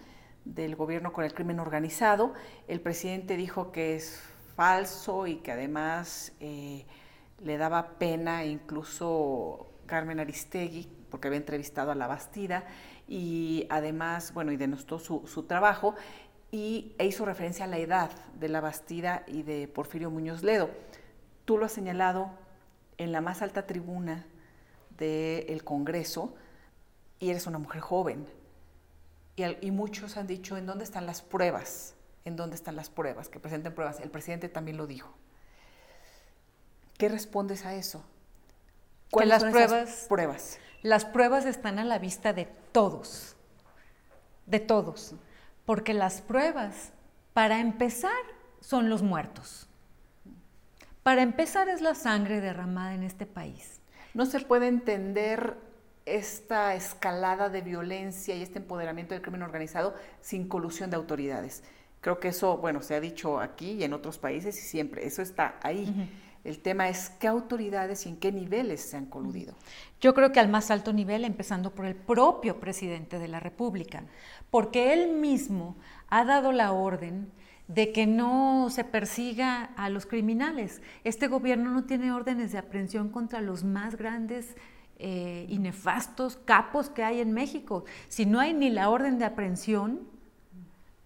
del 0.54 0.76
gobierno 0.76 1.14
con 1.14 1.24
el 1.24 1.34
crimen 1.34 1.60
organizado. 1.60 2.34
El 2.68 2.82
presidente 2.82 3.38
dijo 3.38 3.72
que 3.72 3.96
es 3.96 4.22
falso 4.56 5.28
y 5.28 5.38
que 5.38 5.52
además 5.52 6.34
eh, 6.40 6.86
le 7.40 7.58
daba 7.58 7.98
pena 8.00 8.46
incluso 8.46 9.68
Carmen 9.86 10.20
Aristegui, 10.20 10.90
porque 11.10 11.28
había 11.28 11.40
entrevistado 11.40 11.92
a 11.92 11.96
la 11.96 12.08
Bastida, 12.08 12.66
y 13.08 13.66
además, 13.70 14.34
bueno, 14.34 14.52
y 14.52 14.58
denostó 14.58 15.00
su, 15.00 15.28
su 15.28 15.44
trabajo, 15.44 15.96
y, 16.52 16.94
e 16.98 17.06
hizo 17.06 17.26
referencia 17.26 17.66
a 17.66 17.68
la 17.68 17.78
edad 17.78 18.12
de 18.40 18.50
la 18.50 18.62
Bastida 18.62 19.24
y 19.28 19.44
de 19.44 19.68
Porfirio 19.68 20.12
Muñoz 20.12 20.44
Ledo. 20.44 20.70
Tú 21.46 21.58
lo 21.58 21.66
has 21.66 21.72
señalado 21.72 22.32
en 22.98 23.12
la 23.12 23.22
más 23.22 23.42
alta 23.42 23.66
tribuna 23.66 24.26
del 24.98 25.64
Congreso, 25.64 26.36
y 27.20 27.30
eres 27.30 27.48
una 27.48 27.58
mujer 27.58 27.82
joven 27.82 28.39
y, 29.62 29.72
muchos 29.72 30.18
han 30.18 30.28
dicho, 30.28 30.58
¿en 30.58 30.66
dónde 30.66 30.84
están 30.84 31.06
las 31.06 31.22
pruebas? 31.22 31.96
¿En 32.26 32.36
dónde 32.36 32.56
están 32.56 32.76
las 32.76 32.90
pruebas? 32.90 33.30
Que 33.30 33.40
presenten 33.40 33.74
pruebas. 33.74 34.00
El 34.00 34.10
presidente 34.10 34.50
también 34.50 34.78
lo 34.78 34.88
dijo. 34.88 35.14
¿Qué 36.98 37.10
respondes 37.10 37.66
a 37.66 37.76
eso? 37.76 38.04
¿Cuáles 39.12 39.30
las 39.30 39.42
son 39.42 39.52
pruebas, 39.52 40.06
pruebas? 40.10 40.60
Las 40.82 41.06
pruebas 41.06 41.46
están 41.46 41.80
a 41.80 41.84
la 41.84 41.98
vista 41.98 42.34
de 42.34 42.46
todos, 42.72 43.36
de 44.46 44.60
todos, 44.60 45.16
porque 45.66 45.94
las 45.94 46.22
pruebas, 46.22 46.92
para 47.34 47.60
empezar, 47.60 48.12
son 48.60 48.90
los 48.90 49.02
muertos. 49.02 49.68
Para 51.04 51.22
empezar 51.22 51.70
es 51.70 51.82
la 51.82 51.96
sangre 51.96 52.42
derramada 52.42 52.94
en 52.94 53.04
este 53.04 53.26
país. 53.26 53.80
No 54.14 54.26
se 54.26 54.40
puede 54.42 54.68
entender 54.68 55.58
esta 56.06 56.76
escalada 56.76 57.50
de 57.50 57.62
violencia 57.62 58.36
y 58.36 58.42
este 58.42 58.60
empoderamiento 58.60 59.14
del 59.14 59.22
crimen 59.22 59.44
organizado 59.44 59.94
sin 60.22 60.48
colusión 60.48 60.90
de 60.90 60.96
autoridades. 60.96 61.64
Creo 62.02 62.20
que 62.20 62.30
eso, 62.30 62.58
bueno, 62.58 62.82
se 62.82 62.96
ha 62.96 63.02
dicho 63.02 63.40
aquí 63.40 63.72
y 63.72 63.84
en 63.84 63.94
otros 63.94 64.18
países 64.18 64.58
y 64.58 64.62
siempre, 64.62 65.06
eso 65.06 65.22
está 65.22 65.60
ahí. 65.62 66.10
El 66.46 66.60
tema 66.60 66.88
es 66.88 67.10
qué 67.10 67.28
autoridades 67.28 68.06
y 68.06 68.10
en 68.10 68.18
qué 68.18 68.32
niveles 68.32 68.82
se 68.82 68.96
han 68.96 69.06
coludido. 69.06 69.54
Yo 70.00 70.14
creo 70.14 70.32
que 70.32 70.40
al 70.40 70.48
más 70.48 70.72
alto 70.72 70.94
nivel, 70.94 71.26
empezando 71.26 71.72
por 71.76 71.86
el 71.86 71.96
propio 71.96 72.60
presidente 72.60 73.20
de 73.20 73.28
la 73.28 73.42
República, 73.42 74.04
porque 74.50 74.94
él 74.94 75.12
mismo 75.12 75.76
ha 76.08 76.24
dado 76.24 76.54
la 76.54 76.72
orden 76.72 77.32
de 77.68 77.92
que 77.92 78.08
no 78.08 78.70
se 78.72 78.84
persiga 78.84 79.66
a 79.76 79.90
los 79.90 80.06
criminales. 80.06 80.82
Este 81.04 81.28
gobierno 81.28 81.70
no 81.72 81.84
tiene 81.84 82.12
órdenes 82.12 82.52
de 82.54 82.58
aprehensión 82.58 83.10
contra 83.10 83.42
los 83.42 83.64
más 83.64 83.96
grandes 83.96 84.56
eh, 85.02 85.46
y 85.48 85.60
nefastos 85.60 86.38
capos 86.44 86.90
que 86.90 87.04
hay 87.04 87.22
en 87.22 87.32
México. 87.32 87.86
Si 88.10 88.26
no 88.26 88.40
hay 88.40 88.54
ni 88.54 88.70
la 88.70 88.90
orden 88.90 89.18
de 89.18 89.24
aprehensión, 89.24 90.02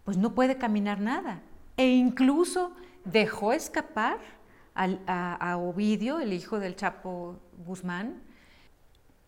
pues 0.03 0.17
no 0.17 0.33
puede 0.33 0.57
caminar 0.57 0.99
nada. 0.99 1.41
E 1.77 1.89
incluso 1.89 2.73
dejó 3.05 3.53
escapar 3.53 4.17
a, 4.75 5.57
Ovidio, 5.57 6.19
el 6.19 6.33
hijo 6.33 6.59
del 6.59 6.75
Chapo 6.75 7.39
Guzmán, 7.65 8.21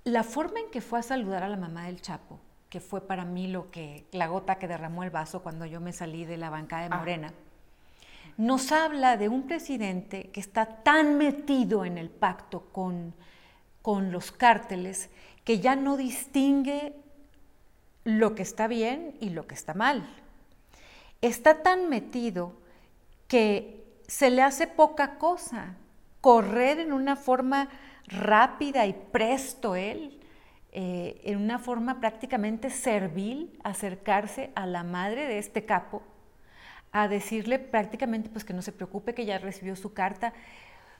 la 0.03 0.23
forma 0.23 0.59
en 0.59 0.71
que 0.71 0.81
fue 0.81 0.97
a 0.97 1.03
saludar 1.03 1.43
a 1.43 1.49
la 1.49 1.57
mamá 1.57 1.85
del 1.85 2.01
Chapo, 2.01 2.39
que 2.69 2.79
fue 2.79 3.01
para 3.01 3.23
mí 3.23 3.47
lo 3.47 3.69
que 3.69 4.07
la 4.11 4.25
gota 4.25 4.57
que 4.57 4.67
derramó 4.67 5.03
el 5.03 5.11
vaso 5.11 5.43
cuando 5.43 5.67
yo 5.67 5.79
me 5.79 5.93
salí 5.93 6.25
de 6.25 6.37
la 6.37 6.49
bancada 6.49 6.87
de 6.87 6.95
ah. 6.95 6.97
Morena, 6.97 7.33
nos 8.37 8.71
habla 8.71 9.15
de 9.17 9.29
un 9.29 9.43
presidente 9.43 10.31
que 10.31 10.39
está 10.39 10.65
tan 10.65 11.17
metido 11.17 11.85
en 11.85 11.97
el 11.97 12.09
pacto 12.09 12.67
con 12.71 13.13
con 13.85 14.11
los 14.11 14.31
cárteles 14.31 15.11
que 15.43 15.59
ya 15.59 15.75
no 15.75 15.95
distingue 15.95 16.95
lo 18.03 18.33
que 18.33 18.41
está 18.41 18.65
bien 18.65 19.15
y 19.19 19.29
lo 19.29 19.45
que 19.45 19.53
está 19.53 19.75
mal. 19.75 20.09
Está 21.21 21.61
tan 21.61 21.87
metido 21.87 22.53
que 23.27 23.85
se 24.07 24.31
le 24.31 24.41
hace 24.41 24.65
poca 24.65 25.19
cosa 25.19 25.75
correr 26.19 26.79
en 26.79 26.93
una 26.93 27.15
forma 27.15 27.69
rápida 28.07 28.87
y 28.87 28.93
presto 28.93 29.75
él, 29.75 30.19
eh, 30.71 31.21
en 31.23 31.37
una 31.37 31.59
forma 31.59 31.99
prácticamente 31.99 32.71
servil, 32.71 33.55
acercarse 33.63 34.51
a 34.55 34.65
la 34.65 34.83
madre 34.83 35.27
de 35.27 35.37
este 35.37 35.63
capo, 35.63 36.01
a 36.91 37.07
decirle 37.07 37.59
prácticamente 37.59 38.31
pues 38.31 38.45
que 38.45 38.53
no 38.53 38.63
se 38.63 38.71
preocupe, 38.71 39.13
que 39.13 39.27
ya 39.27 39.37
recibió 39.37 39.75
su 39.75 39.93
carta, 39.93 40.33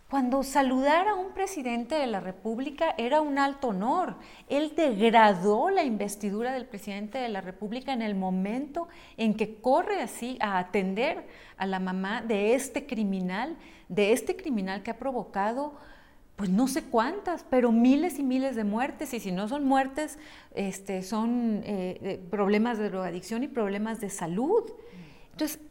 cuando 0.10 0.44
saludar 0.44 1.08
a 1.08 1.16
un 1.16 1.34
presidente 1.34 1.96
de 1.96 2.06
la 2.06 2.20
República 2.20 2.94
era 2.98 3.22
un 3.22 3.40
alto 3.40 3.70
honor. 3.70 4.16
Él 4.50 4.74
degradó 4.76 5.70
la 5.70 5.84
investidura 5.84 6.54
del 6.54 6.68
presidente 6.68 7.18
de 7.18 7.30
la 7.30 7.42
República 7.42 7.92
en 7.92 8.04
el 8.04 8.14
momento 8.14 8.88
en 9.18 9.34
que 9.34 9.56
corre 9.56 10.02
así 10.02 10.38
a 10.40 10.60
atender 10.60 11.26
a 11.58 11.66
la 11.66 11.80
mamá 11.80 12.22
de 12.22 12.54
este 12.54 12.86
criminal, 12.86 13.58
de 13.90 14.14
este 14.14 14.36
criminal 14.36 14.84
que 14.84 14.92
ha 14.92 15.00
provocado 15.00 15.74
pues 16.36 16.50
no 16.50 16.68
sé 16.68 16.84
cuántas, 16.84 17.46
pero 17.50 17.72
miles 17.72 18.20
y 18.20 18.24
miles 18.24 18.58
de 18.58 18.66
muertes, 18.66 19.14
y 19.14 19.22
si 19.22 19.32
no 19.32 19.48
son 19.48 19.64
muertes, 19.64 20.20
este, 20.54 21.02
son 21.02 21.62
eh, 21.64 22.22
problemas 22.30 22.78
de 22.78 22.90
drogadicción 22.90 23.44
y 23.44 23.48
problemas 23.48 24.02
de 24.02 24.10
salud. 24.10 24.64
Entonces, 25.32 25.62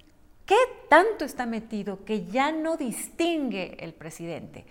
¿Qué 0.46 0.56
tanto 0.88 1.24
está 1.24 1.46
metido 1.46 2.04
que 2.04 2.26
ya 2.26 2.52
no 2.52 2.76
distingue 2.76 3.76
el 3.80 3.94
presidente? 3.94 4.66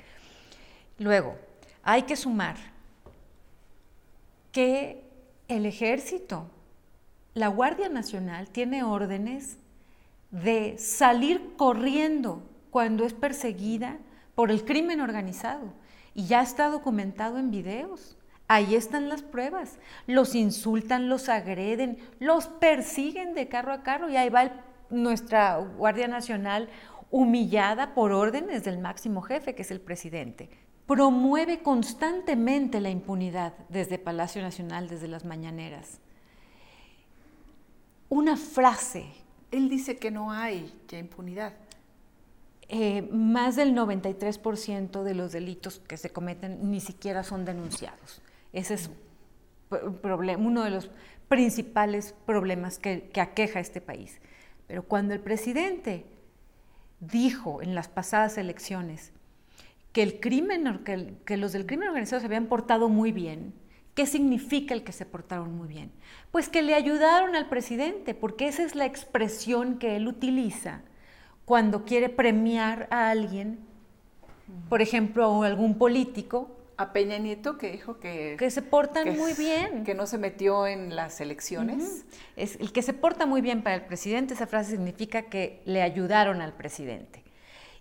Luego, 0.99 1.35
hay 1.81 2.03
que 2.03 2.15
sumar 2.15 2.57
que 4.51 5.03
el 5.47 5.65
ejército, 5.65 6.47
la 7.33 7.47
Guardia 7.47 7.89
Nacional, 7.89 8.49
tiene 8.49 8.83
órdenes 8.83 9.57
de 10.29 10.77
salir 10.77 11.55
corriendo 11.57 12.43
cuando 12.69 13.05
es 13.05 13.13
perseguida 13.13 13.97
por 14.35 14.51
el 14.51 14.65
crimen 14.65 15.01
organizado. 15.01 15.73
Y 16.13 16.27
ya 16.27 16.41
está 16.41 16.69
documentado 16.69 17.39
en 17.39 17.49
videos. 17.49 18.15
Ahí 18.47 18.75
están 18.75 19.09
las 19.09 19.23
pruebas. 19.23 19.79
Los 20.05 20.35
insultan, 20.35 21.09
los 21.09 21.29
agreden, 21.29 21.97
los 22.19 22.47
persiguen 22.47 23.33
de 23.33 23.47
carro 23.47 23.73
a 23.73 23.81
carro 23.81 24.09
y 24.09 24.17
ahí 24.17 24.29
va 24.29 24.43
el 24.43 24.51
nuestra 24.93 25.57
Guardia 25.57 26.07
Nacional 26.07 26.69
humillada 27.11 27.93
por 27.93 28.11
órdenes 28.11 28.63
del 28.63 28.79
máximo 28.79 29.21
jefe, 29.21 29.53
que 29.53 29.61
es 29.61 29.71
el 29.71 29.81
presidente. 29.81 30.49
Promueve 30.87 31.61
constantemente 31.61 32.81
la 32.81 32.89
impunidad 32.89 33.53
desde 33.69 33.99
Palacio 33.99 34.41
Nacional, 34.41 34.87
desde 34.87 35.07
las 35.07 35.23
mañaneras. 35.23 35.99
Una 38.09 38.35
frase. 38.35 39.05
Él 39.51 39.69
dice 39.69 39.97
que 39.97 40.09
no 40.09 40.31
hay 40.31 40.73
ya 40.87 40.97
impunidad. 40.97 41.53
Eh, 42.69 43.03
más 43.11 43.55
del 43.55 43.75
93% 43.75 45.03
de 45.03 45.13
los 45.13 45.31
delitos 45.31 45.79
que 45.79 45.97
se 45.97 46.09
cometen 46.09 46.71
ni 46.71 46.79
siquiera 46.79 47.23
son 47.23 47.45
denunciados. 47.45 48.21
Ese 48.53 48.73
es 48.75 48.89
uno 49.69 50.63
de 50.63 50.69
los 50.71 50.89
principales 51.27 52.15
problemas 52.25 52.79
que, 52.79 53.09
que 53.13 53.21
aqueja 53.21 53.59
a 53.59 53.61
este 53.61 53.81
país. 53.81 54.19
Pero 54.73 54.87
cuando 54.87 55.13
el 55.13 55.19
presidente 55.19 56.03
dijo 56.99 57.61
en 57.61 57.75
las 57.75 57.89
pasadas 57.89 58.39
elecciones 58.39 59.11
que 59.91 60.07
los 60.07 61.51
del 61.53 61.67
crimen 61.67 61.89
organizado 61.89 62.19
se 62.19 62.25
habían 62.25 62.47
portado 62.47 62.89
muy 62.89 63.11
bien, 63.11 63.53
¿Qué 63.93 64.07
significa 64.07 64.73
el 64.73 64.83
que 64.83 64.91
se 64.91 65.05
portaron 65.05 65.55
muy 65.55 65.67
bien? 65.67 65.91
Pues 66.31 66.49
que 66.49 66.63
le 66.63 66.73
ayudaron 66.73 67.35
al 67.35 67.49
presidente, 67.49 68.15
porque 68.15 68.47
esa 68.47 68.63
es 68.63 68.73
la 68.73 68.87
expresión 68.87 69.77
que 69.77 69.95
él 69.95 70.07
utiliza 70.07 70.81
cuando 71.45 71.85
quiere 71.85 72.09
premiar 72.09 72.87
a 72.89 73.11
alguien, 73.11 73.59
por 74.69 74.81
ejemplo, 74.81 75.43
a 75.43 75.45
algún 75.45 75.77
político. 75.77 76.49
A 76.77 76.91
Peña 76.91 77.17
Nieto 77.17 77.57
que 77.57 77.71
dijo 77.71 77.99
que... 77.99 78.35
Que 78.39 78.49
se 78.49 78.61
portan 78.61 79.15
muy 79.17 79.33
bien. 79.33 79.83
Que 79.83 79.93
no 79.93 80.07
se 80.07 80.17
metió 80.17 80.65
en 80.65 80.95
las 80.95 81.21
elecciones. 81.21 82.05
es, 82.35 82.55
el 82.59 82.71
que 82.71 82.81
se 82.81 82.93
porta 82.93 83.25
muy 83.25 83.41
bien 83.41 83.61
para 83.61 83.75
el 83.75 83.83
presidente, 83.83 84.33
esa 84.33 84.47
frase 84.47 84.71
significa 84.71 85.23
que 85.23 85.61
le 85.65 85.81
ayudaron 85.81 86.41
al 86.41 86.53
presidente. 86.53 87.23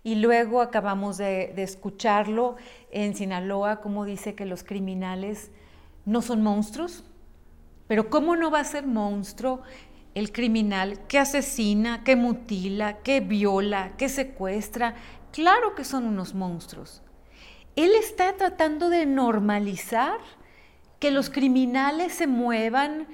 Y 0.04 0.16
luego 0.16 0.60
acabamos 0.60 1.16
de, 1.16 1.52
de 1.54 1.62
escucharlo 1.62 2.56
en 2.90 3.14
Sinaloa, 3.14 3.80
como 3.80 4.04
dice 4.04 4.34
que 4.34 4.44
los 4.44 4.64
criminales 4.64 5.50
no 6.04 6.20
son 6.22 6.42
monstruos, 6.42 7.04
pero 7.86 8.10
¿cómo 8.10 8.36
no 8.36 8.50
va 8.50 8.60
a 8.60 8.64
ser 8.64 8.86
monstruo 8.86 9.62
el 10.14 10.32
criminal 10.32 11.06
que 11.06 11.18
asesina, 11.18 12.04
que 12.04 12.16
mutila, 12.16 12.98
que 12.98 13.20
viola, 13.20 13.92
que 13.96 14.08
secuestra? 14.08 14.94
Claro 15.30 15.74
que 15.74 15.84
son 15.84 16.06
unos 16.06 16.34
monstruos. 16.34 17.02
Él 17.76 17.92
está 17.98 18.34
tratando 18.36 18.90
de 18.90 19.06
normalizar 19.06 20.18
que 20.98 21.10
los 21.10 21.30
criminales 21.30 22.12
se 22.12 22.26
muevan 22.26 23.06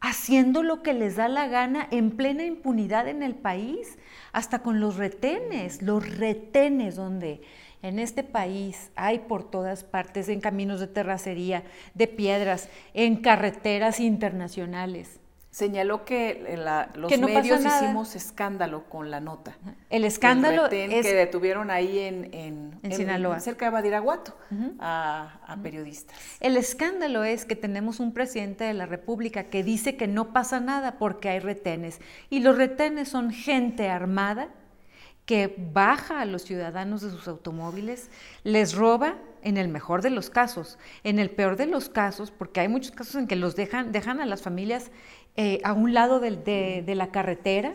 haciendo 0.00 0.62
lo 0.62 0.82
que 0.82 0.94
les 0.94 1.16
da 1.16 1.28
la 1.28 1.48
gana 1.48 1.88
en 1.90 2.10
plena 2.10 2.44
impunidad 2.44 3.08
en 3.08 3.22
el 3.22 3.34
país, 3.34 3.98
hasta 4.32 4.60
con 4.60 4.78
los 4.78 4.96
retenes, 4.96 5.82
los 5.82 6.18
retenes 6.18 6.94
donde 6.94 7.42
en 7.82 7.98
este 7.98 8.22
país 8.22 8.90
hay 8.96 9.20
por 9.20 9.50
todas 9.50 9.82
partes, 9.82 10.28
en 10.28 10.40
caminos 10.40 10.80
de 10.80 10.86
terracería, 10.86 11.64
de 11.94 12.06
piedras, 12.06 12.68
en 12.92 13.16
carreteras 13.16 13.98
internacionales. 13.98 15.20
Señaló 15.54 16.04
que 16.04 16.58
los 16.96 17.16
medios 17.20 17.64
hicimos 17.64 18.16
escándalo 18.16 18.88
con 18.88 19.12
la 19.12 19.20
nota. 19.20 19.56
El 19.88 20.04
escándalo 20.04 20.66
es 20.66 21.06
que 21.06 21.14
detuvieron 21.14 21.70
ahí 21.70 22.00
en, 22.00 22.28
en, 22.82 22.92
Sinaloa, 22.92 23.38
cerca 23.38 23.66
de 23.66 23.70
Badiraguato, 23.70 24.36
a, 24.80 25.38
a 25.46 25.56
periodistas. 25.58 26.18
El 26.40 26.56
escándalo 26.56 27.22
es 27.22 27.44
que 27.44 27.54
tenemos 27.54 28.00
un 28.00 28.12
presidente 28.12 28.64
de 28.64 28.74
la 28.74 28.86
República 28.86 29.44
que 29.44 29.62
dice 29.62 29.96
que 29.96 30.08
no 30.08 30.32
pasa 30.32 30.58
nada 30.58 30.98
porque 30.98 31.28
hay 31.28 31.38
retenes. 31.38 32.00
Y 32.30 32.40
los 32.40 32.56
retenes 32.56 33.08
son 33.08 33.30
gente 33.30 33.88
armada 33.88 34.48
que 35.24 35.54
baja 35.72 36.20
a 36.20 36.24
los 36.26 36.42
ciudadanos 36.42 37.00
de 37.00 37.10
sus 37.10 37.28
automóviles, 37.28 38.10
les 38.42 38.74
roba 38.74 39.16
en 39.42 39.56
el 39.56 39.68
mejor 39.68 40.02
de 40.02 40.10
los 40.10 40.30
casos, 40.30 40.78
en 41.02 41.18
el 41.18 41.30
peor 41.30 41.56
de 41.56 41.66
los 41.66 41.88
casos, 41.88 42.30
porque 42.30 42.60
hay 42.60 42.68
muchos 42.68 42.92
casos 42.92 43.14
en 43.14 43.26
que 43.26 43.36
los 43.36 43.56
dejan, 43.56 43.92
dejan 43.92 44.20
a 44.20 44.26
las 44.26 44.42
familias 44.42 44.90
eh, 45.36 45.60
a 45.64 45.72
un 45.72 45.94
lado 45.94 46.20
de, 46.20 46.82
de 46.86 46.94
la 46.94 47.08
carretera, 47.08 47.74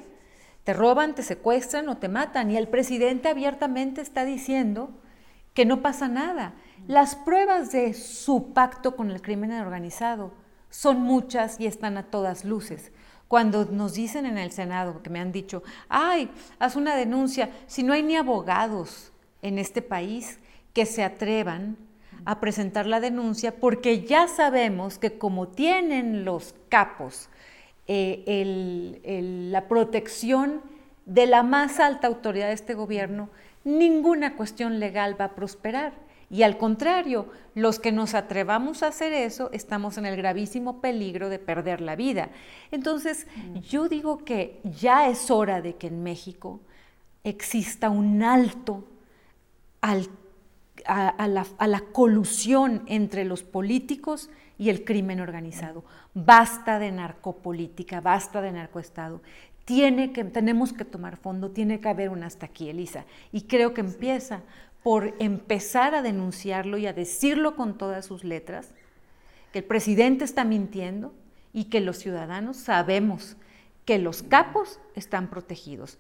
te 0.64 0.74
roban, 0.74 1.16
te 1.16 1.24
secuestran 1.24 1.90
o 1.90 1.98
te 1.98 2.10
matan, 2.10 2.52
y 2.52 2.58
el 2.58 2.68
presidente 2.68 3.30
abiertamente 3.30 4.02
está 4.02 4.26
diciendo 4.26 4.92
que 5.54 5.66
no 5.66 5.82
pasa 5.82 6.08
nada. 6.08 6.54
Las 6.88 7.16
pruebas 7.16 7.72
de 7.72 7.94
su 7.94 8.54
pacto 8.54 8.96
con 8.96 9.12
el 9.12 9.22
crimen 9.22 9.52
organizado 9.52 10.32
son 10.70 11.02
muchas 11.02 11.60
y 11.60 11.66
están 11.66 11.98
a 11.98 12.04
todas 12.04 12.46
luces. 12.46 12.92
Cuando 13.28 13.66
nos 13.66 13.94
dicen 13.94 14.26
en 14.26 14.38
el 14.38 14.52
Senado, 14.52 15.02
que 15.04 15.10
me 15.10 15.20
han 15.20 15.32
dicho, 15.32 15.64
ay, 15.88 16.30
haz 16.58 16.76
una 16.76 16.96
denuncia, 16.96 17.50
si 17.68 17.84
no 17.84 17.94
hay 17.94 18.04
ni 18.04 18.16
abogados 18.16 19.12
en 19.42 19.60
este 19.60 19.82
país 19.82 20.40
que 20.74 20.86
se 20.86 21.04
atrevan 21.04 21.78
a 22.26 22.40
presentar 22.40 22.86
la 22.86 23.00
denuncia, 23.00 23.56
porque 23.56 24.04
ya 24.04 24.28
sabemos 24.28 24.98
que 24.98 25.18
como 25.18 25.48
tienen 25.48 26.26
los 26.26 26.56
capos 26.70 27.30
eh, 27.92 29.50
la 29.52 29.68
protección 29.68 30.62
de 31.06 31.26
la 31.26 31.42
más 31.42 31.80
alta 31.80 32.06
autoridad 32.08 32.48
de 32.48 32.54
este 32.54 32.76
gobierno, 32.76 33.30
ninguna 33.64 34.36
cuestión 34.36 34.80
legal 34.80 35.20
va 35.20 35.26
a 35.26 35.36
prosperar. 35.36 35.94
Y 36.30 36.44
al 36.44 36.60
contrario, 36.60 37.28
los 37.56 37.80
que 37.80 37.92
nos 37.92 38.14
atrevamos 38.14 38.84
a 38.84 38.88
hacer 38.88 39.14
eso 39.14 39.50
estamos 39.52 39.98
en 39.98 40.06
el 40.06 40.16
gravísimo 40.16 40.80
peligro 40.82 41.30
de 41.30 41.40
perder 41.40 41.82
la 41.82 41.96
vida. 41.96 42.30
Entonces, 42.70 43.26
mm. 43.36 43.58
yo 43.62 43.90
digo 43.90 44.20
que 44.20 44.62
ya 44.64 45.10
es 45.10 45.32
hora 45.32 45.62
de 45.62 45.76
que 45.76 45.88
en 45.88 46.04
México 46.04 46.62
exista 47.24 47.90
un 47.90 48.22
alto 48.22 48.84
a, 49.82 49.96
la, 49.96 51.48
a, 51.58 51.68
la, 51.68 51.82
colusión 51.92 52.84
entre 52.86 53.26
los 53.26 53.44
políticos 53.44 54.30
y 54.60 54.70
el 54.70 54.84
crimen 54.84 55.22
organizado. 55.22 55.84
Basta 56.14 56.78
de 56.78 56.92
narcopolítica, 56.92 58.02
basta 58.02 58.42
de 58.42 58.52
narcoestado. 58.52 59.22
Tiene 59.66 60.12
que, 60.12 60.24
tenemos 60.26 60.74
que 60.74 60.86
tomar 60.86 61.16
fondo, 61.16 61.50
tiene 61.52 61.80
que 61.80 61.88
haber 61.88 62.10
un 62.10 62.24
hasta 62.24 62.48
aquí, 62.48 62.70
Elisa. 62.70 63.06
Y 63.32 63.44
creo 63.44 63.74
que 63.74 63.82
empieza 63.82 64.42
por 64.84 65.16
empezar 65.20 65.96
a 65.96 66.02
denunciarlo 66.02 66.78
y 66.78 66.88
a 66.88 66.94
decirlo 66.94 67.56
con 67.56 67.78
todas 67.78 68.06
sus 68.06 68.24
letras, 68.24 68.74
que 69.54 69.60
el 69.60 69.66
presidente 69.66 70.26
está 70.26 70.44
mintiendo 70.44 71.14
y 71.54 71.66
que 71.66 71.80
los 71.80 71.98
ciudadanos 71.98 72.58
sabemos 72.58 73.38
que 73.86 73.98
los 73.98 74.24
capos 74.24 74.80
están 74.94 75.30
protegidos. 75.30 75.98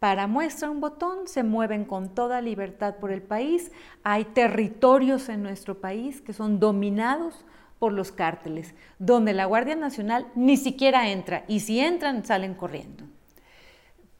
Para 0.00 0.26
muestra 0.26 0.70
un 0.70 0.80
botón, 0.80 1.28
se 1.28 1.42
mueven 1.42 1.84
con 1.84 2.14
toda 2.14 2.40
libertad 2.40 2.96
por 2.96 3.12
el 3.12 3.22
país. 3.22 3.70
Hay 4.02 4.24
territorios 4.24 5.28
en 5.28 5.42
nuestro 5.42 5.80
país 5.80 6.20
que 6.20 6.32
son 6.32 6.60
dominados 6.60 7.44
por 7.78 7.92
los 7.92 8.12
cárteles, 8.12 8.74
donde 8.98 9.32
la 9.32 9.46
Guardia 9.46 9.76
Nacional 9.76 10.26
ni 10.34 10.56
siquiera 10.56 11.10
entra 11.10 11.44
y 11.48 11.60
si 11.60 11.80
entran 11.80 12.24
salen 12.24 12.54
corriendo. 12.54 13.04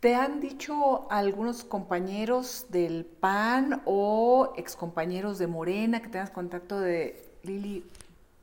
¿Te 0.01 0.15
han 0.15 0.41
dicho 0.41 1.11
algunos 1.11 1.65
compañeros 1.65 2.67
del 2.69 3.07
PAN 3.07 3.81
o 3.87 4.53
excompañeros 4.57 5.39
de 5.39 5.47
Morena 5.47 6.03
que 6.03 6.09
tengas 6.09 6.29
contacto 6.29 6.79
de 6.79 7.25
Lili, 7.43 7.87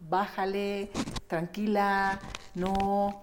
bájale, 0.10 0.90
tranquila, 1.28 2.20
no? 2.56 3.22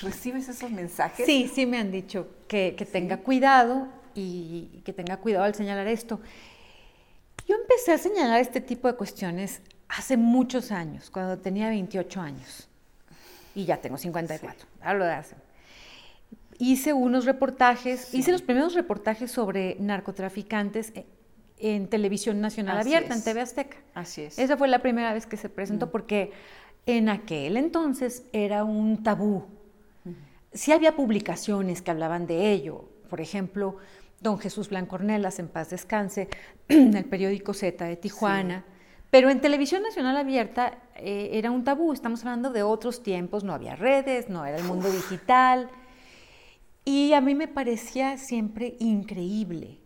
¿Recibes 0.00 0.48
esos 0.48 0.70
mensajes? 0.70 1.26
Sí, 1.26 1.50
sí 1.52 1.66
me 1.66 1.78
han 1.78 1.90
dicho 1.90 2.28
que, 2.46 2.76
tenga 2.92 3.16
cuidado 3.16 3.88
y 4.14 4.82
que 4.84 4.92
tenga 4.92 5.16
cuidado 5.16 5.44
al 5.44 5.54
señalar 5.56 5.88
esto. 5.88 6.20
Yo 7.48 7.56
empecé 7.56 7.92
a 7.92 7.98
señalar 7.98 8.40
este 8.40 8.60
tipo 8.60 8.86
de 8.86 8.94
cuestiones 8.94 9.62
hace 9.96 10.16
muchos 10.16 10.72
años, 10.72 11.10
cuando 11.10 11.38
tenía 11.38 11.68
28 11.68 12.20
años. 12.20 12.68
Y 13.54 13.64
ya 13.64 13.76
tengo 13.78 13.98
54, 13.98 14.66
hablo 14.80 15.04
de 15.04 15.12
hace 15.12 15.36
hice 16.62 16.92
unos 16.92 17.24
reportajes, 17.24 18.14
hice 18.14 18.30
los 18.30 18.42
primeros 18.42 18.74
reportajes 18.74 19.30
sobre 19.32 19.76
narcotraficantes 19.80 20.92
en, 21.58 21.88
televisión 21.88 22.40
nacional 22.40 22.78
abierta, 22.78 23.14
en 23.14 23.22
TV 23.22 23.40
Azteca. 23.40 23.76
Así 23.94 24.22
es. 24.22 24.38
Esa 24.38 24.56
fue 24.56 24.68
la 24.68 24.80
primera 24.80 25.12
vez 25.12 25.26
que 25.26 25.36
se 25.36 25.48
presentó 25.48 25.86
mm. 25.86 25.90
porque 25.90 26.30
en 26.86 27.08
aquel 27.08 27.56
entonces 27.56 28.24
era 28.32 28.64
un 28.64 29.02
tabú. 29.02 29.44
Sí 30.52 30.70
había 30.70 30.94
publicaciones 30.94 31.82
que 31.82 31.90
hablaban 31.90 32.26
de 32.26 32.52
ello. 32.52 32.84
Por 33.08 33.20
ejemplo, 33.20 33.78
don 34.20 34.38
Jesús 34.38 34.68
Blancornelas, 34.68 35.38
en 35.38 35.48
paz 35.48 35.70
descanse, 35.70 36.28
en 36.68 36.96
el 36.96 37.04
periódico 37.06 37.54
Z 37.54 37.84
de 37.84 37.96
Tijuana. 37.96 38.64
Pero 39.12 39.28
en 39.28 39.42
televisión 39.42 39.82
nacional 39.82 40.16
abierta 40.16 40.78
eh, 40.96 41.32
era 41.34 41.50
un 41.50 41.64
tabú, 41.64 41.92
estamos 41.92 42.24
hablando 42.24 42.48
de 42.48 42.62
otros 42.62 43.02
tiempos, 43.02 43.44
no 43.44 43.52
había 43.52 43.76
redes, 43.76 44.30
no 44.30 44.46
era 44.46 44.56
el 44.56 44.64
mundo 44.64 44.90
digital. 44.90 45.68
Y 46.86 47.12
a 47.12 47.20
mí 47.20 47.34
me 47.34 47.46
parecía 47.46 48.16
siempre 48.16 48.74
increíble 48.80 49.80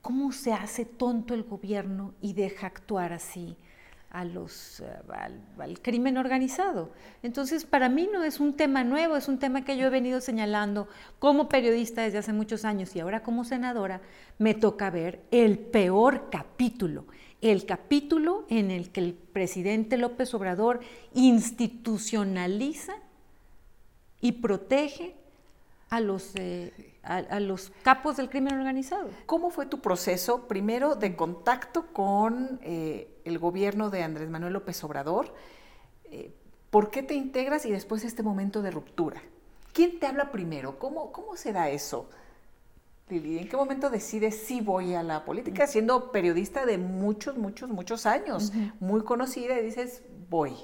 cómo 0.00 0.30
se 0.30 0.52
hace 0.52 0.84
tonto 0.84 1.34
el 1.34 1.42
gobierno 1.42 2.14
y 2.22 2.34
deja 2.34 2.68
actuar 2.68 3.12
así 3.12 3.56
a 4.10 4.24
los, 4.24 4.78
eh, 4.78 4.86
al, 5.58 5.80
crimen 5.82 6.16
organizado. 6.16 6.92
Entonces, 7.24 7.64
para 7.64 7.88
mí 7.88 8.08
no 8.12 8.22
es 8.22 8.38
un 8.38 8.54
tema 8.54 8.84
nuevo, 8.84 9.16
es 9.16 9.26
un 9.26 9.40
tema 9.40 9.64
que 9.64 9.76
yo 9.76 9.88
he 9.88 9.90
venido 9.90 10.20
señalando 10.20 10.86
como 11.18 11.48
periodista 11.48 12.02
desde 12.02 12.18
hace 12.18 12.32
muchos 12.32 12.64
años 12.64 12.94
y 12.94 13.00
ahora 13.00 13.24
como 13.24 13.42
senadora 13.42 14.00
me 14.38 14.54
toca 14.54 14.88
ver 14.90 15.20
el 15.32 15.58
peor 15.58 16.28
capítulo, 16.30 17.06
el 17.40 17.64
capítulo 17.64 18.44
en 18.48 18.70
el 18.70 18.90
que 18.90 19.00
el 19.00 19.14
presidente 19.14 19.96
López 19.96 20.34
Obrador 20.34 20.80
institucionaliza 21.14 22.94
y 24.20 24.32
protege 24.32 25.16
a 25.88 26.00
los, 26.00 26.32
eh, 26.36 26.72
a, 27.02 27.40
los 27.40 27.72
capos 27.82 28.16
del 28.16 28.28
crimen 28.28 28.54
organizado. 28.54 29.08
¿Cómo 29.26 29.50
fue 29.50 29.66
tu 29.66 29.80
proceso, 29.80 30.46
primero, 30.46 30.94
de 30.94 31.16
contacto 31.16 31.86
con 31.92 32.60
eh, 32.62 33.08
el 33.24 33.38
gobierno 33.38 33.90
de 33.90 34.02
Andrés 34.02 34.28
Manuel 34.28 34.52
López 34.52 34.82
Obrador? 34.84 35.34
Eh, 36.04 36.34
¿Por 36.70 36.90
qué 36.90 37.02
te 37.02 37.14
integras 37.14 37.64
y 37.64 37.72
después 37.72 38.04
este 38.04 38.22
momento 38.22 38.62
de 38.62 38.70
ruptura? 38.70 39.20
¿Quién 39.72 39.98
te 39.98 40.06
habla 40.06 40.30
primero? 40.30 40.78
¿Cómo, 40.78 41.10
cómo 41.10 41.36
se 41.36 41.52
da 41.52 41.70
eso? 41.70 42.08
Lili, 43.10 43.38
¿en 43.38 43.48
qué 43.48 43.56
momento 43.56 43.90
decides 43.90 44.46
si 44.46 44.60
voy 44.60 44.94
a 44.94 45.02
la 45.02 45.24
política? 45.24 45.66
Siendo 45.66 46.12
periodista 46.12 46.64
de 46.64 46.78
muchos, 46.78 47.36
muchos, 47.36 47.70
muchos 47.70 48.06
años, 48.06 48.52
muy 48.78 49.02
conocida, 49.02 49.58
y 49.58 49.64
dices, 49.64 50.02
voy. 50.28 50.54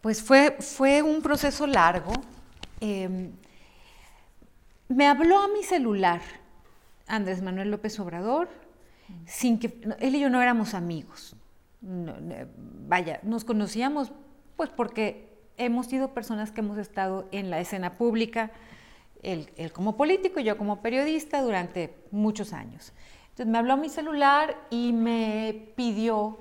Pues 0.00 0.22
fue, 0.22 0.56
fue 0.60 1.02
un 1.02 1.22
proceso 1.22 1.66
largo. 1.66 2.12
Em, 2.80 3.32
me 4.88 5.06
habló 5.06 5.38
a 5.38 5.48
mi 5.48 5.62
celular 5.62 6.20
Andrés 7.06 7.42
Manuel 7.42 7.70
López 7.70 7.98
Obrador, 8.00 8.48
sin 9.26 9.58
que 9.58 9.80
él 10.00 10.14
y 10.14 10.20
yo 10.20 10.30
no 10.30 10.40
éramos 10.40 10.74
amigos. 10.74 11.34
vaya, 11.80 13.20
nos 13.22 13.44
conocíamos 13.44 14.12
pues 14.56 14.70
porque 14.70 15.28
hemos 15.56 15.86
sido 15.86 16.14
personas 16.14 16.50
que 16.50 16.60
hemos 16.60 16.78
estado 16.78 17.28
en 17.32 17.50
la 17.50 17.60
escena 17.60 17.96
pública, 17.96 18.50
él, 19.22 19.48
como 19.72 19.96
político 19.96 20.40
y 20.40 20.44
yo 20.44 20.56
como 20.56 20.80
periodista 20.80 21.42
durante 21.42 21.94
muchos 22.10 22.52
años. 22.52 22.92
Entonces 23.30 23.46
me 23.46 23.58
habló 23.58 23.74
a 23.74 23.76
mi 23.76 23.88
celular 23.88 24.56
y 24.70 24.92
me 24.92 25.70
pidió 25.76 26.38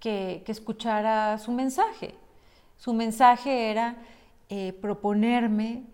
que, 0.00 0.42
escuchara 0.46 1.38
su 1.38 1.52
mensaje. 1.52 2.14
Su 2.76 2.92
mensaje 2.92 3.70
era 3.70 3.96
eh, 4.48 4.72
proponerme 4.72 5.84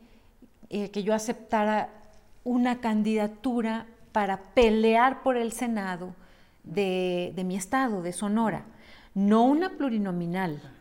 eh, 0.71 0.91
que 0.91 1.03
yo 1.03 1.15
aceptara 1.15 1.91
una 2.45 2.81
candidatura 2.81 3.87
para 4.13 4.39
pelear 4.55 5.23
por 5.23 5.37
el 5.37 5.53
Senado 5.53 6.15
de, 6.65 7.33
de 7.37 7.45
mi 7.45 7.57
estado, 7.57 8.03
de 8.03 8.13
Sonora, 8.13 8.65
no 9.15 9.45
una 9.45 9.71
plurinominal. 9.77 10.78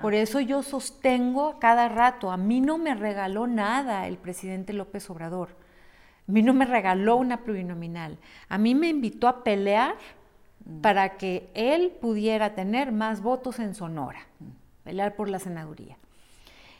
Por 0.00 0.14
eso 0.14 0.40
yo 0.40 0.62
sostengo 0.62 1.58
cada 1.60 1.88
rato, 1.88 2.30
a 2.32 2.36
mí 2.36 2.60
no 2.60 2.78
me 2.78 2.94
regaló 2.94 3.46
nada 3.46 4.08
el 4.08 4.16
presidente 4.16 4.72
López 4.72 5.08
Obrador, 5.08 5.50
a 6.28 6.32
mí 6.32 6.42
no 6.42 6.52
me 6.52 6.64
regaló 6.64 7.16
una 7.16 7.44
plurinominal, 7.44 8.18
a 8.48 8.58
mí 8.58 8.74
me 8.74 8.88
invitó 8.88 9.28
a 9.28 9.44
pelear 9.44 9.94
mm. 10.64 10.80
para 10.80 11.16
que 11.16 11.48
él 11.54 11.92
pudiera 12.00 12.54
tener 12.54 12.90
más 12.90 13.22
votos 13.22 13.60
en 13.60 13.74
Sonora, 13.74 14.26
mm. 14.40 14.84
pelear 14.84 15.14
por 15.14 15.28
la 15.28 15.38
senaduría. 15.38 15.96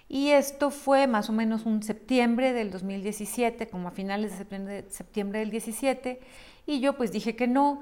Y 0.08 0.30
esto 0.30 0.70
fue 0.70 1.06
más 1.06 1.30
o 1.30 1.32
menos 1.32 1.66
un 1.66 1.82
septiembre 1.82 2.52
del 2.52 2.70
2017, 2.70 3.68
como 3.68 3.88
a 3.88 3.92
finales 3.92 4.32
de 4.32 4.38
septiembre, 4.38 4.84
septiembre 4.88 5.38
del 5.38 5.50
17, 5.50 6.20
y 6.66 6.80
yo 6.80 6.96
pues 6.96 7.12
dije 7.12 7.36
que 7.36 7.46
no. 7.46 7.80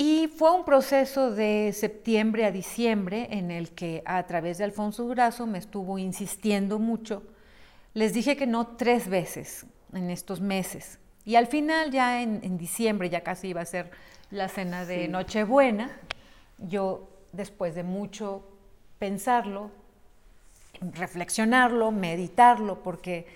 Y 0.00 0.28
fue 0.28 0.52
un 0.52 0.64
proceso 0.64 1.32
de 1.32 1.72
septiembre 1.74 2.44
a 2.44 2.52
diciembre 2.52 3.26
en 3.32 3.50
el 3.50 3.72
que 3.72 4.00
a 4.06 4.24
través 4.28 4.58
de 4.58 4.64
Alfonso 4.64 5.02
Durazo 5.02 5.44
me 5.44 5.58
estuvo 5.58 5.98
insistiendo 5.98 6.78
mucho. 6.78 7.24
Les 7.94 8.14
dije 8.14 8.36
que 8.36 8.46
no 8.46 8.68
tres 8.68 9.08
veces 9.08 9.66
en 9.92 10.08
estos 10.10 10.40
meses. 10.40 11.00
Y 11.24 11.34
al 11.34 11.48
final, 11.48 11.90
ya 11.90 12.22
en, 12.22 12.56
diciembre, 12.56 13.10
ya 13.10 13.22
casi 13.22 13.48
iba 13.48 13.60
a 13.60 13.64
ser 13.64 13.90
la 14.30 14.48
cena 14.48 14.84
de 14.84 15.08
Nochebuena, 15.08 15.90
yo 16.58 17.08
después 17.32 17.74
de 17.74 17.82
mucho 17.82 18.48
pensarlo, 19.00 19.72
reflexionarlo, 20.80 21.90
meditarlo, 21.90 22.84
porque 22.84 23.26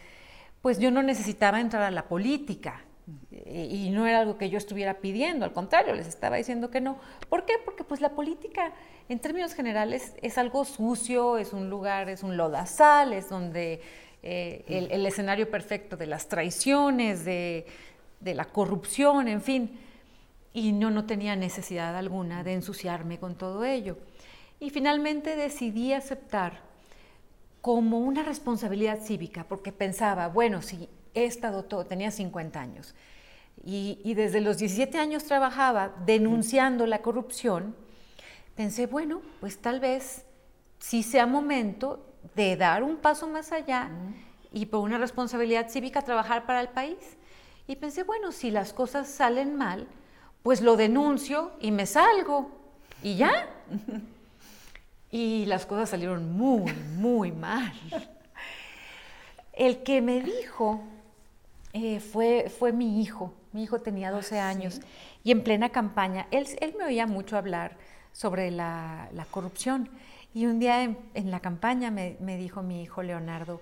pues 0.63 0.79
yo 0.79 0.93
no 0.93 1.03
necesitaba 1.03 1.61
entrar 1.61 1.83
a 1.83 1.91
la 1.91 2.05
política 2.05 2.85
y 3.31 3.91
no 3.91 4.07
era 4.07 4.21
algo 4.21 4.39
que 4.39 4.49
yo 4.49 4.59
estuviera 4.59 4.99
pidiendo, 4.99 5.45
al 5.45 5.53
contrario, 5.53 5.95
les 5.95 6.07
estaba 6.07 6.37
diciendo 6.37 6.71
que 6.71 6.81
no. 6.81 6.99
¿Por 7.29 7.45
qué? 7.45 7.55
Porque 7.65 7.83
pues 7.83 8.01
la 8.01 8.11
política 8.11 8.73
en 9.09 9.19
términos 9.19 9.55
generales 9.55 10.15
es 10.23 10.39
algo 10.39 10.65
sucio, 10.65 11.37
es 11.37 11.53
un 11.53 11.69
lugar, 11.69 12.09
es 12.09 12.23
un 12.23 12.37
lodazal, 12.37 13.13
es 13.13 13.29
donde 13.29 13.83
eh, 14.23 14.65
el, 14.69 15.05
escenario 15.05 15.51
perfecto 15.51 15.97
de 15.97 16.07
las 16.07 16.29
traiciones, 16.29 17.25
de, 17.25 17.67
de 18.21 18.35
la 18.35 18.45
corrupción, 18.45 19.27
en 19.27 19.43
fin, 19.43 19.81
y 20.53 20.71
no, 20.71 20.91
no 20.91 21.05
tenía 21.05 21.35
necesidad 21.35 21.97
alguna 21.97 22.45
de 22.45 22.55
ensuciarme 22.55 23.19
con 23.19 23.35
todo 23.35 23.65
ello. 23.65 23.97
Y 24.61 24.71
finalmente 24.71 25.35
decidí 25.35 25.93
aceptar 25.93 26.61
como 27.61 27.99
una 27.99 28.23
responsabilidad 28.23 29.01
cívica, 29.01 29.45
porque 29.49 29.73
pensaba, 29.73 30.29
bueno, 30.29 30.63
si 30.63 30.89
he 31.15 31.25
estado 31.25 31.65
todo, 31.65 31.85
tenía 31.85 32.11
50 32.11 32.61
años, 32.61 32.95
y, 33.65 34.15
desde 34.15 34.41
los 34.41 34.59
17 34.59 34.99
años 34.99 35.25
trabajaba 35.25 35.95
denunciando 36.05 36.87
la 36.87 37.01
corrupción, 37.01 37.77
pensé, 38.57 38.87
bueno, 38.87 39.23
pues 39.41 39.59
tal 39.59 39.79
vez 39.79 40.25
sí 40.79 41.05
sea 41.05 41.27
momento 41.27 42.05
de 42.35 42.57
dar 42.57 42.83
un 42.83 42.97
paso 42.97 43.29
más 43.29 43.53
allá 43.53 43.91
y 44.53 44.67
por 44.67 44.81
una 44.81 44.99
responsabilidad 44.99 45.71
cívica 45.71 46.03
trabajar 46.03 46.45
para 46.45 46.61
el 46.61 46.69
país. 46.69 46.99
Y 47.69 47.77
pensé, 47.77 48.03
bueno, 48.03 48.33
si 48.33 48.51
las 48.51 48.73
cosas 48.73 49.09
salen 49.09 49.57
mal, 49.57 49.87
pues 50.43 50.61
lo 50.61 50.77
denuncio 50.77 51.53
y 51.61 51.71
me 51.71 51.87
salgo. 51.87 52.51
Y 53.03 53.17
ya. 53.17 53.49
Y 55.15 55.45
las 55.45 55.67
cosas 55.67 55.91
salieron 55.91 56.33
muy, 56.33 56.73
muy 56.97 57.33
mal. 57.33 57.71
El 59.53 59.83
que 59.83 60.01
me 60.01 60.23
dijo 60.23 60.83
eh, 61.73 62.01
fue, 62.01 62.53
fue 62.59 62.73
mi 62.73 63.01
hijo. 63.01 63.33
Mi 63.53 63.63
hijo 63.65 63.81
tenía 63.81 64.11
12 64.11 64.39
ah, 64.39 64.49
años 64.49 64.81
y 65.25 65.31
en 65.31 65.45
plena 65.45 65.71
campaña, 65.71 66.27
él, 66.31 66.47
él 66.61 66.75
me 66.79 66.85
oía 66.85 67.07
mucho 67.07 67.37
hablar 67.37 67.77
sobre 68.13 68.51
la, 68.51 69.09
corrupción. 69.31 69.89
Y 70.35 70.47
un 70.47 70.59
día 70.59 70.83
en, 70.83 71.31
la 71.31 71.41
campaña 71.41 71.91
me, 71.91 72.17
me, 72.21 72.37
dijo 72.37 72.63
mi 72.63 72.83
hijo 72.83 73.03
Leonardo, 73.03 73.61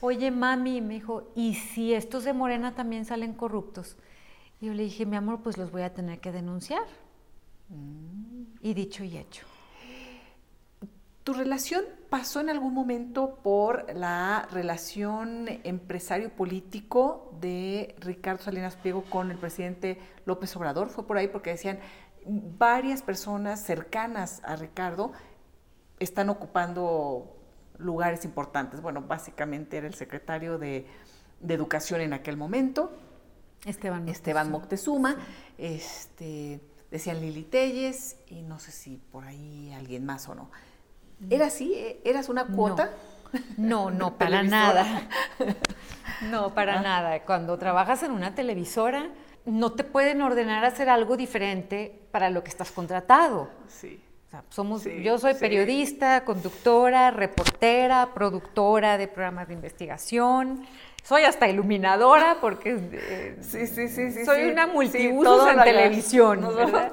oye 0.00 0.30
mami, 0.30 0.80
me 0.80 0.94
dijo, 0.94 1.32
¿y 1.34 1.54
si 1.54 1.94
estos 1.94 2.24
de 2.24 2.32
Morena 2.32 2.74
también 2.74 3.04
salen 3.04 3.34
corruptos? 3.34 3.96
Y 4.60 4.66
yo 4.66 4.74
le 4.74 4.84
dije, 4.84 5.06
mi 5.06 5.16
amor, 5.16 5.40
pues 5.42 5.58
los 5.58 5.72
voy 5.72 5.82
a 5.82 5.92
tener 5.92 6.20
que 6.20 6.30
denunciar. 6.30 6.84
Mm. 7.68 8.44
Y 8.60 8.74
dicho 8.74 9.02
y 9.02 9.16
hecho. 9.16 9.44
¿Tu 11.24 11.34
relación 11.34 11.84
pasó 12.10 12.40
en 12.40 12.50
algún 12.50 12.74
momento 12.74 13.38
por 13.44 13.94
la 13.94 14.48
relación 14.50 15.46
empresario-político 15.62 17.32
de 17.40 17.94
Ricardo 18.00 18.42
Salinas 18.42 18.74
Pliego 18.74 19.04
con 19.04 19.30
el 19.30 19.38
presidente 19.38 20.00
López 20.24 20.56
Obrador? 20.56 20.88
Fue 20.88 21.06
por 21.06 21.18
ahí 21.18 21.28
porque 21.28 21.50
decían 21.50 21.78
varias 22.26 23.02
personas 23.02 23.62
cercanas 23.62 24.42
a 24.44 24.56
Ricardo 24.56 25.12
están 26.00 26.28
ocupando 26.28 27.36
lugares 27.78 28.24
importantes. 28.24 28.80
Bueno, 28.80 29.02
básicamente 29.02 29.76
era 29.76 29.86
el 29.86 29.94
secretario 29.94 30.58
de, 30.58 30.86
Educación 31.48 32.00
en 32.00 32.12
aquel 32.12 32.36
momento, 32.36 32.92
Esteban 33.64 34.04
Moctezuma. 34.04 34.12
Esteban 34.12 34.50
Moctezuma 34.50 35.16
este, 35.58 36.60
decían 36.88 37.20
Lili 37.20 37.42
Telles 37.42 38.16
y 38.28 38.42
no 38.42 38.60
sé 38.60 38.70
si 38.70 38.96
por 38.96 39.24
ahí 39.24 39.72
alguien 39.72 40.06
más 40.06 40.28
o 40.28 40.36
no. 40.36 40.50
¿Era 41.30 41.46
así? 41.46 41.74
¿Eras 42.04 42.28
una 42.28 42.46
cuota? 42.46 42.90
No, 43.56 43.90
no, 43.90 44.16
para 44.18 44.42
nada. 44.42 45.08
No, 46.30 46.54
para 46.54 46.78
ah. 46.78 46.82
nada. 46.82 47.20
Cuando 47.20 47.58
trabajas 47.58 48.02
en 48.02 48.12
una 48.12 48.34
televisora, 48.34 49.10
no 49.44 49.72
te 49.72 49.84
pueden 49.84 50.22
ordenar 50.22 50.64
hacer 50.64 50.88
algo 50.88 51.16
diferente 51.16 52.00
para 52.10 52.30
lo 52.30 52.44
que 52.44 52.50
estás 52.50 52.70
contratado. 52.70 53.50
Sí. 53.68 54.00
somos, 54.50 54.84
yo 54.84 55.18
soy 55.18 55.34
periodista, 55.34 56.24
conductora, 56.24 57.10
reportera, 57.10 58.10
productora 58.14 58.98
de 58.98 59.08
programas 59.08 59.48
de 59.48 59.54
investigación. 59.54 60.66
Soy 61.02 61.24
hasta 61.24 61.48
iluminadora 61.48 62.36
porque 62.40 62.78
eh, 62.92 63.36
sí, 63.40 63.66
sí, 63.66 63.88
sí, 63.88 64.24
soy 64.24 64.44
una 64.44 64.68
multiusos 64.68 65.48
en 65.48 65.62
televisión. 65.64 66.40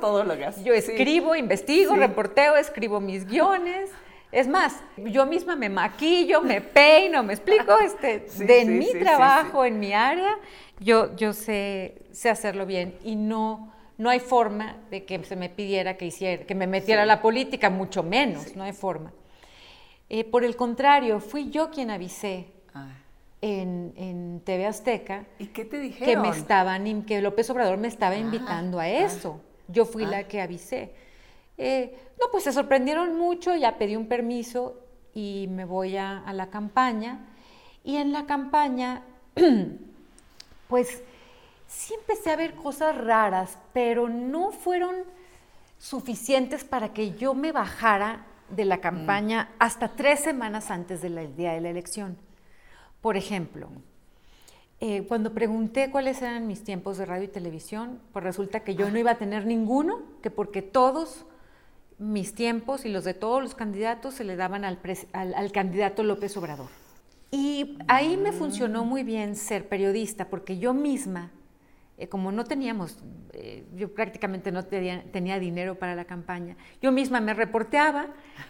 Todo 0.02 0.24
lo 0.24 0.34
Yo 0.64 0.74
escribo, 0.74 1.36
investigo, 1.36 1.96
reporteo, 1.96 2.56
escribo 2.56 3.00
mis 3.00 3.28
guiones. 3.28 3.92
Es 4.32 4.48
más, 4.48 4.80
yo 4.98 5.26
misma 5.26 5.56
me 5.56 5.70
maquillo, 5.70 6.42
me 6.42 6.62
peino, 6.62 7.24
me 7.24 7.34
explico, 7.34 7.80
este, 7.84 8.28
de 8.46 8.66
mi 8.66 8.92
trabajo, 8.94 9.66
en 9.66 9.80
mi 9.80 9.94
área, 9.94 10.38
yo, 10.80 11.16
yo 11.16 11.34
sé, 11.34 11.96
sé 12.12 12.30
hacerlo 12.30 12.66
bien 12.66 12.96
y 13.04 13.16
no, 13.16 13.74
no 13.98 14.10
hay 14.10 14.20
forma 14.20 14.78
de 14.92 15.04
que 15.04 15.24
se 15.24 15.36
me 15.36 15.50
pidiera 15.50 15.98
que 15.98 16.06
hiciera, 16.06 16.46
que 16.46 16.54
me 16.54 16.68
metiera 16.68 17.04
a 17.04 17.06
la 17.06 17.22
política, 17.22 17.72
mucho 17.72 18.04
menos, 18.04 18.56
no 18.56 18.64
hay 18.64 18.74
forma. 18.74 19.14
Eh, 20.10 20.24
por 20.24 20.44
el 20.44 20.56
contrario, 20.56 21.20
fui 21.20 21.50
yo 21.50 21.72
quien 21.72 21.90
avisé 21.90 22.48
ah. 22.74 22.88
en, 23.42 23.94
en, 23.96 24.42
TV 24.44 24.66
Azteca. 24.68 25.26
¿Y 25.38 25.48
qué 25.48 25.66
te 25.66 25.80
dijeron? 25.80 26.24
Que 26.24 26.30
me 26.30 26.36
estaban, 26.36 27.04
que 27.04 27.22
López 27.22 27.50
Obrador 27.50 27.78
me 27.78 27.88
estaba 27.88 28.16
ah, 28.16 28.20
invitando 28.20 28.80
a 28.80 28.84
ah. 28.84 28.90
eso. 28.90 29.42
Yo 29.68 29.86
fui 29.86 30.06
la 30.06 30.28
que 30.28 30.42
avisé. 30.42 30.94
Eh, 31.62 31.94
no, 32.18 32.28
pues 32.32 32.46
se 32.46 32.54
sorprendieron 32.54 33.18
mucho, 33.18 33.54
ya 33.54 33.78
pedí 33.78 33.98
un 33.98 34.08
permiso 34.08 34.80
y 35.14 35.48
me 35.50 35.66
voy 35.66 35.98
a, 35.98 36.24
la 36.32 36.50
campaña. 36.50 37.28
Y 37.84 37.98
en 37.98 38.14
la 38.14 38.26
campaña, 38.26 39.04
pues 40.70 41.04
sí 41.68 41.94
empecé 41.96 42.32
a 42.32 42.38
ver 42.38 42.56
cosas 42.56 42.98
raras, 42.98 43.58
pero 43.74 44.08
no 44.08 44.52
fueron 44.52 44.96
suficientes 45.78 46.64
para 46.64 46.94
que 46.94 47.12
yo 47.12 47.34
me 47.34 47.52
bajara 47.52 48.26
de 48.50 48.64
la 48.64 48.80
campaña 48.80 49.44
mm. 49.44 49.56
hasta 49.60 49.90
tres 49.90 50.22
semanas 50.22 50.72
antes 50.72 51.02
del 51.02 51.36
día 51.36 51.52
de 51.52 51.62
la 51.62 51.70
elección. 51.70 52.18
Por 53.02 53.18
ejemplo, 53.18 53.70
eh, 54.80 55.04
cuando 55.10 55.34
pregunté 55.34 55.92
cuáles 55.92 56.22
eran 56.22 56.48
mis 56.48 56.64
tiempos 56.64 56.98
de 56.98 57.06
radio 57.06 57.26
y 57.26 57.30
televisión, 57.30 58.00
pues 58.14 58.24
resulta 58.24 58.62
que 58.62 58.76
yo 58.76 58.90
no 58.90 58.98
iba 58.98 59.12
a 59.12 59.18
tener 59.18 59.46
ninguno, 59.46 60.04
que 60.22 60.32
porque 60.32 60.62
todos 60.62 61.26
mis 62.00 62.34
tiempos 62.34 62.86
y 62.86 62.90
los 62.90 63.04
de 63.04 63.14
todos 63.14 63.44
los 63.44 63.54
candidatos 63.54 64.16
se 64.16 64.24
le 64.24 64.36
daban 64.36 64.66
al, 64.66 64.80
al 65.14 65.52
candidato 65.52 66.04
López 66.04 66.36
Obrador. 66.38 66.70
Y 67.32 67.78
ahí 67.88 68.18
me 68.18 68.32
funcionó 68.32 68.86
muy 68.86 69.04
bien 69.04 69.36
ser 69.36 69.68
periodista, 69.68 70.30
porque 70.30 70.58
yo 70.58 70.74
misma 70.74 71.32
eh, 72.00 72.08
como 72.08 72.32
no 72.32 72.46
teníamos, 72.46 72.98
eh, 73.34 73.66
yo 73.76 73.94
prácticamente 73.94 74.54
no 74.54 74.64
tenía, 74.64 75.38
dinero 75.38 75.76
para 75.76 75.96
la 75.96 76.06
campaña, 76.06 76.56
yo 76.82 76.94
misma 76.94 77.20
me 77.20 77.34
reporteaba, 77.34 78.08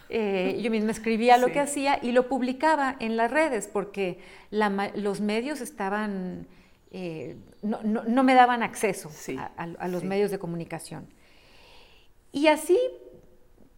eh, 0.08 0.60
yo 0.62 0.70
misma 0.70 0.92
escribía 0.92 1.36
lo 1.36 1.48
que 1.48 1.58
hacía 1.58 1.98
y 2.00 2.12
lo 2.12 2.28
publicaba 2.28 2.94
en 3.00 3.16
las 3.16 3.28
redes 3.28 3.66
porque 3.66 4.20
los 4.52 5.20
medios 5.20 5.60
estaban, 5.60 6.46
no, 7.62 8.22
me 8.22 8.34
daban 8.34 8.62
acceso 8.62 9.10
a, 9.56 9.88
los 9.88 10.04
medios 10.04 10.30
de 10.30 10.38
comunicación. 10.38 11.08
Y 12.30 12.46
así, 12.46 12.78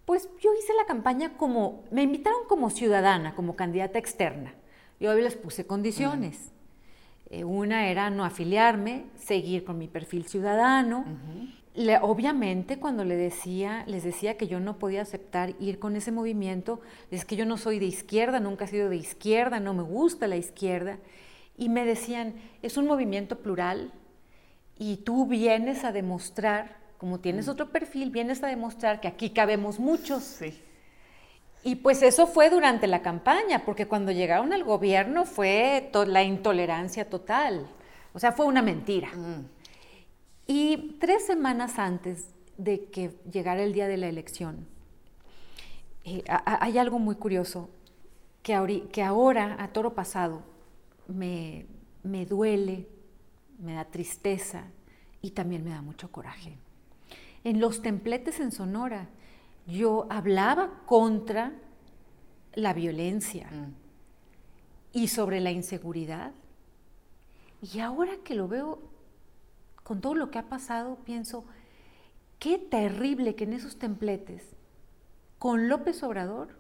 pues 0.05 0.29
yo 0.41 0.51
hice 0.59 0.75
la 0.75 0.87
campaña 0.87 1.37
como, 1.37 1.85
me 1.91 2.03
invitaron 2.03 2.41
como 2.49 2.71
ciudadana, 2.71 3.35
como 3.35 3.57
candidata 3.57 3.99
externa. 3.99 4.55
Yo 5.01 5.15
les 5.15 5.37
puse 5.37 5.67
condiciones. 5.67 6.53
Eh, 7.31 7.45
una 7.45 7.89
era 7.89 8.11
no 8.11 8.25
afiliarme, 8.25 9.07
seguir 9.17 9.65
con 9.65 9.79
mi 9.79 9.89
perfil 9.89 10.27
ciudadano. 10.27 11.05
obviamente 12.03 12.79
cuando 12.79 13.05
le 13.05 13.17
decía, 13.17 13.85
les 13.87 14.05
decía 14.05 14.37
que 14.37 14.47
yo 14.47 14.61
no 14.61 14.79
podía 14.79 15.03
aceptar 15.03 15.55
ir 15.59 15.79
con 15.79 15.97
ese 15.97 16.13
movimiento, 16.13 16.81
es 17.11 17.25
que 17.25 17.37
yo 17.37 17.47
no 17.47 17.57
soy 17.57 17.79
de 17.79 17.87
izquierda, 17.87 18.39
nunca 18.39 18.67
he 18.67 18.69
sido 18.69 18.91
de 18.91 18.97
izquierda, 18.97 19.61
no 19.61 19.73
me 19.73 19.83
gusta 19.83 20.27
la 20.27 20.37
izquierda. 20.37 20.99
Y 21.57 21.69
me 21.69 21.87
decían, 21.87 22.35
es 22.61 22.77
un 22.77 22.87
movimiento 22.87 23.39
plural 23.39 23.93
y 24.79 24.99
tú 24.99 25.27
vienes 25.27 25.85
a 25.85 25.93
demostrar, 25.93 26.82
como 27.03 27.19
tienes 27.19 27.49
otro 27.49 27.69
perfil, 27.69 28.11
vienes 28.11 28.45
a 28.45 28.47
demostrar 28.47 29.01
que 29.01 29.09
aquí 29.09 29.31
cabemos 29.31 29.81
muchos. 29.81 30.23
Sí. 30.23 30.57
Y 31.65 31.75
pues 31.75 32.01
eso 32.01 32.29
fue 32.29 32.49
durante 32.49 32.87
la 32.87 33.03
campaña, 33.03 33.65
porque 33.65 33.89
cuando 33.89 34.13
llegaron 34.13 34.53
al 34.53 34.63
gobierno 34.63 35.25
fue 35.25 35.91
la 36.07 36.23
intolerancia 36.23 37.11
total. 37.11 37.67
O 38.13 38.21
sea, 38.21 38.31
fue 38.31 38.47
una 38.47 38.63
mentira. 38.63 39.09
Mm. 39.17 39.47
Y 40.47 40.97
tres 41.01 41.27
semanas 41.27 41.81
antes 41.81 42.29
de 42.57 42.85
que 42.85 43.11
llegara 43.33 43.65
el 43.65 43.73
día 43.73 43.89
de 43.89 43.97
la 43.97 44.07
elección, 44.07 44.69
eh, 46.05 46.23
hay 46.45 46.79
algo 46.79 47.01
muy 47.01 47.17
curioso 47.17 47.69
que, 48.45 48.87
que, 48.93 49.03
ahora, 49.03 49.57
a 49.59 49.73
toro 49.73 49.93
pasado, 49.93 50.45
me, 51.09 51.67
me 52.05 52.27
duele, 52.27 52.87
me 53.59 53.75
da 53.75 53.87
tristeza 53.87 54.67
y 55.21 55.33
también 55.33 55.65
me 55.65 55.71
da 55.71 55.83
mucho 55.83 56.13
coraje. 56.13 56.62
En 57.45 57.61
los 57.61 57.83
templetes 57.83 58.41
en 58.41 58.53
Sonora, 58.53 59.09
yo 59.67 60.07
hablaba 60.11 60.83
contra 60.87 61.53
la 62.55 62.73
violencia 62.73 63.49
mm. 63.51 63.75
y 64.93 65.09
sobre 65.09 65.41
la 65.41 65.51
inseguridad. 65.51 66.33
Y 67.61 67.81
ahora 67.81 68.17
que 68.25 68.35
lo 68.35 68.49
veo 68.49 68.81
con 69.83 70.01
todo 70.01 70.15
lo 70.15 70.31
que 70.31 70.39
ha 70.39 70.49
pasado, 70.49 70.97
pienso, 71.05 71.45
qué 72.39 72.59
terrible 72.59 73.35
que 73.35 73.45
en 73.45 73.53
esos 73.53 73.79
templetes, 73.79 74.45
con 75.39 75.69
López 75.69 76.03
Obrador, 76.03 76.51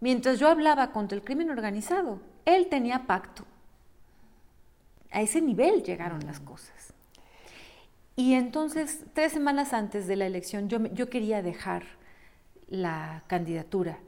mientras 0.00 0.38
yo 0.38 0.48
hablaba 0.48 0.92
contra 0.92 1.16
el 1.16 1.24
crimen 1.24 1.50
organizado, 1.50 2.20
él 2.44 2.68
tenía 2.68 3.06
pacto. 3.06 3.44
A 5.10 5.20
ese 5.20 5.40
nivel 5.40 5.82
llegaron 5.82 6.24
las 6.26 6.40
mm. 6.40 6.44
cosas. 6.44 6.94
Y 8.16 8.34
entonces, 8.34 9.04
tres 9.14 9.32
semanas 9.32 9.72
antes 9.72 10.06
de 10.06 10.16
la 10.16 10.26
elección, 10.26 10.68
yo, 10.68 10.84
yo 10.92 11.08
quería 11.08 11.42
dejar 11.42 11.84
la 12.68 13.24
candidatura 13.26 13.98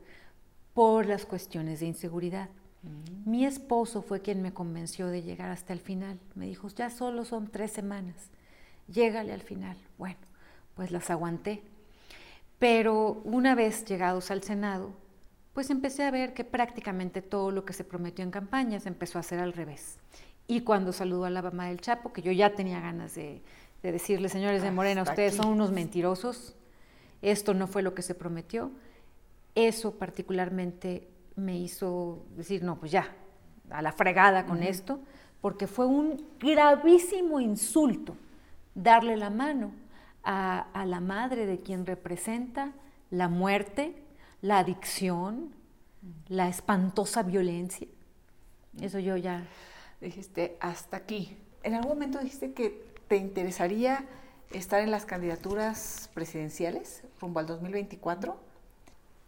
por 0.75 1.07
las 1.07 1.25
cuestiones 1.25 1.81
de 1.81 1.87
inseguridad. 1.87 2.49
Mm. 2.83 3.31
Mi 3.31 3.47
esposo 3.47 4.03
fue 4.03 4.21
quien 4.21 4.43
me 4.43 4.53
convenció 4.53 5.07
de 5.09 5.23
llegar 5.23 5.51
hasta 5.51 5.73
el 5.73 5.81
final. 5.81 6.19
Me 6.35 6.47
dijo, 6.47 6.69
ya 6.69 6.91
solo 6.91 7.25
son 7.25 7.49
tres 7.49 7.73
semanas, 7.73 8.17
llégale 8.89 9.33
al 9.33 9.43
final. 9.43 9.77
Bueno, 9.97 10.19
pues 10.75 10.91
las 10.91 11.09
aguanté. 11.11 11.63
Pero 12.59 13.23
una 13.25 13.55
vez 13.55 13.85
llegados 13.85 14.31
al 14.31 14.43
Senado, 14.43 14.93
pues 15.55 15.71
empecé 15.71 16.03
a 16.03 16.11
ver 16.11 16.35
que 16.35 16.45
prácticamente 16.45 17.23
todo 17.23 17.51
lo 17.51 17.65
que 17.65 17.73
se 17.73 17.85
prometió 17.85 18.25
en 18.25 18.31
campaña 18.31 18.81
se 18.81 18.89
empezó 18.89 19.19
a 19.19 19.21
hacer 19.21 19.39
al 19.39 19.53
revés. 19.53 19.99
Y 20.47 20.61
cuando 20.61 20.93
saludó 20.93 21.25
a 21.25 21.31
la 21.31 21.43
mamá 21.43 21.69
del 21.69 21.81
Chapo, 21.81 22.13
que 22.13 22.23
yo 22.23 22.33
ya 22.33 22.55
tenía 22.55 22.81
ganas 22.81 23.15
de, 23.15 23.41
decirle, 23.93 24.29
señores 24.29 24.63
de 24.63 24.71
Morena, 24.71 25.03
ustedes 25.03 25.35
son 25.35 25.49
unos 25.49 25.71
mentirosos, 25.71 26.55
esto 27.23 27.55
no 27.55 27.67
fue 27.67 27.83
lo 27.83 27.95
que 27.95 28.03
se 28.03 28.15
prometió. 28.15 28.71
Eso 29.55 29.93
particularmente 29.99 31.09
me 31.37 31.59
hizo 31.59 32.25
decir, 32.37 32.63
no, 32.63 32.79
pues 32.79 32.93
ya, 32.93 33.15
a 33.71 33.83
la 33.83 33.93
fregada 33.93 34.47
con 34.47 34.63
esto, 34.63 35.01
porque 35.41 35.67
fue 35.67 35.87
un 35.87 36.25
gravísimo 36.39 37.41
insulto 37.41 38.17
darle 38.75 39.17
la 39.17 39.31
mano 39.31 39.73
a, 40.23 40.85
la 40.87 41.01
madre 41.01 41.47
de 41.47 41.61
quien 41.61 41.87
representa 41.87 42.73
la 43.11 43.29
muerte, 43.29 43.95
la 44.43 44.59
adicción, 44.59 45.55
la 46.29 46.49
espantosa 46.49 47.23
violencia. 47.23 47.87
Eso 48.81 48.99
yo 48.99 49.17
ya... 49.17 49.47
Dijiste, 50.01 50.59
hasta 50.61 50.99
aquí. 50.99 51.37
En 51.63 51.75
algún 51.75 51.93
momento 51.93 52.19
dijiste 52.19 52.53
que 52.53 52.94
te 53.15 53.19
interesaría 53.19 54.05
estar 54.51 54.81
en 54.81 54.91
las 54.91 55.05
candidaturas 55.05 56.11
presidenciales 56.15 57.05
rumbo 57.21 57.39
al 57.39 57.47
2024? 57.47 58.37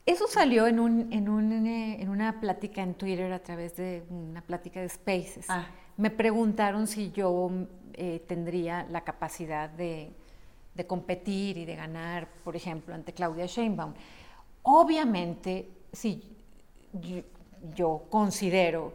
Eso 0.04 0.26
salió 0.26 0.66
en, 0.66 0.80
un, 0.80 1.12
en, 1.12 1.28
un, 1.28 1.52
eh, 1.68 2.02
en, 2.02 2.08
una 2.08 2.40
plática 2.40 2.82
en 2.82 2.94
Twitter 2.94 3.32
a 3.32 3.38
través 3.38 3.76
de 3.76 4.02
una 4.10 4.40
plática 4.40 4.80
de 4.80 4.88
Spaces. 4.88 5.46
Ah. 5.48 5.66
Me 5.98 6.10
preguntaron 6.10 6.88
si 6.88 7.12
yo 7.12 7.48
eh, 7.92 8.24
tendría 8.26 8.88
la 8.90 9.02
capacidad 9.02 9.70
de, 9.70 10.10
de, 10.74 10.86
competir 10.88 11.56
y 11.56 11.64
de 11.64 11.76
ganar, 11.76 12.26
por 12.42 12.56
ejemplo, 12.56 12.92
ante 12.92 13.12
Claudia 13.12 13.46
Sheinbaum. 13.46 13.94
Obviamente, 14.64 15.70
si 15.92 16.36
yo, 16.92 17.22
yo 17.76 18.02
considero 18.10 18.94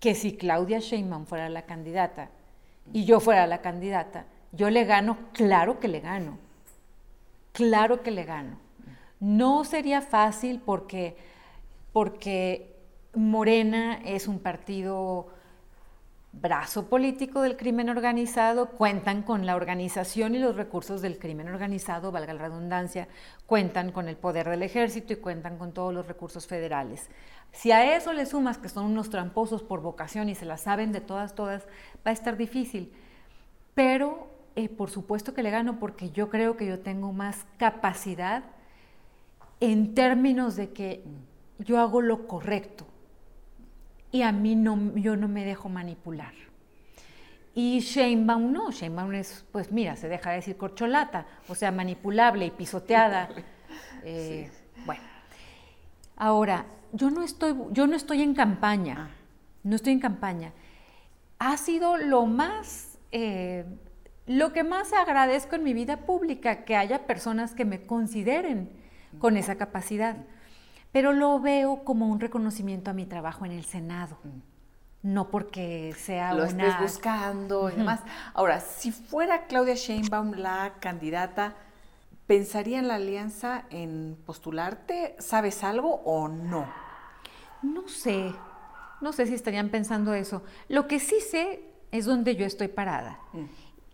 que 0.00 0.16
si 0.16 0.36
Claudia 0.36 0.80
Sheinbaum 0.80 1.24
fuera 1.24 1.48
la 1.48 1.62
candidata 1.62 2.30
y 2.92 3.04
yo 3.04 3.20
fuera 3.20 3.46
la 3.46 3.60
candidata, 3.60 4.26
yo 4.52 4.70
le 4.70 4.84
gano, 4.84 5.18
claro 5.32 5.80
que 5.80 5.88
le 5.88 6.00
gano, 6.00 6.38
claro 7.52 8.02
que 8.02 8.10
le 8.10 8.24
gano. 8.24 8.58
No 9.20 9.64
sería 9.64 10.00
fácil 10.00 10.60
porque, 10.64 11.16
porque 11.92 12.76
Morena 13.14 14.00
es 14.04 14.28
un 14.28 14.38
partido 14.38 15.28
brazo 16.32 16.88
político 16.88 17.42
del 17.42 17.56
crimen 17.56 17.88
organizado, 17.88 18.70
cuentan 18.70 19.22
con 19.22 19.46
la 19.46 19.56
organización 19.56 20.34
y 20.34 20.38
los 20.38 20.56
recursos 20.56 21.02
del 21.02 21.18
crimen 21.18 21.48
organizado, 21.48 22.12
valga 22.12 22.34
la 22.34 22.42
redundancia, 22.42 23.08
cuentan 23.46 23.92
con 23.92 24.08
el 24.08 24.16
poder 24.16 24.48
del 24.48 24.62
ejército 24.62 25.12
y 25.12 25.16
cuentan 25.16 25.58
con 25.58 25.72
todos 25.72 25.92
los 25.92 26.06
recursos 26.06 26.46
federales. 26.46 27.08
Si 27.52 27.72
a 27.72 27.96
eso 27.96 28.12
le 28.12 28.26
sumas 28.26 28.58
que 28.58 28.68
son 28.68 28.86
unos 28.86 29.10
tramposos 29.10 29.62
por 29.62 29.80
vocación 29.80 30.28
y 30.28 30.34
se 30.34 30.44
la 30.44 30.58
saben 30.58 30.92
de 30.92 31.00
todas, 31.00 31.34
todas, 31.34 31.66
va 32.06 32.10
a 32.10 32.12
estar 32.12 32.36
difícil. 32.36 32.92
Pero 33.74 34.28
eh, 34.56 34.68
por 34.68 34.90
supuesto 34.90 35.34
que 35.34 35.42
le 35.42 35.50
gano 35.50 35.78
porque 35.78 36.10
yo 36.10 36.30
creo 36.30 36.56
que 36.56 36.66
yo 36.66 36.80
tengo 36.80 37.12
más 37.12 37.46
capacidad 37.58 38.42
en 39.60 39.94
términos 39.94 40.56
de 40.56 40.72
que 40.72 41.04
yo 41.58 41.78
hago 41.78 42.00
lo 42.00 42.26
correcto 42.26 42.86
y 44.10 44.22
a 44.22 44.32
mí 44.32 44.56
no, 44.56 44.96
yo 44.96 45.16
no 45.16 45.28
me 45.28 45.44
dejo 45.44 45.68
manipular. 45.68 46.32
Y 47.54 47.80
Sheinbaum 47.80 48.52
no, 48.52 48.70
Sheinbaum 48.70 49.14
es, 49.14 49.44
pues 49.52 49.72
mira, 49.72 49.96
se 49.96 50.08
deja 50.08 50.30
decir 50.30 50.56
corcholata, 50.56 51.26
o 51.48 51.54
sea, 51.54 51.72
manipulable 51.72 52.46
y 52.46 52.50
pisoteada. 52.50 53.28
Eh, 54.04 54.50
bueno, 54.86 55.02
ahora, 56.16 56.64
yo 56.92 57.10
no, 57.10 57.22
estoy, 57.22 57.54
yo 57.72 57.86
no 57.86 57.96
estoy 57.96 58.22
en 58.22 58.34
campaña, 58.34 59.10
ah. 59.10 59.14
no 59.64 59.76
estoy 59.76 59.92
en 59.92 60.00
campaña. 60.00 60.52
Ha 61.38 61.56
sido 61.56 61.96
lo 61.96 62.26
más 62.26 62.98
eh, 63.12 63.64
lo 64.28 64.52
que 64.52 64.62
más 64.62 64.92
agradezco 64.92 65.56
en 65.56 65.64
mi 65.64 65.72
vida 65.72 65.98
pública, 66.00 66.64
que 66.64 66.76
haya 66.76 67.06
personas 67.06 67.54
que 67.54 67.64
me 67.64 67.86
consideren 67.86 68.70
con 69.18 69.38
esa 69.38 69.56
capacidad, 69.56 70.16
pero 70.92 71.14
lo 71.14 71.40
veo 71.40 71.82
como 71.82 72.08
un 72.08 72.20
reconocimiento 72.20 72.90
a 72.90 72.94
mi 72.94 73.06
trabajo 73.06 73.46
en 73.46 73.52
el 73.52 73.64
Senado. 73.64 74.18
No 75.02 75.30
porque 75.30 75.94
sea 75.96 76.34
lo 76.34 76.44
una... 76.44 76.66
estés 76.66 76.80
buscando 76.80 77.70
y 77.70 77.76
demás. 77.76 78.00
Ahora, 78.34 78.60
si 78.60 78.92
fuera 78.92 79.46
Claudia 79.46 79.74
Sheinbaum 79.74 80.34
la 80.34 80.74
candidata, 80.78 81.54
¿pensaría 82.28 82.78
en 82.78 82.86
la 82.86 82.94
alianza 82.94 83.64
en 83.70 84.16
postularte? 84.24 85.16
¿Sabes 85.18 85.64
algo 85.64 86.02
o 86.04 86.28
no? 86.28 86.70
No 87.62 87.88
sé. 87.88 88.32
no 89.00 89.12
sé 89.12 89.26
si 89.26 89.34
estarían 89.34 89.70
pensando 89.70 90.14
eso. 90.14 90.44
Lo 90.68 90.86
que 90.86 91.00
sí 91.00 91.16
sé 91.20 91.64
es 91.90 92.04
donde 92.04 92.36
yo 92.36 92.46
estoy 92.46 92.68
parada. 92.68 93.18
Mm. 93.32 93.44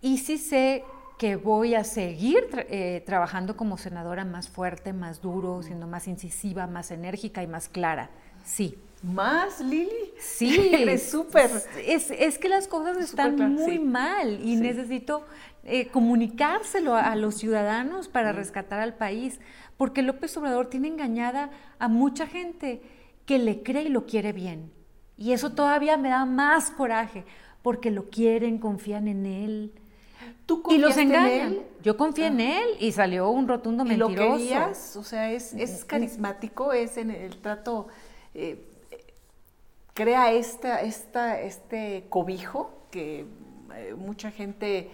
Y 0.03 0.19
sí 0.19 0.37
sé 0.37 0.85
que 1.17 1.37
voy 1.37 1.75
a 1.75 1.85
seguir 1.85 2.45
eh, 2.69 3.03
trabajando 3.07 3.57
como 3.57 3.79
senadora 3.79 4.25
más 4.25 4.49
fuerte, 4.49 4.93
más 4.93 5.23
duro, 5.23 5.63
siendo 5.63 5.87
más 5.87 6.09
incisiva, 6.09 6.67
más 6.67 6.91
enérgica 6.91 7.43
y 7.43 7.47
más 7.47 7.69
clara. 7.69 8.11
Sí. 8.45 8.77
¿Más, 9.03 9.61
Lili? 9.61 10.13
Sí. 10.19 10.71
Eres 10.73 11.09
súper. 11.09 11.51
Es, 11.87 12.39
que 12.39 12.49
las 12.49 12.67
cosas 12.67 12.99
están 12.99 13.37
muy 13.53 13.79
mal 13.79 14.41
y 14.43 14.57
necesito 14.57 15.25
eh, 15.67 15.89
comunicárselo 15.89 16.95
a, 16.95 17.17
los 17.17 17.37
ciudadanos 17.37 18.09
para 18.09 18.33
rescatar 18.33 18.81
al 18.81 18.95
país, 18.95 19.41
porque 19.79 20.03
López 20.03 20.37
Obrador 20.37 20.69
tiene 20.69 20.89
engañada 20.89 21.51
a 21.79 21.89
mucha 21.89 22.27
gente 22.27 22.83
que 23.25 23.39
le 23.39 23.63
cree 23.63 23.85
y 23.85 23.89
lo 23.89 24.05
quiere 24.05 24.33
bien. 24.33 24.71
Y 25.17 25.33
eso 25.33 25.53
todavía 25.53 25.97
me 25.97 26.11
da 26.11 26.27
más 26.27 26.71
coraje, 26.71 27.25
porque 27.63 27.91
lo 27.91 28.11
quieren, 28.11 28.59
confían 28.59 29.09
en 29.09 29.25
él. 29.25 29.73
¿Tú 30.45 30.63
y 30.69 30.77
los 30.77 30.99
engañan. 30.99 31.31
En 31.31 31.53
él? 31.55 31.63
Yo 31.83 31.97
confié 31.97 32.27
en 32.27 32.41
ah. 32.41 32.59
él 32.59 32.69
y 32.81 32.93
salió 32.93 33.31
un 33.31 33.49
rotundo 33.49 33.85
mentiroso. 33.85 34.13
¿Y 34.13 34.17
lo 34.17 34.37
querías? 34.37 34.97
O 34.97 35.03
sea, 35.03 35.33
es, 35.33 35.55
es 35.55 35.85
carismático, 35.87 36.75
es 36.75 36.99
en 36.99 37.11
el 37.11 37.39
trato, 37.39 37.89
eh, 38.35 38.67
crea 39.95 40.31
esta, 40.31 40.83
esta, 40.83 41.41
este 41.41 42.05
cobijo 42.11 42.87
que 42.91 43.25
eh, 43.75 43.95
mucha 43.97 44.31
gente 44.31 44.91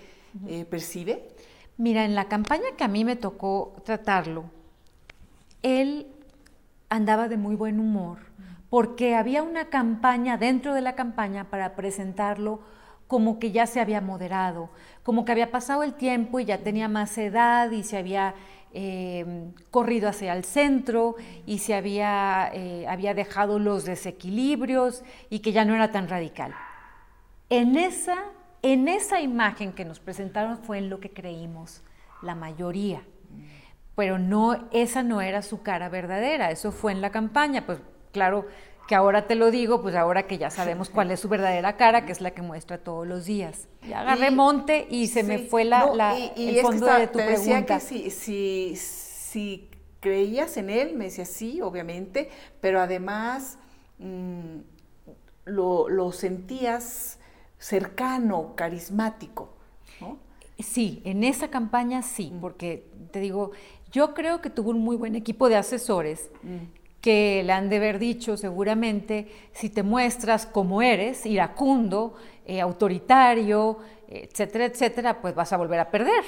eh, 0.46 0.64
percibe. 0.64 1.28
Mira, 1.76 2.04
en 2.04 2.14
la 2.14 2.26
campaña 2.26 2.76
que 2.76 2.84
a 2.84 2.88
mí 2.88 3.04
me 3.04 3.16
tocó 3.16 3.74
tratarlo, 3.84 4.44
él 5.62 6.06
andaba 6.88 7.28
de 7.28 7.36
muy 7.36 7.56
buen 7.56 7.80
humor 7.80 8.18
porque 8.70 9.16
había 9.16 9.42
una 9.42 9.66
campaña 9.66 10.38
dentro 10.38 10.74
de 10.74 10.80
la 10.80 10.94
campaña 10.94 11.50
para 11.50 11.74
presentarlo 11.74 12.60
como 13.08 13.40
que 13.40 13.50
ya 13.50 13.66
se 13.66 13.80
había 13.80 14.00
moderado, 14.00 14.70
como 15.02 15.24
que 15.24 15.32
había 15.32 15.50
pasado 15.50 15.82
el 15.82 15.94
tiempo 15.94 16.38
y 16.38 16.44
ya 16.44 16.58
tenía 16.58 16.88
más 16.88 17.18
edad 17.18 17.72
y 17.72 17.82
se 17.82 17.98
había 17.98 18.34
eh, 18.72 19.50
corrido 19.72 20.08
hacia 20.08 20.32
el 20.32 20.44
centro 20.44 21.16
y 21.44 21.58
se 21.58 21.74
había, 21.74 22.52
eh, 22.54 22.86
había 22.88 23.12
dejado 23.12 23.58
los 23.58 23.84
desequilibrios 23.84 25.02
y 25.28 25.40
que 25.40 25.50
ya 25.50 25.64
no 25.64 25.74
era 25.74 25.90
tan 25.90 26.08
radical. 26.08 26.54
En 27.48 27.76
esa, 27.76 28.26
en 28.62 28.88
esa 28.88 29.20
imagen 29.20 29.72
que 29.72 29.84
nos 29.84 30.00
presentaron 30.00 30.58
fue 30.58 30.78
en 30.78 30.90
lo 30.90 31.00
que 31.00 31.10
creímos, 31.10 31.82
la 32.22 32.34
mayoría. 32.34 33.02
Pero 33.96 34.18
no, 34.18 34.68
esa 34.72 35.02
no 35.02 35.20
era 35.20 35.42
su 35.42 35.62
cara 35.62 35.88
verdadera, 35.88 36.50
eso 36.50 36.72
fue 36.72 36.92
en 36.92 37.00
la 37.00 37.10
campaña, 37.10 37.66
pues 37.66 37.78
claro, 38.12 38.46
que 38.90 38.96
ahora 38.96 39.28
te 39.28 39.36
lo 39.36 39.52
digo, 39.52 39.82
pues 39.82 39.94
ahora 39.94 40.26
que 40.26 40.36
ya 40.36 40.50
sabemos 40.50 40.90
cuál 40.90 41.12
es 41.12 41.20
su 41.20 41.28
verdadera 41.28 41.76
cara, 41.76 42.04
que 42.04 42.10
es 42.10 42.20
la 42.20 42.32
que 42.32 42.42
muestra 42.42 42.78
todos 42.78 43.06
los 43.06 43.24
días. 43.24 43.68
Ya 43.88 44.00
agarré 44.00 44.32
monte 44.32 44.84
y 44.90 45.06
se 45.06 45.22
me 45.22 45.38
fue 45.38 45.64
la, 45.64 46.16
el 46.36 46.60
fondo 46.60 46.86
de 46.86 47.06
tu 47.06 47.18
te 47.18 47.24
Decía 47.24 47.64
que 47.64 47.78
si, 47.78 48.10
si, 48.74 49.70
creías 50.00 50.56
en 50.56 50.70
él, 50.70 50.96
me 50.96 51.04
decía 51.04 51.24
sí, 51.24 51.60
obviamente, 51.60 52.30
pero 52.60 52.80
además 52.80 53.58
mm, 54.00 54.56
lo, 55.44 56.10
sentías 56.10 57.19
cercano, 57.60 58.54
carismático. 58.56 59.54
Sí, 60.58 61.00
en 61.04 61.22
esa 61.22 61.48
campaña 61.48 62.02
sí, 62.02 62.32
mm. 62.34 62.40
porque 62.40 62.90
te 63.12 63.20
digo, 63.20 63.52
yo 63.92 64.12
creo 64.12 64.42
que 64.42 64.50
tuvo 64.50 64.70
un 64.70 64.80
muy 64.80 64.96
buen 64.96 65.14
equipo 65.14 65.48
de 65.48 65.56
asesores 65.56 66.30
mm 66.42 66.80
que 67.00 67.42
le 67.44 67.52
han 67.52 67.68
de 67.68 67.76
haber 67.76 67.98
dicho 67.98 68.36
seguramente, 68.36 69.28
si 69.52 69.70
te 69.70 69.82
muestras 69.82 70.46
como 70.46 70.82
eres, 70.82 71.24
iracundo, 71.24 72.14
eh, 72.46 72.60
autoritario, 72.60 73.78
etcétera, 74.08 74.66
etcétera, 74.66 75.20
pues 75.20 75.34
vas 75.34 75.52
a 75.52 75.56
volver 75.56 75.80
a 75.80 75.90
perder. 75.90 76.24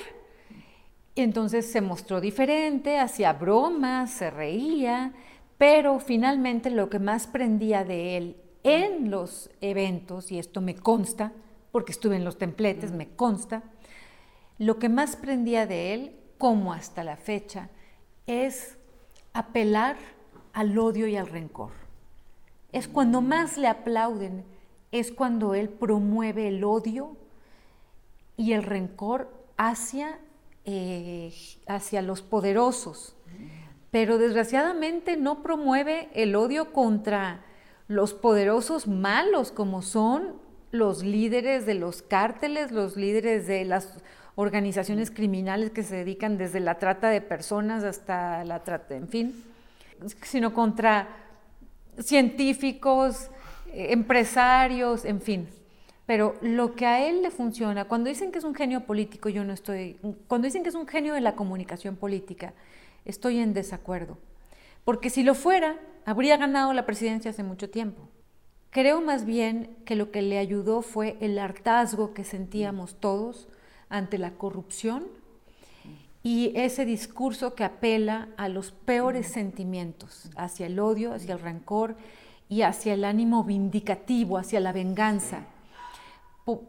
Entonces 1.15 1.71
se 1.71 1.83
mostró 1.83 2.21
diferente, 2.21 2.99
hacía 2.99 3.35
bromas, 3.35 4.11
se 4.13 4.31
reía, 4.31 5.13
pero 5.59 5.99
finalmente 5.99 6.71
lo 6.71 6.89
que 6.89 6.99
más 6.99 7.27
prendía 7.27 7.85
de 7.85 8.17
él 8.17 8.37
en 8.65 9.11
los 9.11 9.51
eventos, 9.61 10.31
y 10.31 10.39
esto 10.39 10.61
me 10.61 10.75
consta, 10.75 11.33
porque 11.71 11.93
estuve 11.93 12.17
en 12.17 12.25
los 12.25 12.39
templetes, 12.39 12.93
me 12.93 13.09
consta, 13.09 13.63
lo 14.59 14.79
que 14.79 14.89
más 14.89 15.17
prendía 15.17 15.67
de 15.67 15.95
él, 15.95 16.17
como 16.39 16.73
hasta 16.73 17.03
la 17.03 17.17
fecha, 17.17 17.71
es 18.27 18.77
apelar 19.33 19.97
al 20.53 20.79
odio 20.79 21.07
y 21.07 21.17
al 21.17 21.27
rencor. 21.27 21.71
Es 22.71 22.89
cuando 22.89 23.21
más 23.21 23.57
le 23.59 23.69
aplauden, 23.69 24.45
es 24.93 25.11
cuando 25.11 25.55
él 25.55 25.69
promueve 25.69 26.49
el 26.49 26.63
odio 26.65 27.17
y 28.37 28.53
el 28.53 28.63
rencor 28.63 29.33
hacia, 29.57 30.19
eh, 30.65 31.33
hacia 31.67 32.03
los 32.03 32.23
poderosos. 32.23 33.17
Pero 33.91 34.19
desgraciadamente 34.19 35.17
no 35.17 35.43
promueve 35.43 36.09
el 36.15 36.35
odio 36.35 36.73
contra 36.73 37.45
los 37.95 38.15
poderosos 38.15 38.89
malos, 38.89 39.53
como 39.53 39.83
son 39.83 40.35
los 40.71 41.03
líderes 41.03 41.67
de 41.67 41.75
los 41.75 42.03
cárteles, 42.03 42.73
los 42.73 42.97
líderes 42.97 43.47
de 43.47 43.65
las 43.65 43.99
organizaciones 44.35 45.11
criminales 45.11 45.71
que 45.71 45.83
se 45.83 45.97
dedican 45.97 46.39
desde 46.39 46.61
la 46.61 46.79
trata 46.79 47.11
de 47.11 47.21
personas 47.21 47.85
hasta 47.85 48.45
la 48.45 48.65
trata, 48.65 48.97
en 48.97 49.09
fin 49.09 49.53
sino 50.23 50.53
contra 50.53 51.09
científicos, 51.99 53.31
empresarios, 53.73 55.05
en 55.05 55.21
fin. 55.21 55.49
Pero 56.07 56.37
lo 56.43 56.75
que 56.75 56.87
a 56.87 57.07
él 57.07 57.23
le 57.23 57.31
funciona, 57.31 57.85
cuando 57.87 58.09
dicen 58.09 58.33
que 58.33 58.39
es 58.39 58.45
un 58.45 58.55
genio 58.55 58.85
político, 58.85 59.29
yo 59.29 59.45
no 59.45 59.53
estoy, 59.53 59.99
cuando 60.27 60.47
dicen 60.47 60.63
que 60.63 60.69
es 60.69 60.75
un 60.75 60.87
genio 60.87 61.15
de 61.15 61.21
la 61.21 61.37
comunicación 61.37 61.97
política, 61.97 62.55
estoy 63.05 63.39
en 63.39 63.55
desacuerdo. 63.55 64.19
Porque 64.85 65.11
si 65.11 65.23
lo 65.23 65.35
fuera, 65.35 65.77
habría 66.05 66.37
ganado 66.37 66.73
la 66.73 66.87
presidencia 66.87 67.31
hace 67.31 67.43
mucho 67.43 67.71
tiempo. 67.71 68.09
Creo 68.71 69.01
más 69.01 69.25
bien 69.27 69.77
que 69.85 69.97
lo 69.97 70.11
que 70.11 70.23
le 70.23 70.39
ayudó 70.39 70.83
fue 70.83 71.17
el 71.21 71.39
hartazgo 71.39 72.15
que 72.15 72.25
sentíamos 72.25 72.95
todos 72.95 73.49
ante 73.89 74.17
la 74.17 74.33
corrupción 74.33 75.05
y 76.23 76.53
ese 76.55 76.85
discurso 76.85 77.55
que 77.55 77.65
apela 77.65 78.29
a 78.37 78.49
los 78.49 78.71
peores 78.71 79.27
sentimientos, 79.27 80.31
hacia 80.37 80.67
el 80.67 80.79
odio, 80.79 81.13
hacia 81.13 81.35
el 81.35 81.41
rencor 81.41 81.97
y 82.49 82.63
hacia 82.63 82.95
el 82.95 83.05
ánimo 83.05 83.45
vindicativo, 83.45 84.39
hacia 84.39 84.61
la 84.61 84.73
venganza. 84.73 85.47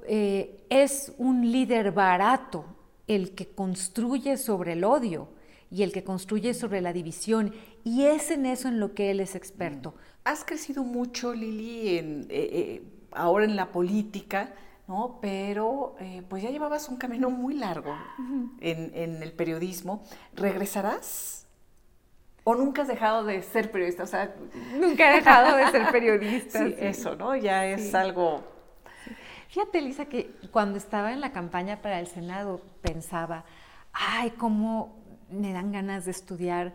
Eh, 0.08 0.66
es 0.70 1.14
un 1.18 1.52
líder 1.52 1.92
barato 1.92 2.66
el 3.08 3.36
que 3.36 3.48
construye 3.48 4.38
sobre 4.38 4.74
el 4.74 4.84
odio 4.84 5.30
y 5.70 5.84
el 5.84 5.92
que 5.92 6.04
construye 6.04 6.54
sobre 6.54 6.82
la 6.82 6.94
división, 6.94 7.54
y 7.84 8.06
es 8.06 8.32
en 8.32 8.46
eso 8.46 8.68
en 8.68 8.80
lo 8.80 8.94
que 8.94 9.12
él 9.12 9.20
es 9.20 9.36
experto. 9.36 9.96
Has 10.24 10.46
crecido 10.46 10.84
mucho, 10.84 11.34
Lili, 11.34 11.98
en, 11.98 12.22
eh, 12.30 12.50
eh, 12.52 12.84
ahora 13.12 13.46
en 13.46 13.56
la 13.56 13.72
política 13.72 14.54
¿no? 14.88 15.20
Pero 15.22 15.96
eh, 16.00 16.24
pues 16.28 16.44
ya 16.44 16.50
llevabas 16.50 16.90
un 16.90 16.98
camino 16.98 17.30
muy 17.30 17.56
largo 17.56 17.96
en, 18.60 19.24
el 19.24 19.32
periodismo. 19.34 20.04
¿Regresarás? 20.34 21.48
¿O 22.44 22.56
nunca 22.56 22.82
has 22.82 22.90
dejado 22.90 23.24
de 23.24 23.42
ser 23.42 23.72
periodista? 23.72 24.04
O 24.04 24.08
sea, 24.08 24.36
nunca 24.76 25.12
he 25.12 25.16
dejado 25.16 25.56
de 25.56 25.68
ser 25.72 25.92
periodista. 25.92 26.60
sí, 26.60 26.76
eso, 26.78 27.16
¿no? 27.16 27.36
Ya 27.36 27.66
es 27.66 27.94
algo... 27.96 28.44
Fíjate, 29.48 29.78
Elisa, 29.78 30.06
que 30.06 30.32
cuando 30.52 30.78
estaba 30.78 31.14
en 31.14 31.22
la 31.22 31.32
campaña 31.32 31.82
para 31.82 32.00
el 32.00 32.08
Senado 32.08 32.60
pensaba, 32.82 33.46
ay, 33.94 34.32
cómo 34.32 34.98
me 35.30 35.54
dan 35.54 35.72
ganas 35.72 36.06
de 36.06 36.12
estudiar 36.12 36.74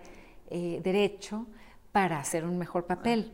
eh, 0.51 0.81
derecho 0.83 1.47
para 1.93 2.19
hacer 2.19 2.45
un 2.45 2.59
mejor 2.59 2.87
papel. 2.87 3.33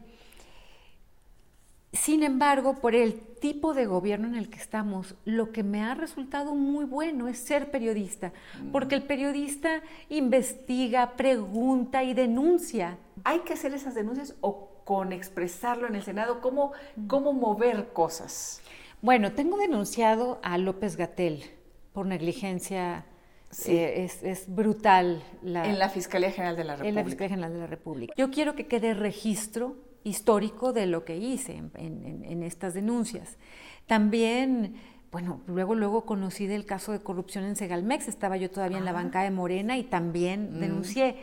Sin 1.95 2.25
embargo, 2.25 2.81
por 2.81 2.97
el 2.97 3.21
tipo 3.21 3.73
de 3.73 3.87
gobierno 3.87 4.27
en 4.27 4.35
el 4.35 4.51
que 4.51 4.59
estamos, 4.59 5.15
lo 5.25 5.53
que 5.53 5.63
me 5.63 5.83
ha 5.83 5.95
resultado 5.95 6.55
muy 6.55 6.85
bueno 6.85 7.29
es 7.29 7.39
ser 7.39 7.71
periodista, 7.71 8.33
porque 8.73 8.97
el 8.97 9.05
periodista 9.05 9.81
investiga, 10.09 11.13
pregunta 11.13 12.03
y 12.03 12.13
denuncia. 12.13 12.99
¿Hay 13.23 13.41
que 13.41 13.53
hacer 13.53 13.75
esas 13.75 13.95
denuncias 13.95 14.35
o 14.41 14.71
con 14.85 15.13
expresarlo 15.13 15.87
en 15.87 15.95
el 15.95 16.03
Senado? 16.03 16.41
¿Cómo, 16.41 16.73
cómo 17.07 17.33
mover 17.33 17.93
cosas? 17.93 18.61
Bueno, 19.01 19.33
tengo 19.33 19.57
denunciado 19.57 20.41
a 20.43 20.59
López 20.59 20.97
Gatel 20.97 21.45
por 21.93 22.07
negligencia 22.07 23.07
Sí. 23.55 23.77
Eh, 23.77 24.11
es, 24.23 24.45
brutal. 24.49 25.23
en 25.43 25.79
la 25.79 25.89
Fiscalía 25.89 26.31
General 26.31 26.57
de 26.57 26.65
la 26.65 26.73
República. 26.73 26.89
En 26.89 26.95
la 26.97 27.05
Fiscalía 27.05 27.29
General 27.29 27.53
de 27.53 27.59
la 27.59 27.67
República. 27.67 28.15
Yo 28.17 28.31
quiero 28.31 28.55
que 28.55 28.67
quede 28.67 28.95
registro 28.95 29.77
histórico 30.03 30.73
de 30.73 30.87
lo 30.87 31.05
que 31.05 31.17
hice 31.17 31.63
en, 31.75 32.43
estas 32.43 32.75
denuncias. 32.75 33.37
También, 33.87 34.75
bueno, 35.11 35.41
luego, 35.47 35.75
luego 35.75 36.05
conocí 36.05 36.47
del 36.47 36.67
caso 36.67 36.93
de 36.93 37.01
corrupción 37.01 37.45
en 37.45 37.57
Segalmex, 37.57 38.09
estaba 38.09 38.37
yo 38.37 38.51
todavía 38.51 38.79
en 38.79 38.85
la 38.85 38.93
banca 38.93 39.23
de 39.23 39.31
Morena 39.31 39.79
y 39.79 39.85
también 39.85 40.57
mm. 40.57 40.61
denuncié. 40.61 41.17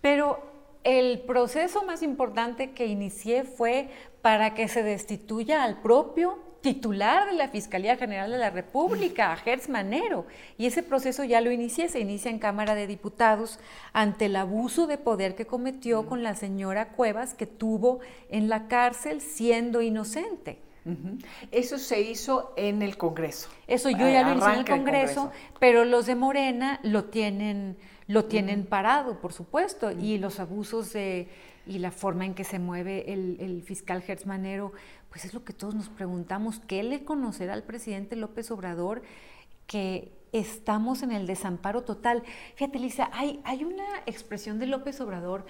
Pero 0.00 0.38
el 0.84 1.20
proceso 1.20 1.84
más 1.84 2.02
importante 2.02 2.72
que 2.72 2.86
inicié 2.86 3.44
fue 3.44 3.88
para 4.22 4.54
que 4.54 4.68
se 4.68 4.82
destituya 4.82 5.64
al 5.64 5.80
propio 5.80 6.38
titular 6.64 7.26
de 7.26 7.34
la 7.34 7.48
Fiscalía 7.48 7.98
General 7.98 8.30
de 8.30 8.38
la 8.38 8.48
República, 8.48 9.32
a 9.32 9.36
Gertz 9.36 9.68
Manero. 9.68 10.24
Y 10.56 10.64
ese 10.64 10.82
proceso 10.82 11.22
ya 11.22 11.42
lo 11.42 11.52
inicié, 11.52 11.90
se 11.90 12.00
inicia 12.00 12.30
en 12.30 12.38
Cámara 12.38 12.74
de 12.74 12.86
Diputados 12.86 13.60
ante 13.92 14.24
el 14.24 14.34
abuso 14.34 14.86
de 14.86 14.96
poder 14.96 15.34
que 15.34 15.44
cometió 15.46 16.06
con 16.06 16.22
la 16.22 16.34
señora 16.34 16.88
Cuevas, 16.88 17.34
que 17.34 17.46
tuvo 17.46 18.00
en 18.30 18.48
la 18.48 18.66
cárcel 18.66 19.20
siendo 19.20 19.82
inocente. 19.82 20.58
Eso 21.50 21.76
se 21.76 22.00
hizo 22.00 22.54
en 22.56 22.80
el 22.80 22.96
Congreso. 22.96 23.50
Eso 23.66 23.90
yo 23.90 24.08
ya 24.08 24.22
lo 24.26 24.34
hice 24.34 24.50
en 24.50 24.58
el 24.60 24.64
Congreso, 24.64 25.32
pero 25.60 25.84
los 25.84 26.06
de 26.06 26.14
Morena 26.14 26.80
lo 26.82 27.04
tienen, 27.04 27.76
lo 28.06 28.24
tienen 28.24 28.64
parado, 28.64 29.20
por 29.20 29.34
supuesto, 29.34 29.90
y 29.90 30.16
los 30.16 30.40
abusos 30.40 30.94
de, 30.94 31.28
y 31.66 31.78
la 31.78 31.90
forma 31.90 32.26
en 32.26 32.34
que 32.34 32.44
se 32.44 32.58
mueve 32.58 33.12
el, 33.12 33.62
fiscal 33.62 34.02
Gertz 34.02 34.26
Manero, 34.26 34.72
pues 35.10 35.24
es 35.24 35.34
lo 35.34 35.44
que 35.44 35.52
todos 35.52 35.74
nos 35.74 35.88
preguntamos, 35.88 36.60
¿qué 36.60 36.82
le 36.82 37.04
conocerá 37.04 37.54
al 37.54 37.62
presidente 37.62 38.16
López 38.16 38.50
Obrador 38.50 39.02
que 39.66 40.12
estamos 40.32 41.02
en 41.02 41.12
el 41.12 41.26
desamparo 41.26 41.82
total? 41.82 42.22
Fíjate, 42.56 42.78
Lisa, 42.78 43.10
hay, 43.12 43.40
hay 43.44 43.64
una 43.64 43.84
expresión 44.06 44.58
de 44.58 44.66
López 44.66 45.00
Obrador 45.00 45.46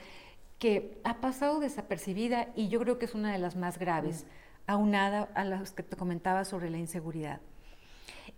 que 0.59 1.01
ha 1.05 1.21
pasado 1.21 1.61
desapercibida 1.61 2.49
y 2.55 2.69
yo 2.69 2.81
creo 2.81 2.99
que 2.99 3.07
es 3.07 3.15
una 3.15 3.33
de 3.33 3.39
las 3.39 3.57
más 3.57 3.79
graves 3.79 4.27
aunada 4.67 5.29
a 5.35 5.45
las 5.45 5.73
que 5.73 5.83
te 5.83 5.97
comentaba 5.97 6.45
sobre 6.45 6.71
la 6.71 6.79
inseguridad. 6.79 7.41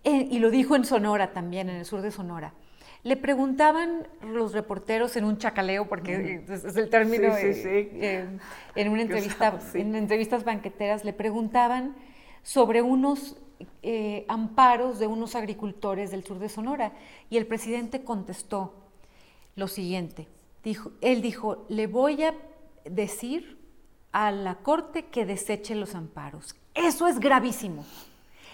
Eh, 0.05 0.29
y 0.31 0.39
lo 0.39 0.51
dijo 0.51 0.77
en 0.77 0.85
Sonora 0.85 1.33
también, 1.33 1.69
en 1.69 1.77
el 1.77 1.85
sur 1.85 2.01
de 2.01 2.11
Sonora. 2.11 2.55
Le 3.03 3.17
preguntaban 3.17 4.07
los 4.23 4.53
reporteros 4.53 5.17
en 5.17 5.25
un 5.25 5.39
chacaleo, 5.39 5.89
porque 5.89 6.45
es, 6.49 6.77
el 6.77 6.91
término, 6.91 7.37
eh, 7.37 8.27
en 8.75 8.89
una 8.89 9.03
entrevista, 9.03 9.59
en 9.75 9.95
entrevistas 9.95 10.45
banqueteras, 10.45 11.05
le 11.05 11.13
preguntaban 11.13 11.95
sobre 12.43 12.83
unos 12.83 13.37
eh, 13.83 14.25
amparos 14.29 14.99
de 14.99 15.07
unos 15.07 15.35
agricultores 15.35 16.11
del 16.11 16.25
sur 16.25 16.39
de 16.39 16.49
Sonora. 16.49 16.93
Y 17.31 17.37
el 17.37 17.47
presidente 17.47 18.03
contestó 18.03 18.75
lo 19.55 19.69
siguiente. 19.69 20.29
Dijo, 20.63 20.93
él 21.01 21.23
dijo, 21.23 21.65
le 21.69 21.87
voy 21.87 22.23
a 22.25 22.35
decir 22.85 23.59
a 24.13 24.33
la 24.33 24.57
Corte 24.57 25.07
que 25.07 25.27
deseche 25.27 25.75
los 25.75 25.95
amparos. 25.95 26.57
Eso 26.75 27.07
es 27.07 27.19
gravísimo, 27.21 27.85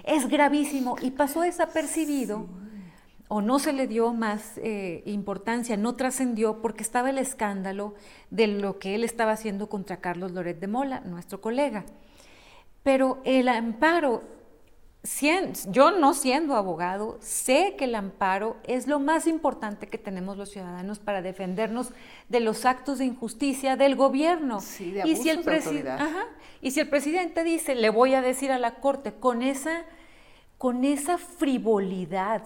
es 0.05 0.29
gravísimo 0.29 0.97
y 1.01 1.11
pasó 1.11 1.41
desapercibido 1.41 2.47
o 3.35 3.41
no 3.41 3.59
se 3.59 3.73
le 3.73 3.87
dio 3.87 4.13
más 4.13 4.59
eh, 4.59 5.03
importancia, 5.07 5.79
no 5.79 5.95
trascendió 5.97 6.61
porque 6.61 6.83
estaba 6.83 7.09
el 7.09 7.17
escándalo 7.17 7.95
de 8.29 8.47
lo 8.47 8.79
que 8.79 8.95
él 8.95 9.05
estaba 9.05 9.33
haciendo 9.33 9.71
contra 9.71 10.03
Carlos 10.03 10.33
Loret 10.33 10.61
de 10.61 10.67
Mola, 10.67 11.01
nuestro 11.01 11.41
colega. 11.41 11.87
Pero 12.83 13.23
el 13.25 13.49
amparo 13.49 14.23
yo 15.71 15.93
no 15.93 16.13
siendo 16.13 16.57
abogado, 16.57 17.17
sé 17.23 17.75
que 17.79 17.87
el 17.87 17.95
amparo 17.95 18.59
es 18.65 18.87
lo 18.87 18.99
más 19.01 19.27
importante 19.27 19.87
que 19.87 19.97
tenemos 19.97 20.37
los 20.37 20.51
ciudadanos 20.51 20.99
para 20.99 21.23
defendernos 21.23 21.91
de 22.29 22.41
los 22.41 22.67
actos 22.67 22.99
de 22.99 23.07
injusticia 23.07 23.77
del 23.77 23.97
gobierno. 23.97 24.59
y, 24.59 25.17
si 25.17 25.31
el 25.31 25.43
y 26.61 26.71
si 26.71 26.81
el 26.81 26.89
presidente 26.91 27.45
dice, 27.45 27.77
le 27.77 27.89
voy 27.89 28.13
a 28.13 28.21
decir 28.21 28.53
a 28.53 28.59
la 28.59 28.75
Corte, 28.75 29.15
con 29.15 29.41
esa, 29.41 29.85
con 30.59 30.85
esa 30.85 31.17
frivolidad, 31.17 32.43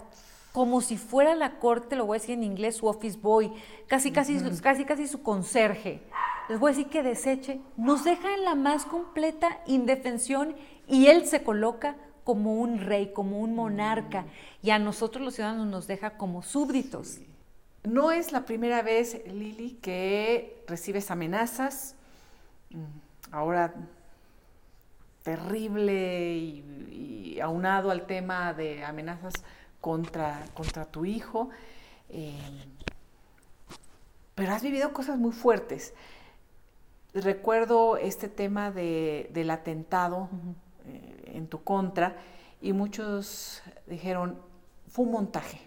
como 0.57 0.81
si 0.81 0.97
fuera 0.97 1.35
la 1.35 1.59
Corte, 1.59 1.97
lo 1.97 2.07
voy 2.07 2.17
a 2.17 2.21
decir 2.21 2.33
en 2.33 2.43
inglés, 2.43 2.77
su 2.77 2.87
office 2.87 3.19
boy, 3.21 3.53
casi, 3.89 4.11
casi, 4.11 4.41
casi, 4.63 4.87
casi 4.87 5.07
su 5.07 5.23
conserje, 5.23 6.01
les 6.49 6.59
voy 6.59 6.71
a 6.71 6.75
decir 6.75 6.91
que 6.91 7.03
deseche, 7.03 7.61
nos 7.77 8.05
deja 8.05 8.35
en 8.35 8.43
la 8.43 8.55
más 8.55 8.87
completa 8.87 9.61
indefensión 9.67 10.57
y 10.89 11.09
él 11.09 11.27
se 11.27 11.43
coloca 11.43 11.97
como 12.25 12.55
un 12.55 12.79
rey, 12.81 13.13
como 13.13 13.39
un 13.41 13.55
monarca, 13.55 14.25
y 14.63 14.71
a 14.71 14.79
nosotros 14.79 15.23
los 15.23 15.35
ciudadanos 15.35 15.67
nos 15.67 15.87
deja 15.87 16.17
como 16.17 16.43
súbditos. 16.43 17.19
No 17.85 18.11
es 18.11 18.33
la 18.33 18.47
primera 18.47 18.81
vez, 18.81 19.21
Lili, 19.27 19.73
que 19.83 20.65
recibes 20.67 21.11
amenazas, 21.11 21.97
mm, 22.71 23.31
ahora 23.31 23.75
terrible 25.23 26.35
y, 26.35 27.41
aunado 27.43 27.91
al 27.91 28.07
tema 28.07 28.55
de 28.55 28.83
amenazas 28.83 29.35
contra, 29.87 30.45
contra 30.53 30.85
tu 30.85 31.05
hijo, 31.05 31.49
eh, 32.09 32.35
pero 34.35 34.53
has 34.53 34.61
vivido 34.61 34.93
cosas 34.93 35.17
muy 35.17 35.31
fuertes. 35.31 35.95
Recuerdo 37.15 37.97
este 37.97 38.29
tema 38.29 38.73
del 38.73 39.49
atentado 39.49 40.29
en 41.27 41.47
tu 41.47 41.63
contra 41.63 42.17
y 42.61 42.73
muchos 42.73 43.63
dijeron, 43.87 44.41
fue 44.89 45.05
un 45.05 45.13
montaje. 45.13 45.61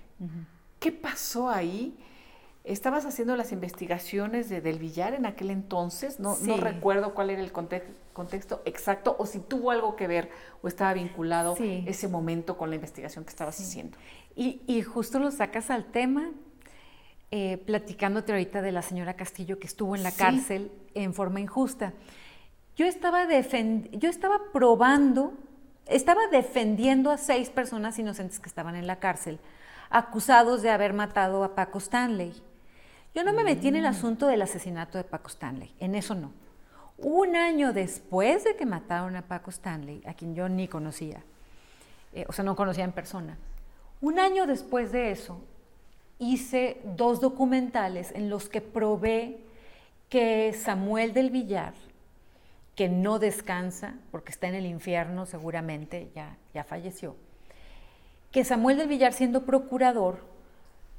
¿Qué 0.82 0.92
pasó 0.92 1.50
ahí? 1.50 1.98
¿Estabas 2.70 3.06
haciendo 3.06 3.36
las 3.36 3.52
investigaciones 3.52 4.48
de 4.48 4.62
Del 4.62 4.78
Villar 4.78 5.14
en 5.14 5.26
aquel 5.26 5.50
entonces? 5.50 6.20
No, 6.20 6.38
no 6.38 6.58
recuerdo 6.58 7.14
cuál 7.14 7.32
era 7.32 7.42
el 7.42 7.52
contexto 7.52 8.62
exacto 8.66 9.16
o 9.18 9.26
si 9.26 9.40
tuvo 9.40 9.72
algo 9.72 9.96
que 9.96 10.08
ver 10.08 10.30
o 10.62 10.68
estaba 10.68 10.94
vinculado 10.94 11.56
ese 11.60 12.08
momento 12.08 12.58
con 12.58 12.70
la 12.70 12.76
investigación 12.76 13.24
que 13.24 13.32
estabas 13.32 13.60
haciendo. 13.60 13.98
Y, 14.36 14.82
justo 14.84 15.20
lo 15.20 15.32
sacas 15.32 15.70
al 15.70 15.86
tema, 15.86 16.32
eh, 17.32 17.58
platicándote 17.58 18.32
ahorita 18.32 18.62
de 18.62 18.72
la 18.72 18.82
señora 18.82 19.16
Castillo 19.16 19.60
que 19.60 19.68
estuvo 19.68 19.96
en 19.96 20.04
la 20.04 20.12
cárcel 20.12 20.72
en 20.94 21.14
forma 21.14 21.40
injusta. 21.40 21.94
Yo 22.76 22.86
estaba, 22.86 23.28
yo 23.30 24.10
estaba 24.10 24.40
probando 24.54 25.34
estaba 25.90 26.28
defendiendo 26.32 27.10
a 27.10 27.18
seis 27.18 27.50
personas 27.50 27.98
inocentes 27.98 28.40
que 28.40 28.48
estaban 28.48 28.76
en 28.76 28.86
la 28.86 29.00
cárcel, 29.00 29.40
acusados 29.90 30.62
de 30.62 30.70
haber 30.70 30.94
matado 30.94 31.44
a 31.44 31.56
Paco 31.56 31.80
Stanley. 31.80 32.44
Yo 33.20 33.26
no 33.26 33.34
me 33.34 33.44
metí 33.44 33.68
en 33.68 33.76
el 33.76 33.86
asunto 33.86 34.28
del 34.28 34.42
asesinato 34.42 34.98
de 34.98 35.04
Paco 35.04 35.28
Stanley, 35.28 35.76
en 35.82 35.94
eso 35.94 36.16
no. 36.16 36.32
Un 36.98 37.36
año 37.36 37.74
después 37.74 38.46
de 38.46 38.56
que 38.56 38.66
mataron 38.66 39.18
a 39.18 39.24
Paco 39.24 39.50
Stanley, 39.50 40.02
a 40.06 40.14
quien 40.14 40.36
yo 40.36 40.48
ni 40.48 40.70
conocía, 40.70 41.22
eh, 42.14 42.24
o 42.30 42.32
sea, 42.32 42.46
no 42.46 42.56
conocía 42.56 42.86
en 42.86 42.94
persona, 42.94 43.38
un 44.00 44.20
año 44.20 44.48
después 44.48 44.94
de 44.94 45.12
eso, 45.12 45.42
hice 46.18 46.80
dos 46.96 47.20
documentales 47.20 48.14
en 48.14 48.30
los 48.30 48.48
que 48.48 48.62
probé 48.62 49.42
que 50.08 50.54
Samuel 50.54 51.12
del 51.12 51.30
Villar, 51.30 51.74
que 52.74 52.88
no 52.88 53.20
descansa, 53.20 53.96
porque 54.12 54.32
está 54.32 54.48
en 54.48 54.56
el 54.56 54.66
infierno 54.66 55.26
seguramente, 55.26 56.10
ya, 56.16 56.38
ya 56.54 56.64
falleció, 56.64 57.18
que 58.32 58.46
Samuel 58.46 58.78
del 58.78 58.88
Villar, 58.88 59.12
siendo 59.12 59.46
procurador, 59.46 60.39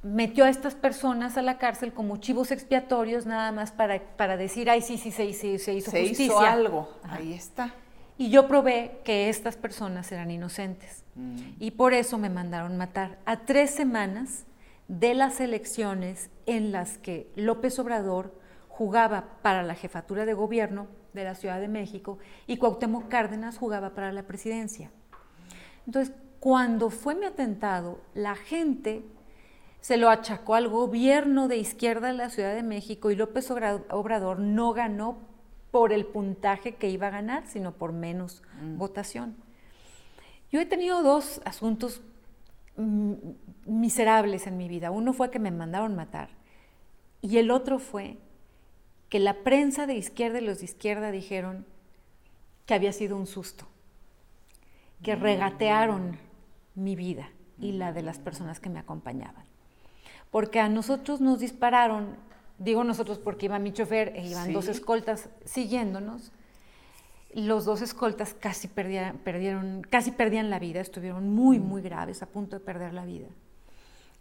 metió 0.03 0.45
a 0.45 0.49
estas 0.49 0.75
personas 0.75 1.37
a 1.37 1.41
la 1.41 1.57
cárcel 1.57 1.93
como 1.93 2.17
chivos 2.17 2.51
expiatorios 2.51 3.25
nada 3.25 3.51
más 3.51 3.71
para, 3.71 3.99
para 4.17 4.37
decir, 4.37 4.69
ay, 4.69 4.81
sí, 4.81 4.97
sí, 4.97 5.11
se, 5.11 5.31
se, 5.33 5.59
se 5.59 5.73
hizo 5.73 5.91
se 5.91 5.99
justicia. 6.01 6.25
hizo 6.25 6.39
algo, 6.39 6.89
ahí 7.03 7.33
está. 7.33 7.73
Y 8.17 8.29
yo 8.29 8.47
probé 8.47 8.99
que 9.03 9.29
estas 9.29 9.57
personas 9.57 10.11
eran 10.11 10.31
inocentes. 10.31 11.03
Mm. 11.15 11.37
Y 11.59 11.71
por 11.71 11.93
eso 11.93 12.17
me 12.17 12.29
mandaron 12.29 12.77
matar 12.77 13.19
a 13.25 13.37
tres 13.45 13.71
semanas 13.71 14.45
de 14.87 15.13
las 15.13 15.39
elecciones 15.39 16.29
en 16.45 16.71
las 16.71 16.97
que 16.97 17.31
López 17.35 17.79
Obrador 17.79 18.39
jugaba 18.67 19.25
para 19.41 19.63
la 19.63 19.75
jefatura 19.75 20.25
de 20.25 20.33
gobierno 20.33 20.87
de 21.13 21.23
la 21.23 21.35
Ciudad 21.35 21.59
de 21.59 21.67
México 21.67 22.17
y 22.47 22.57
Cuauhtémoc 22.57 23.07
Cárdenas 23.07 23.57
jugaba 23.57 23.91
para 23.91 24.11
la 24.11 24.23
presidencia. 24.23 24.91
Entonces, 25.85 26.13
cuando 26.39 26.89
fue 26.89 27.15
mi 27.15 27.25
atentado, 27.25 27.99
la 28.13 28.35
gente 28.35 29.03
se 29.81 29.97
lo 29.97 30.09
achacó 30.09 30.55
al 30.55 30.69
gobierno 30.69 31.47
de 31.47 31.57
izquierda 31.57 32.07
de 32.07 32.13
la 32.13 32.29
Ciudad 32.29 32.53
de 32.53 32.63
México 32.63 33.09
y 33.09 33.15
López 33.15 33.49
Obrador 33.51 34.39
no 34.39 34.73
ganó 34.73 35.17
por 35.71 35.91
el 35.91 36.05
puntaje 36.05 36.75
que 36.75 36.89
iba 36.89 37.07
a 37.07 37.11
ganar, 37.11 37.47
sino 37.47 37.73
por 37.73 37.91
menos 37.91 38.43
mm. 38.61 38.77
votación. 38.77 39.35
Yo 40.51 40.59
he 40.59 40.65
tenido 40.65 41.01
dos 41.01 41.41
asuntos 41.45 42.01
mm, 42.77 43.13
miserables 43.65 44.45
en 44.45 44.57
mi 44.57 44.67
vida. 44.67 44.91
Uno 44.91 45.13
fue 45.13 45.31
que 45.31 45.39
me 45.39 45.49
mandaron 45.49 45.95
matar 45.95 46.29
y 47.21 47.37
el 47.37 47.49
otro 47.49 47.79
fue 47.79 48.17
que 49.09 49.19
la 49.19 49.43
prensa 49.43 49.87
de 49.87 49.95
izquierda 49.95 50.39
y 50.39 50.45
los 50.45 50.59
de 50.59 50.65
izquierda 50.65 51.11
dijeron 51.11 51.65
que 52.67 52.75
había 52.75 52.93
sido 52.93 53.17
un 53.17 53.25
susto, 53.25 53.65
que 55.01 55.15
regatearon 55.15 56.17
mi 56.75 56.95
vida 56.95 57.29
y 57.59 57.73
la 57.73 57.93
de 57.93 58.03
las 58.03 58.19
personas 58.19 58.59
que 58.59 58.69
me 58.69 58.79
acompañaban. 58.79 59.50
Porque 60.31 60.59
a 60.59 60.69
nosotros 60.69 61.21
nos 61.21 61.39
dispararon, 61.39 62.15
digo 62.57 62.83
nosotros 62.83 63.19
porque 63.19 63.45
iba 63.45 63.59
mi 63.59 63.73
chofer 63.73 64.13
e 64.15 64.25
iban 64.27 64.53
dos 64.53 64.67
escoltas 64.67 65.29
siguiéndonos, 65.45 66.31
los 67.33 67.65
dos 67.65 67.81
escoltas 67.81 68.33
casi 68.33 68.67
perdieron, 68.67 69.83
casi 69.89 70.11
perdían 70.11 70.49
la 70.49 70.59
vida, 70.59 70.81
estuvieron 70.81 71.29
muy, 71.29 71.59
muy 71.59 71.81
graves, 71.81 72.21
a 72.21 72.25
punto 72.25 72.57
de 72.57 72.65
perder 72.65 72.93
la 72.93 73.05
vida. 73.05 73.27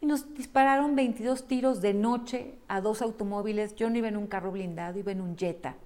y 0.01 0.07
nos 0.07 0.35
dispararon 0.35 0.97
22 0.97 1.47
tiros 1.47 1.81
de 1.81 1.93
noche 1.93 2.59
a 2.69 2.81
dos 2.81 3.03
automóviles. 3.03 3.75
Yo 3.75 3.91
no 3.91 3.99
iba 3.99 4.09
en 4.09 4.17
un 4.17 4.27
carro 4.27 4.51
blindado, 4.51 4.99
iba 4.99 5.13
en 5.13 5.21
un 5.21 5.37
Jetta. 5.37 5.77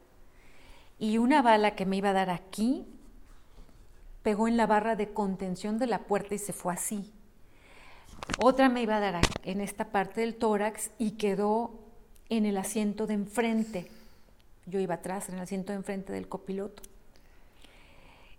Y 0.98 1.18
una 1.18 1.42
bala 1.42 1.74
que 1.74 1.84
me 1.84 1.96
iba 1.96 2.10
a 2.10 2.12
dar 2.12 2.30
aquí 2.30 2.86
pegó 4.22 4.46
en 4.48 4.56
la 4.56 4.66
barra 4.66 4.94
de 4.96 5.12
contención 5.12 5.78
de 5.78 5.86
la 5.86 6.00
puerta 6.00 6.34
y 6.34 6.38
se 6.38 6.52
fue 6.52 6.72
así. 6.72 7.12
Otra 8.38 8.68
me 8.68 8.82
iba 8.82 8.96
a 8.96 9.00
dar 9.00 9.20
en 9.44 9.60
esta 9.60 9.86
parte 9.86 10.20
del 10.20 10.34
tórax 10.34 10.90
y 10.98 11.12
quedó 11.12 11.72
en 12.28 12.46
el 12.46 12.56
asiento 12.56 13.06
de 13.06 13.14
enfrente. 13.14 13.86
Yo 14.66 14.80
iba 14.80 14.94
atrás, 14.94 15.28
en 15.28 15.36
el 15.36 15.42
asiento 15.42 15.72
de 15.72 15.78
enfrente 15.78 16.12
del 16.12 16.28
copiloto. 16.28 16.82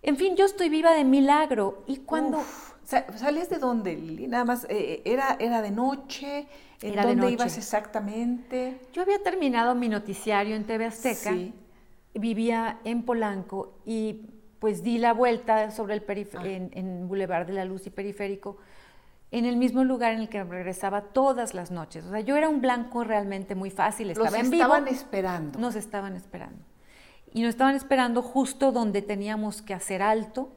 En 0.02 0.16
fin, 0.16 0.36
yo 0.36 0.44
estoy 0.44 0.68
viva 0.68 0.92
de 0.92 1.04
milagro. 1.04 1.82
¿Y 1.86 1.98
cuando... 1.98 2.42
¿Salías 2.84 3.50
de 3.50 3.58
dónde, 3.58 3.96
Lili? 3.96 4.28
Nada 4.28 4.44
más, 4.44 4.66
eh, 4.68 5.02
era, 5.04 5.36
¿era 5.40 5.60
de 5.60 5.72
noche? 5.72 6.46
¿En 6.82 6.94
dónde 6.94 7.32
ibas 7.32 7.58
exactamente? 7.58 8.80
Yo 8.92 9.02
había 9.02 9.20
terminado 9.20 9.74
mi 9.74 9.88
noticiario 9.88 10.54
en 10.54 10.64
TV 10.64 10.84
Azteca. 10.84 11.34
Vivía 12.14 12.78
en 12.84 13.02
Polanco 13.02 13.74
y 13.84 14.20
pues 14.60 14.82
di 14.82 14.98
la 14.98 15.12
vuelta 15.12 15.70
sobre 15.70 15.94
el 15.94 16.04
ah. 16.08 16.46
en, 16.46 16.70
en 16.72 17.08
Boulevard 17.08 17.46
de 17.46 17.54
la 17.54 17.64
Luz 17.64 17.86
y 17.86 17.90
Periférico 17.90 18.56
en 19.38 19.44
el 19.44 19.56
mismo 19.56 19.84
lugar 19.84 20.12
en 20.12 20.20
el 20.20 20.28
que 20.28 20.42
regresaba 20.44 21.02
todas 21.02 21.54
las 21.54 21.70
noches. 21.70 22.04
O 22.04 22.10
sea, 22.10 22.20
yo 22.20 22.36
era 22.36 22.48
un 22.48 22.60
blanco 22.60 23.04
realmente 23.04 23.54
muy 23.54 23.70
fácil, 23.70 24.10
estaba 24.10 24.38
en 24.38 24.50
vivo. 24.50 24.62
estaban 24.62 24.88
esperando. 24.88 25.58
Nos 25.58 25.74
estaban 25.74 26.16
esperando. 26.16 26.58
Y 27.32 27.42
nos 27.42 27.50
estaban 27.50 27.74
esperando 27.74 28.22
justo 28.22 28.72
donde 28.72 29.02
teníamos 29.02 29.62
que 29.62 29.74
hacer 29.74 30.02
alto 30.02 30.52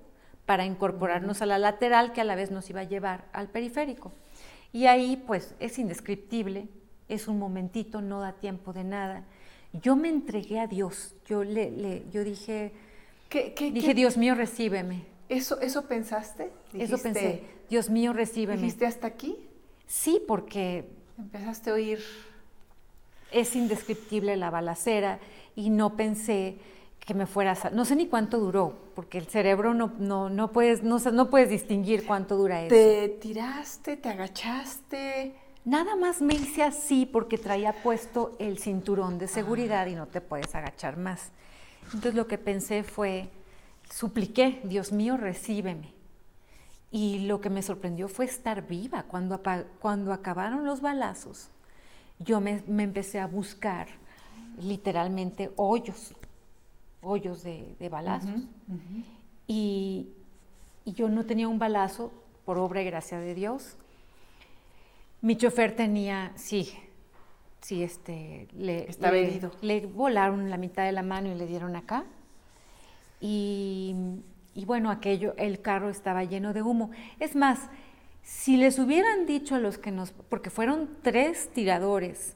para 0.45 0.65
incorporarnos 0.65 1.41
a 1.41 1.45
la 1.45 1.59
lateral 1.59 2.13
que 2.13 2.21
a 2.21 2.23
la 2.23 2.35
vez 2.35 2.51
nos 2.51 2.69
iba 2.69 2.81
a 2.81 2.85
llevar 2.85 3.25
al 3.33 3.49
periférico. 3.49 4.13
Y 4.71 4.85
ahí 4.85 5.21
pues 5.27 5.55
es 5.59 5.77
indescriptible, 5.77 6.69
es 7.07 7.27
un 7.27 7.39
momentito, 7.39 8.01
no 8.01 8.21
da 8.21 8.33
tiempo 8.33 8.71
de 8.71 8.83
nada. 8.83 9.23
Yo 9.73 9.95
me 9.95 10.09
entregué 10.09 10.59
a 10.59 10.67
Dios, 10.67 11.15
yo, 11.25 11.43
le, 11.43 12.05
yo 12.11 12.23
dije, 12.23 12.71
¿Qué, 13.29 13.53
dije, 13.71 13.93
Dios 13.93 14.17
mío, 14.17 14.33
recíbeme. 14.33 15.03
¿Eso, 15.29 15.61
eso 15.61 15.83
pensaste? 15.85 16.51
eso 16.73 16.97
pensé, 16.97 17.43
Dios 17.69 17.89
mío, 17.89 18.13
recíbeme. 18.13 18.57
¿Dijiste 18.61 18.85
hasta 18.85 19.07
aquí? 19.07 19.47
Sí, 19.85 20.21
porque... 20.27 20.89
Empezaste 21.17 21.69
a 21.69 21.73
oír... 21.73 21.99
Es 23.31 23.55
indescriptible 23.55 24.35
la 24.37 24.49
balacera 24.49 25.19
y 25.55 25.69
no 25.69 25.95
pensé 25.95 26.57
que 26.99 27.13
me 27.13 27.27
fuera 27.27 27.51
a... 27.51 27.69
No 27.69 27.85
sé 27.85 27.95
ni 27.95 28.07
cuánto 28.07 28.39
duró, 28.39 28.91
porque 28.95 29.19
el 29.19 29.27
cerebro 29.27 29.75
no, 29.75 29.93
no, 29.99 30.29
no, 30.31 30.51
puedes, 30.51 30.81
no, 30.81 30.97
no 30.97 31.29
puedes 31.29 31.49
distinguir 31.49 32.07
cuánto 32.07 32.35
dura 32.35 32.63
eso. 32.63 32.73
¿Te 32.73 33.09
tiraste, 33.21 33.97
te 33.97 34.09
agachaste? 34.09 35.35
Nada 35.65 35.95
más 35.95 36.21
me 36.21 36.33
hice 36.33 36.63
así 36.63 37.05
porque 37.05 37.37
traía 37.37 37.73
puesto 37.83 38.35
el 38.39 38.57
cinturón 38.57 39.19
de 39.19 39.27
seguridad 39.27 39.85
y 39.85 39.93
no 39.93 40.07
te 40.07 40.21
puedes 40.21 40.55
agachar 40.55 40.97
más. 40.97 41.31
Entonces 41.85 42.15
lo 42.15 42.27
que 42.27 42.37
pensé 42.37 42.83
fue, 42.83 43.29
supliqué, 43.89 44.61
Dios 44.63 44.91
mío, 44.91 45.17
recíbeme. 45.17 45.93
Y 46.91 47.19
lo 47.19 47.39
que 47.39 47.49
me 47.49 47.61
sorprendió 47.61 48.07
fue 48.07 48.25
estar 48.25 48.67
viva. 48.67 49.03
Cuando, 49.03 49.41
cuando 49.79 50.13
acabaron 50.13 50.65
los 50.65 50.81
balazos, 50.81 51.49
yo 52.19 52.41
me, 52.41 52.63
empecé 52.67 53.19
a 53.19 53.27
buscar 53.27 53.87
literalmente 54.59 55.51
hoyos, 55.55 56.13
hoyos 57.01 57.43
de, 57.43 57.89
balazos. 57.89 58.41
Y, 59.47 60.09
yo 60.85 61.07
no 61.07 61.23
tenía 61.25 61.47
un 61.47 61.59
balazo, 61.59 62.11
por 62.45 62.57
obra 62.57 62.81
y 62.81 62.85
gracia 62.85 63.19
de 63.19 63.35
Dios. 63.35 63.75
Mi 65.21 65.37
chofer 65.37 65.75
tenía, 65.75 66.31
sí, 66.35 66.73
sí, 67.61 67.83
este, 67.83 68.47
le, 68.53 68.87
le, 68.99 69.51
le 69.61 69.85
volaron 69.85 70.49
la 70.49 70.57
mitad 70.57 70.83
de 70.83 70.91
la 70.91 71.03
mano 71.03 71.31
y 71.31 71.35
le 71.35 71.45
dieron 71.45 71.75
acá. 71.75 72.05
Y 73.19 73.95
y 74.59 74.65
bueno, 74.65 74.91
aquello, 74.91 75.35
el 75.37 75.61
carro 75.61 75.89
estaba 75.89 76.25
lleno 76.25 76.51
de 76.51 76.61
humo. 76.61 76.91
Es 77.21 77.33
más, 77.33 77.69
si 78.23 78.57
les 78.57 78.77
hubieran 78.77 79.25
dicho 79.25 79.55
a 79.55 79.59
los 79.59 79.77
que 79.77 79.89
nos, 79.89 80.11
porque 80.11 80.49
fueron 80.49 80.89
tres 81.01 81.49
tiradores, 81.53 82.35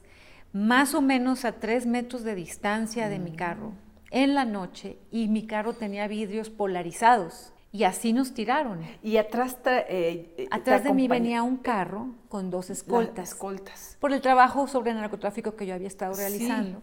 más 0.52 0.94
o 0.94 1.02
menos 1.02 1.44
a 1.44 1.52
tres 1.52 1.84
metros 1.84 2.22
de 2.22 2.34
distancia 2.34 3.10
de 3.10 3.18
mi 3.18 3.32
mm. 3.32 3.36
carro, 3.36 3.72
en 4.10 4.34
la 4.34 4.46
noche, 4.46 4.96
y 5.10 5.28
mi 5.28 5.46
carro 5.46 5.74
tenía 5.74 6.08
vidrios 6.08 6.48
polarizados. 6.48 7.52
Y 7.72 7.84
así 7.84 8.14
nos 8.14 8.32
tiraron. 8.32 8.80
Y 9.02 9.18
atrás, 9.18 9.58
eh, 9.66 10.46
atrás 10.50 10.82
de 10.82 10.94
mí 10.94 11.08
venía 11.08 11.42
un 11.42 11.58
carro 11.58 12.14
con 12.28 12.48
dos 12.48 12.70
escoltas. 12.70 13.30
escoltas. 13.30 13.96
Por 14.00 14.12
el 14.12 14.22
trabajo 14.22 14.66
sobre 14.66 14.94
narcotráfico 14.94 15.56
que 15.56 15.66
yo 15.66 15.74
había 15.74 15.88
estado 15.88 16.14
realizando. 16.14 16.80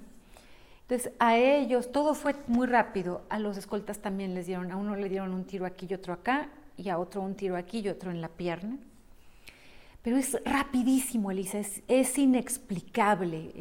Entonces, 0.92 1.14
a 1.20 1.38
ellos 1.38 1.94
todo 1.94 2.14
fue 2.14 2.36
muy 2.48 2.68
rápido. 2.68 3.22
A 3.30 3.40
los 3.40 3.56
escoltas 3.56 4.00
también 4.00 4.36
les 4.36 4.46
dieron, 4.46 4.74
a 4.74 4.76
uno 4.76 4.98
le 4.98 5.08
dieron 5.08 5.34
un 5.34 5.46
tiro 5.46 5.66
aquí 5.66 5.88
y 5.90 5.94
otro 5.94 6.12
acá, 6.12 6.50
y 6.76 6.90
a 6.90 7.00
otro 7.00 7.22
un 7.22 7.34
tiro 7.36 7.56
aquí 7.56 7.80
y 7.80 7.88
otro 7.88 8.12
en 8.12 8.20
la 8.20 8.28
pierna. 8.28 8.78
Pero 10.02 10.18
es 10.18 10.38
rapidísimo, 10.44 11.32
Elisa, 11.32 11.60
es, 11.60 12.18
inexplicable 12.18 13.54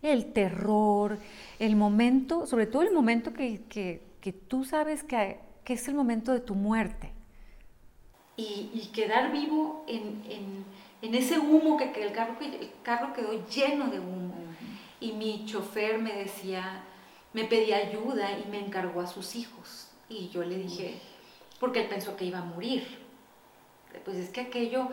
el, 0.00 0.32
terror, 0.32 1.18
el 1.58 1.76
momento, 1.76 2.46
sobre 2.46 2.64
todo 2.64 2.80
el 2.80 2.94
momento 2.94 3.34
que, 3.34 4.00
tú 4.48 4.64
sabes 4.64 5.04
que, 5.04 5.40
es 5.66 5.86
el 5.88 5.94
momento 5.94 6.32
de 6.32 6.40
tu 6.40 6.54
muerte. 6.54 7.12
Y, 8.38 8.88
quedar 8.94 9.32
vivo 9.32 9.84
en, 9.86 10.64
ese 11.02 11.38
humo, 11.38 11.76
que, 11.76 11.92
el, 12.02 12.12
carro, 12.12 12.36
el 12.40 12.70
carro 12.82 13.12
quedó 13.12 13.46
lleno 13.48 13.90
de 13.90 14.00
humo 14.00 14.53
y 15.04 15.12
mi 15.12 15.44
chofer 15.44 15.98
me 15.98 16.14
decía, 16.14 16.82
me 17.34 17.44
pedía 17.44 17.76
ayuda 17.76 18.38
y 18.38 18.50
me 18.50 18.58
encargó 18.58 19.02
a 19.02 19.06
sus 19.06 19.36
hijos. 19.36 19.88
Y 20.08 20.30
yo 20.30 20.42
le 20.42 20.56
dije, 20.56 20.98
porque 21.60 21.82
él 21.82 21.88
pensó 21.88 22.16
que 22.16 22.24
iba 22.24 22.38
a 22.38 22.44
morir. 22.44 22.86
Pues 24.04 24.16
es 24.16 24.30
que 24.30 24.40
aquello 24.40 24.88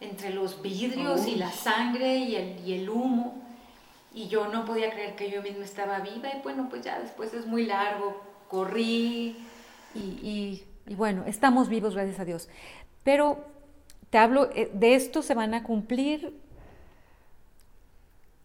entre 0.00 0.30
los 0.30 0.60
vidrios 0.60 1.26
y 1.26 1.36
la 1.36 1.50
sangre 1.50 2.18
y 2.18 2.36
el, 2.36 2.60
y 2.66 2.74
el 2.74 2.90
humo, 2.90 3.42
y 4.12 4.28
yo 4.28 4.48
no 4.48 4.64
podía 4.64 4.90
creer 4.90 5.16
que 5.16 5.30
yo 5.30 5.42
misma 5.42 5.64
estaba 5.64 5.98
viva 6.00 6.28
y 6.28 6.42
bueno, 6.42 6.68
pues 6.68 6.82
ya 6.82 7.00
después 7.00 7.32
es 7.32 7.46
muy 7.46 7.64
largo, 7.66 8.20
corrí 8.48 9.36
y, 9.94 10.62
y 10.86 10.94
bueno, 10.94 11.24
estamos 11.26 11.68
vivos 11.68 11.94
gracias 11.94 12.20
a 12.20 12.24
Dios. 12.24 12.48
Pero 13.02 13.44
te 14.10 14.18
hablo, 14.18 14.50
eh, 14.54 14.70
de 14.72 14.94
esto 14.94 15.22
se 15.22 15.34
van 15.34 15.54
a 15.54 15.62
cumplir 15.62 16.38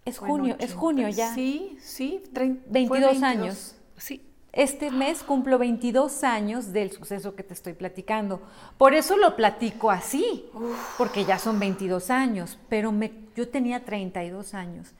es 0.10 0.20
junio, 0.20 0.56
es 0.60 0.74
junio 0.74 1.10
ya. 1.10 1.34
Sí, 1.34 1.78
sí, 1.82 2.24
22, 2.68 3.24
años. 3.24 3.76
Sí. 3.98 4.26
Este 4.52 4.90
mes 4.90 5.22
cumplo 5.22 5.60
22 5.60 6.24
años 6.24 6.74
del 6.74 6.92
suceso 6.92 7.36
que 7.36 7.44
te 7.44 7.54
estoy 7.54 7.74
platicando. 7.74 8.42
Por 8.78 8.96
eso 8.96 9.16
lo 9.16 9.36
platico 9.36 9.92
así, 9.92 10.50
porque 10.98 11.24
ya 11.24 11.38
son 11.38 11.60
22 11.60 12.10
años, 12.10 12.58
pero 12.68 12.92
me, 12.92 13.12
yo 13.36 13.48
tenía 13.50 13.86
32 13.86 14.56
años 14.56 14.94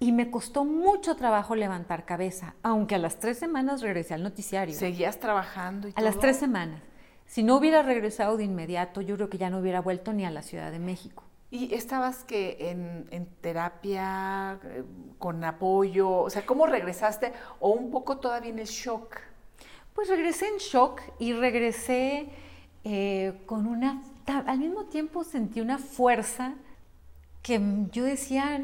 y 0.00 0.12
me 0.12 0.30
costó 0.30 0.64
mucho 0.64 1.14
trabajo 1.14 1.54
levantar 1.54 2.04
cabeza, 2.04 2.56
aunque 2.62 2.96
a 2.96 2.98
las 2.98 3.20
tres 3.20 3.38
semanas 3.38 3.80
regresé 3.80 4.14
al 4.14 4.22
noticiario. 4.22 4.74
¿Seguías 4.74 5.20
trabajando? 5.20 5.88
Y 5.88 5.92
a 5.94 6.00
las 6.00 6.18
tres 6.18 6.36
semanas. 6.36 6.82
Si 7.26 7.42
no 7.42 7.56
hubiera 7.56 7.82
regresado 7.82 8.36
de 8.36 8.44
inmediato, 8.44 9.00
yo 9.00 9.14
creo 9.16 9.30
que 9.30 9.38
ya 9.38 9.50
no 9.50 9.58
hubiera 9.58 9.80
vuelto 9.80 10.12
ni 10.12 10.24
a 10.24 10.30
la 10.30 10.42
Ciudad 10.42 10.70
de 10.70 10.78
México. 10.78 11.24
¿Y 11.54 11.72
estabas 11.72 12.24
que 12.24 12.56
en, 12.58 13.28
terapia, 13.40 14.58
eh, 14.64 14.82
con 15.20 15.44
apoyo? 15.44 16.10
O 16.10 16.28
sea, 16.28 16.44
¿cómo 16.44 16.66
regresaste? 16.66 17.32
¿O 17.60 17.70
un 17.70 17.92
poco 17.92 18.16
todavía 18.16 18.50
en 18.50 18.58
el 18.58 18.66
shock? 18.66 19.18
Pues 19.94 20.08
regresé 20.08 20.48
en 20.48 20.56
shock 20.56 21.00
y 21.20 21.32
regresé 21.32 22.28
eh, 22.82 23.40
con 23.46 23.68
una... 23.68 24.02
Al 24.26 24.58
mismo 24.58 24.86
tiempo 24.86 25.22
sentí 25.22 25.60
una 25.60 25.78
fuerza 25.78 26.54
que 27.40 27.60
yo 27.92 28.02
decía, 28.02 28.60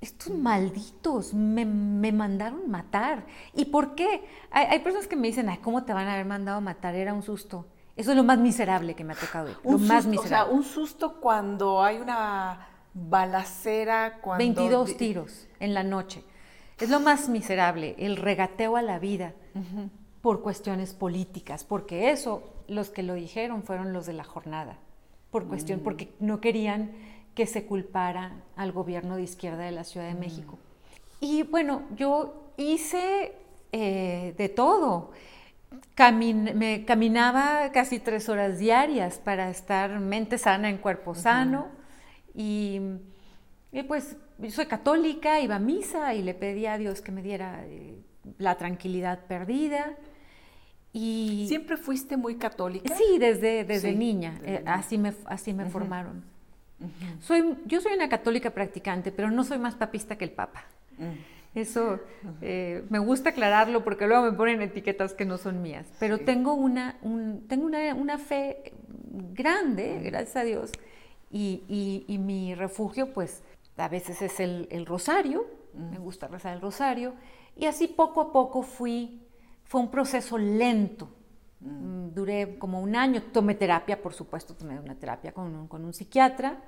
estos 0.00 0.34
malditos 0.34 1.34
me, 1.34 1.64
mandaron 2.10 2.68
matar. 2.68 3.26
¿Y 3.54 3.66
por 3.66 3.94
qué? 3.94 4.24
Hay, 4.50 4.66
hay, 4.70 4.80
personas 4.80 5.06
que 5.06 5.14
me 5.14 5.28
dicen, 5.28 5.48
ay, 5.48 5.58
¿cómo 5.58 5.84
te 5.84 5.92
van 5.92 6.08
a 6.08 6.14
haber 6.14 6.26
mandado 6.26 6.60
matar? 6.60 6.96
Era 6.96 7.14
un 7.14 7.22
susto. 7.22 7.64
Eso 7.96 8.10
es 8.10 8.16
lo 8.16 8.24
más 8.24 8.38
miserable 8.38 8.94
que 8.94 9.04
me 9.04 9.14
ha 9.14 9.16
tocado. 9.16 9.48
lo 9.64 9.78
más 9.78 10.06
miserable. 10.06 10.18
O 10.18 10.28
sea, 10.28 10.44
un 10.44 10.64
susto 10.64 11.18
cuando 11.20 11.82
hay 11.82 11.96
una 11.96 12.68
balacera, 12.92 14.18
cuando... 14.20 14.44
22 14.44 14.96
tiros 14.96 15.48
en 15.60 15.74
la 15.74 15.82
noche. 15.82 16.22
Es 16.78 16.90
lo 16.90 17.00
más 17.00 17.28
miserable, 17.28 17.94
el 17.98 18.16
regateo 18.16 18.76
a 18.76 18.82
la 18.82 18.98
vida 18.98 19.32
por 20.20 20.42
cuestiones 20.42 20.92
políticas, 20.92 21.64
porque 21.64 22.10
eso, 22.10 22.42
los 22.68 22.90
que 22.90 23.02
lo 23.02 23.14
dijeron 23.14 23.62
fueron 23.62 23.94
los 23.94 24.04
de 24.04 24.12
la 24.12 24.24
jornada, 24.24 24.76
por 25.30 25.46
cuestión, 25.46 25.80
mm. 25.80 25.82
porque 25.82 26.12
no 26.20 26.40
querían 26.40 26.92
que 27.34 27.46
se 27.46 27.64
culpara 27.64 28.42
al 28.56 28.72
gobierno 28.72 29.16
de 29.16 29.22
izquierda 29.22 29.62
de 29.62 29.70
la 29.70 29.84
Ciudad 29.84 30.06
de 30.08 30.14
mm. 30.14 30.20
México. 30.20 30.58
Y 31.20 31.44
bueno, 31.44 31.82
yo 31.96 32.50
hice 32.58 33.32
eh, 33.72 34.34
de 34.36 34.48
todo 34.50 35.12
me 36.12 36.84
caminaba 36.84 37.70
casi 37.72 37.98
tres 37.98 38.28
horas 38.28 38.58
diarias 38.58 39.18
para 39.18 39.50
estar 39.50 39.98
mente 40.00 40.38
sana 40.38 40.68
en 40.68 40.78
cuerpo 40.78 41.14
sano 41.14 41.68
Y, 42.34 42.80
pues 43.88 44.16
soy 44.50 44.66
católica, 44.66 45.40
iba 45.40 45.56
a 45.56 45.58
misa 45.58 46.14
y 46.14 46.22
le 46.22 46.34
pedí 46.34 46.66
a 46.66 46.78
Dios 46.78 47.00
que 47.00 47.12
me 47.12 47.22
diera 47.22 47.64
eh, 47.66 47.98
la 48.38 48.56
tranquilidad 48.56 49.26
perdida. 49.26 49.96
Y, 50.92 51.46
¿Siempre 51.48 51.76
fuiste 51.76 52.16
muy 52.16 52.36
católica? 52.36 52.94
Sí, 52.94 53.18
desde, 53.18 53.64
desde 53.64 53.92
niña. 53.92 54.40
Eh, 54.44 54.62
así 54.66 54.96
me, 54.98 55.12
así 55.26 55.52
me 55.52 55.66
formaron. 55.66 56.24
soy, 57.20 57.56
yo 57.66 57.80
soy 57.80 57.94
una 57.94 58.08
católica 58.08 58.50
practicante, 58.50 59.12
pero 59.12 59.30
no 59.30 59.44
soy 59.44 59.58
más 59.58 59.74
papista 59.74 60.16
que 60.16 60.24
el 60.24 60.32
Papa. 60.32 60.64
Mm. 61.56 61.60
Eso 61.60 62.00
eh, 62.42 62.84
me 62.90 62.98
gusta 62.98 63.30
aclararlo 63.30 63.82
porque 63.82 64.06
luego 64.06 64.30
me 64.30 64.32
ponen 64.32 64.62
etiquetas 64.62 65.14
que 65.14 65.24
no 65.24 65.38
son 65.38 65.62
mías. 65.62 65.86
Pero 65.98 66.18
tengo, 66.18 66.54
una, 66.54 66.98
tengo 67.48 67.66
una, 67.66 68.18
fe 68.18 68.72
grande, 69.32 70.00
gracias 70.04 70.36
a 70.36 70.44
Dios, 70.44 70.72
y, 71.30 72.04
y, 72.06 72.18
mi 72.18 72.54
refugio, 72.54 73.12
pues 73.12 73.42
a 73.76 73.88
veces 73.88 74.22
es 74.22 74.40
el, 74.40 74.68
el 74.70 74.86
rosario, 74.86 75.44
me 75.74 75.98
gusta 75.98 76.28
rezar 76.28 76.54
el 76.54 76.60
rosario, 76.60 77.14
y 77.56 77.66
así 77.66 77.88
poco 77.88 78.20
a 78.20 78.32
poco 78.32 78.62
fui 78.62 79.22
fue 79.66 79.80
un 79.80 79.90
proceso 79.90 80.38
lento. 80.38 81.08
Mm, 81.60 82.08
duré 82.14 82.58
como 82.58 82.80
un 82.80 82.94
año, 82.96 83.22
tomé 83.32 83.54
terapia, 83.54 84.00
por 84.00 84.14
supuesto, 84.14 84.54
tomé 84.54 84.78
una 84.78 84.94
terapia 84.94 85.32
con 85.32 85.54
un, 85.54 85.68
con 85.68 85.84
un 85.84 85.92
psiquiatra 85.92 86.62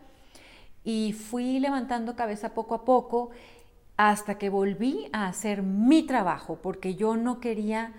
y 0.85 1.13
fui 1.13 1.61
levantando 1.61 2.17
cabeza 2.17 2.55
poco 2.55 2.75
a 2.75 2.85
poco 2.85 3.31
hasta 3.99 4.39
que 4.39 4.49
volví 4.49 5.11
a 5.13 5.27
hacer 5.27 5.63
mi 5.63 6.05
trabajo, 6.05 6.61
porque 6.63 6.95
yo 6.95 7.17
no 7.17 7.41
quería, 7.41 7.93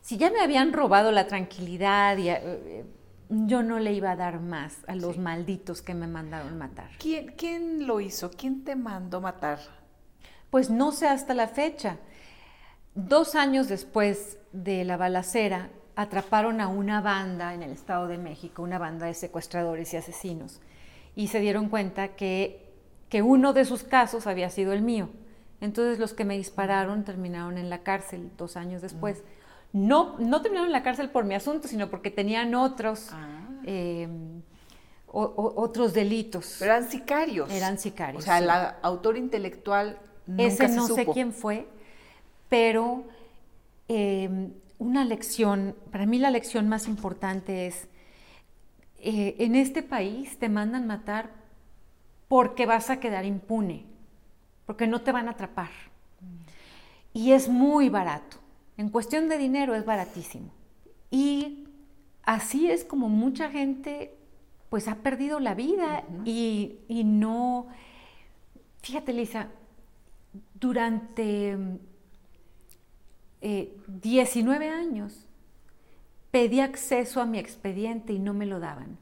si 0.00 0.16
ya 0.16 0.30
me 0.30 0.40
habían 0.40 0.72
robado 0.72 1.12
la 1.12 1.26
tranquilidad, 1.26 2.16
y, 2.16 2.30
eh, 2.30 2.86
yo 3.28 3.62
no 3.62 3.78
le 3.78 3.92
iba 3.92 4.12
a 4.12 4.16
dar 4.16 4.40
más 4.40 4.78
a 4.88 4.94
los 4.96 5.18
malditos 5.18 5.82
que 5.82 5.94
me 5.94 6.06
mandaron 6.06 6.56
matar. 6.56 6.88
¿Quién, 6.98 7.34
¿Quién 7.36 7.86
lo 7.86 8.00
hizo? 8.00 8.30
¿Quién 8.30 8.64
te 8.64 8.74
mandó 8.74 9.20
matar? 9.20 9.60
Pues 10.48 10.70
no 10.70 10.90
sé 10.90 11.06
hasta 11.06 11.34
la 11.34 11.48
fecha. 11.48 11.98
Dos 12.94 13.34
años 13.34 13.68
después 13.68 14.38
de 14.52 14.84
la 14.84 14.96
balacera, 14.96 15.68
atraparon 15.96 16.62
a 16.62 16.68
una 16.68 17.02
banda 17.02 17.52
en 17.52 17.62
el 17.62 17.72
Estado 17.72 18.08
de 18.08 18.16
México, 18.16 18.62
una 18.62 18.78
banda 18.78 19.04
de 19.04 19.12
secuestradores 19.12 19.92
y 19.92 19.98
asesinos, 19.98 20.62
y 21.14 21.28
se 21.28 21.40
dieron 21.40 21.68
cuenta 21.68 22.16
que, 22.16 22.69
que 23.10 23.20
uno 23.20 23.52
de 23.52 23.66
sus 23.66 23.82
casos 23.82 24.26
había 24.26 24.48
sido 24.48 24.72
el 24.72 24.80
mío. 24.80 25.10
Entonces 25.60 25.98
los 25.98 26.14
que 26.14 26.24
me 26.24 26.38
dispararon 26.38 27.04
terminaron 27.04 27.58
en 27.58 27.68
la 27.68 27.82
cárcel 27.82 28.30
dos 28.38 28.56
años 28.56 28.80
después. 28.80 29.22
No, 29.74 30.18
no 30.18 30.40
terminaron 30.40 30.68
en 30.68 30.72
la 30.72 30.82
cárcel 30.82 31.10
por 31.10 31.24
mi 31.24 31.34
asunto, 31.34 31.68
sino 31.68 31.90
porque 31.90 32.10
tenían 32.10 32.54
otros, 32.54 33.10
ah. 33.12 33.48
em, 33.66 34.40
otros 35.06 35.92
delitos. 35.92 36.56
Pero 36.58 36.72
eran 36.72 36.88
sicarios. 36.88 37.50
Eran 37.50 37.78
sicarios. 37.78 38.22
O 38.22 38.24
sea, 38.24 38.38
el 38.38 38.48
autor 38.80 39.18
intelectual 39.18 39.98
nunca 40.26 40.44
Ese 40.44 40.68
no 40.68 40.86
sé 40.86 41.04
quién 41.04 41.34
fue 41.34 41.68
pero 42.50 43.04
em, 43.88 44.52
una 44.78 45.06
lección, 45.06 45.74
para 45.90 46.04
mí 46.04 46.18
la 46.18 46.30
lección 46.30 46.68
más 46.68 46.86
importante 46.88 47.66
es, 47.66 47.88
eh, 48.98 49.36
en 49.38 49.54
este 49.54 49.82
país 49.82 50.38
te 50.38 50.50
mandan 50.50 50.86
matar 50.86 51.30
porque 52.30 52.64
vas 52.64 52.90
a 52.90 53.00
quedar 53.00 53.24
impune, 53.24 53.86
porque 54.64 54.86
no 54.86 55.00
te 55.00 55.10
van 55.10 55.26
a 55.26 55.32
atrapar. 55.32 55.70
Y 57.12 57.32
es 57.32 57.48
muy 57.48 57.88
barato. 57.88 58.36
En 58.76 58.88
cuestión 58.88 59.28
de 59.28 59.36
dinero 59.36 59.74
es 59.74 59.84
baratísimo. 59.84 60.52
Y 61.10 61.66
así 62.22 62.70
es 62.70 62.84
como 62.84 63.08
mucha 63.08 63.50
gente 63.50 64.16
pues 64.68 64.86
ha 64.86 64.94
perdido 64.98 65.40
la 65.40 65.56
vida 65.56 66.04
y, 66.24 66.78
y 66.86 67.02
no... 67.02 67.66
Fíjate, 68.80 69.12
Lisa, 69.12 69.48
durante 70.54 71.58
19 73.40 74.66
eh, 74.66 74.70
años, 74.70 75.26
pedí 76.30 76.60
acceso 76.60 77.20
a 77.20 77.26
mi 77.26 77.40
expediente 77.40 78.12
y 78.12 78.20
no 78.20 78.34
me 78.34 78.46
lo 78.46 78.60
daban. 78.60 78.98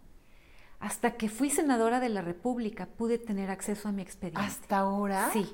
Hasta 0.81 1.13
que 1.13 1.29
fui 1.29 1.51
senadora 1.51 1.99
de 2.01 2.09
la 2.09 2.23
República 2.23 2.87
pude 2.87 3.19
tener 3.19 3.51
acceso 3.51 3.89
a 3.89 3.93
mi 3.93 4.03
expediente. 4.03 4.41
¿Hasta 4.41 4.79
ahora? 4.79 5.31
Sí. 5.33 5.53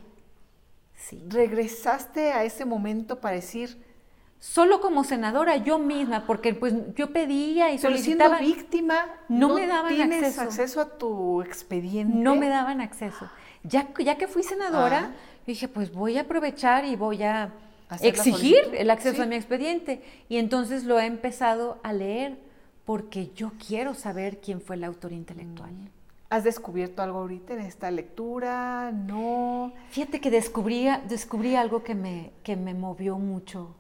sí. 0.95 1.23
¿Regresaste 1.29 2.33
a 2.33 2.45
ese 2.45 2.65
momento 2.65 3.21
para 3.21 3.37
decir... 3.37 3.95
Solo 4.41 4.83
como 4.83 5.05
senadora, 5.05 5.57
yo 5.57 5.79
misma, 5.79 6.27
porque 6.27 6.53
pues 6.53 6.75
yo 6.97 7.15
pedía 7.15 7.73
y 7.73 7.79
solicitaba... 7.79 8.37
siendo 8.37 8.55
víctima, 8.55 9.07
no, 9.31 9.55
me 9.55 9.67
daban 9.67 9.95
tienes 9.95 10.39
acceso. 10.39 10.83
a 10.83 10.99
tu 10.99 11.41
expediente? 11.41 12.15
No 12.15 12.35
me 12.35 12.51
daban 12.51 12.83
acceso. 12.83 13.31
Ya, 13.63 13.89
ya 13.99 14.19
que 14.19 14.29
fui 14.29 14.43
senadora, 14.43 15.13
ah. 15.13 15.17
dije, 15.47 15.67
pues 15.67 15.93
voy 15.93 16.19
a 16.19 16.23
aprovechar 16.23 16.85
y 16.85 16.95
voy 16.95 17.23
a 17.23 17.55
exigir 18.03 18.59
el 18.75 18.91
acceso 18.91 19.23
a 19.23 19.27
mi 19.27 19.37
expediente. 19.37 20.03
Y 20.29 20.37
entonces 20.37 20.85
lo 20.85 21.01
he 21.01 21.07
empezado 21.07 21.81
a 21.83 21.95
leer 21.95 22.37
porque 22.85 23.31
yo 23.35 23.53
quiero 23.67 23.95
saber 23.95 24.41
quién 24.41 24.61
fue 24.61 24.77
el 24.77 24.85
autor 24.85 25.13
intelectual. 25.13 25.73
Mm. 25.73 25.89
¿Has 26.31 26.45
descubierto 26.45 27.03
algo 27.03 27.21
ahorita 27.21 27.55
en 27.55 27.61
esta 27.61 27.91
lectura? 27.91 28.91
No. 28.93 29.73
Fíjate 29.91 30.21
que 30.21 30.31
descubrí, 30.31 30.89
descubrí 31.09 31.55
algo 31.55 31.85
que 31.85 31.95
me, 31.95 32.33
que 32.43 32.57
me 32.57 32.75
movió 32.75 33.19
mucho. 33.19 33.75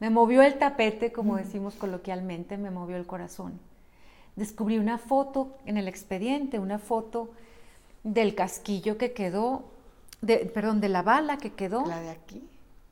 Me 0.00 0.10
movió 0.10 0.42
el 0.42 0.58
tapete, 0.58 1.12
como 1.12 1.34
mm. 1.34 1.36
decimos 1.36 1.74
coloquialmente, 1.74 2.58
me 2.58 2.70
movió 2.70 2.96
el 2.96 3.06
corazón. 3.06 3.60
Descubrí 4.36 4.78
una 4.78 4.98
foto 4.98 5.56
en 5.64 5.76
el 5.76 5.86
expediente, 5.86 6.58
una 6.58 6.78
foto 6.78 7.30
del 8.02 8.34
casquillo 8.34 8.98
que 8.98 9.12
quedó, 9.12 9.64
de, 10.20 10.38
perdón, 10.38 10.80
de 10.80 10.88
la 10.88 11.02
bala 11.02 11.38
que 11.38 11.52
quedó. 11.52 11.86
¿La 11.86 12.00
de 12.00 12.10
aquí? 12.10 12.42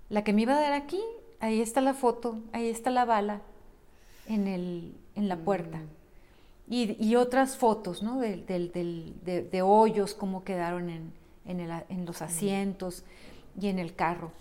La 0.09 0.23
que 0.23 0.33
me 0.33 0.43
iba 0.43 0.55
a 0.55 0.61
dar 0.61 0.73
aquí, 0.73 1.01
ahí 1.41 1.61
está 1.61 1.81
la 1.81 1.95
foto, 1.95 2.39
ahí 2.53 2.69
está 2.69 2.91
la 2.91 3.05
bala 3.05 3.41
en, 4.29 4.47
el, 4.47 4.95
en 5.15 5.29
la 5.29 5.37
puerta. 5.37 5.79
Mm. 5.79 5.91
Y, 6.75 7.17
otras 7.17 7.57
fotos, 7.57 8.03
¿no? 8.03 8.19
De, 8.21 8.37
de, 9.51 9.63
hoyos, 9.63 10.15
cómo 10.15 10.43
quedaron 10.43 10.89
en, 10.89 11.13
en, 11.45 12.07
los 12.07 12.21
mm. 12.21 12.25
asientos 12.25 13.05
y 13.61 13.69
en 13.69 13.79
el 13.79 13.95
carro. 13.95 14.33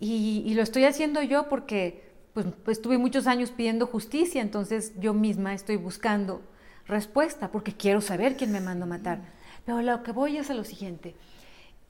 Y, 0.00 0.52
lo 0.54 0.62
estoy 0.62 0.84
haciendo 0.84 1.22
yo 1.22 1.48
porque 1.48 2.12
pues, 2.32 2.46
pues, 2.64 2.80
tuve 2.80 2.98
muchos 2.98 3.26
años 3.26 3.50
pidiendo 3.50 3.86
justicia, 3.86 4.40
entonces 4.42 4.92
yo 4.98 5.14
misma 5.14 5.54
estoy 5.54 5.76
buscando 5.76 6.42
respuesta 6.86 7.50
porque 7.50 7.72
quiero 7.72 8.00
saber 8.00 8.36
quién 8.36 8.52
me 8.52 8.60
mandó 8.60 8.84
a 8.84 8.88
matar. 8.88 9.20
Pero 9.64 9.82
lo 9.82 10.02
que 10.02 10.12
voy 10.12 10.36
es 10.36 10.50
a 10.50 10.54
lo 10.54 10.64
siguiente. 10.64 11.14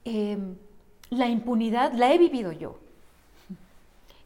Em, 0.03 0.55
la 1.09 1.27
impunidad 1.27 1.93
la 1.93 2.13
he 2.13 2.17
vivido 2.17 2.51
yo 2.51 2.79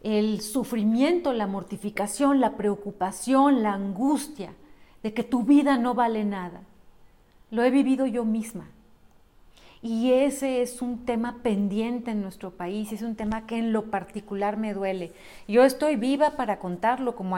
el 0.01 0.41
sufrimiento, 0.41 1.33
la 1.33 1.47
mortificación, 1.47 2.39
la 2.39 2.55
preocupación, 2.55 3.63
la 3.63 3.73
angustia 3.73 4.53
de 5.03 5.13
que 5.13 5.23
tu 5.23 5.43
vida 5.43 5.77
no 5.77 5.93
vale 5.93 6.23
nada. 6.25 6.61
Lo 7.51 7.63
he 7.63 7.69
vivido 7.69 8.05
yo 8.05 8.25
misma. 8.25 8.67
Y 9.81 10.11
ese 10.11 10.61
es 10.61 10.81
un 10.81 11.05
tema 11.05 11.37
pendiente 11.41 12.11
en 12.11 12.21
nuestro 12.21 12.51
país, 12.51 12.91
es 12.91 13.01
un 13.01 13.15
tema 13.15 13.47
que 13.47 13.57
en 13.57 13.71
lo 13.71 13.85
particular 13.85 14.57
me 14.57 14.73
duele. 14.73 15.13
Yo 15.47 15.63
estoy 15.63 15.95
viva 15.95 16.31
para 16.31 16.59
contarlo, 16.59 17.15
como 17.15 17.37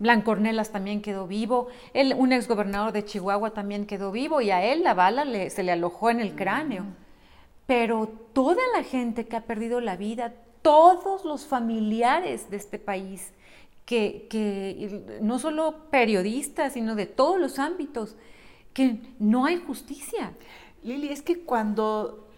Blanco 0.00 0.32
Ornelas 0.32 0.72
también 0.72 1.00
quedó 1.00 1.28
vivo, 1.28 1.68
él, 1.94 2.14
un 2.18 2.32
exgobernador 2.32 2.90
de 2.90 3.04
Chihuahua 3.04 3.52
también 3.52 3.86
quedó 3.86 4.10
vivo 4.10 4.40
y 4.40 4.50
a 4.50 4.64
él 4.64 4.82
la 4.82 4.94
bala 4.94 5.24
se 5.48 5.62
le 5.62 5.70
alojó 5.70 6.10
en 6.10 6.18
el 6.18 6.34
cráneo. 6.34 6.86
Pero 7.66 8.08
toda 8.32 8.62
la 8.76 8.82
gente 8.82 9.26
que 9.26 9.36
ha 9.36 9.42
perdido 9.42 9.80
la 9.80 9.96
vida, 9.96 10.32
todos 10.62 11.24
los 11.24 11.46
familiares 11.46 12.50
de 12.50 12.56
este 12.56 12.78
país, 12.78 13.32
que, 13.86 15.18
no 15.20 15.38
solo 15.40 15.90
periodistas, 15.90 16.74
sino 16.74 16.94
de 16.94 17.06
todos 17.06 17.40
los 17.40 17.58
ámbitos, 17.58 18.14
que 18.72 19.00
no 19.18 19.46
hay 19.46 19.56
justicia. 19.56 20.32
Lili, 20.84 21.08
es 21.08 21.22
que 21.22 21.40
cuando 21.40 22.28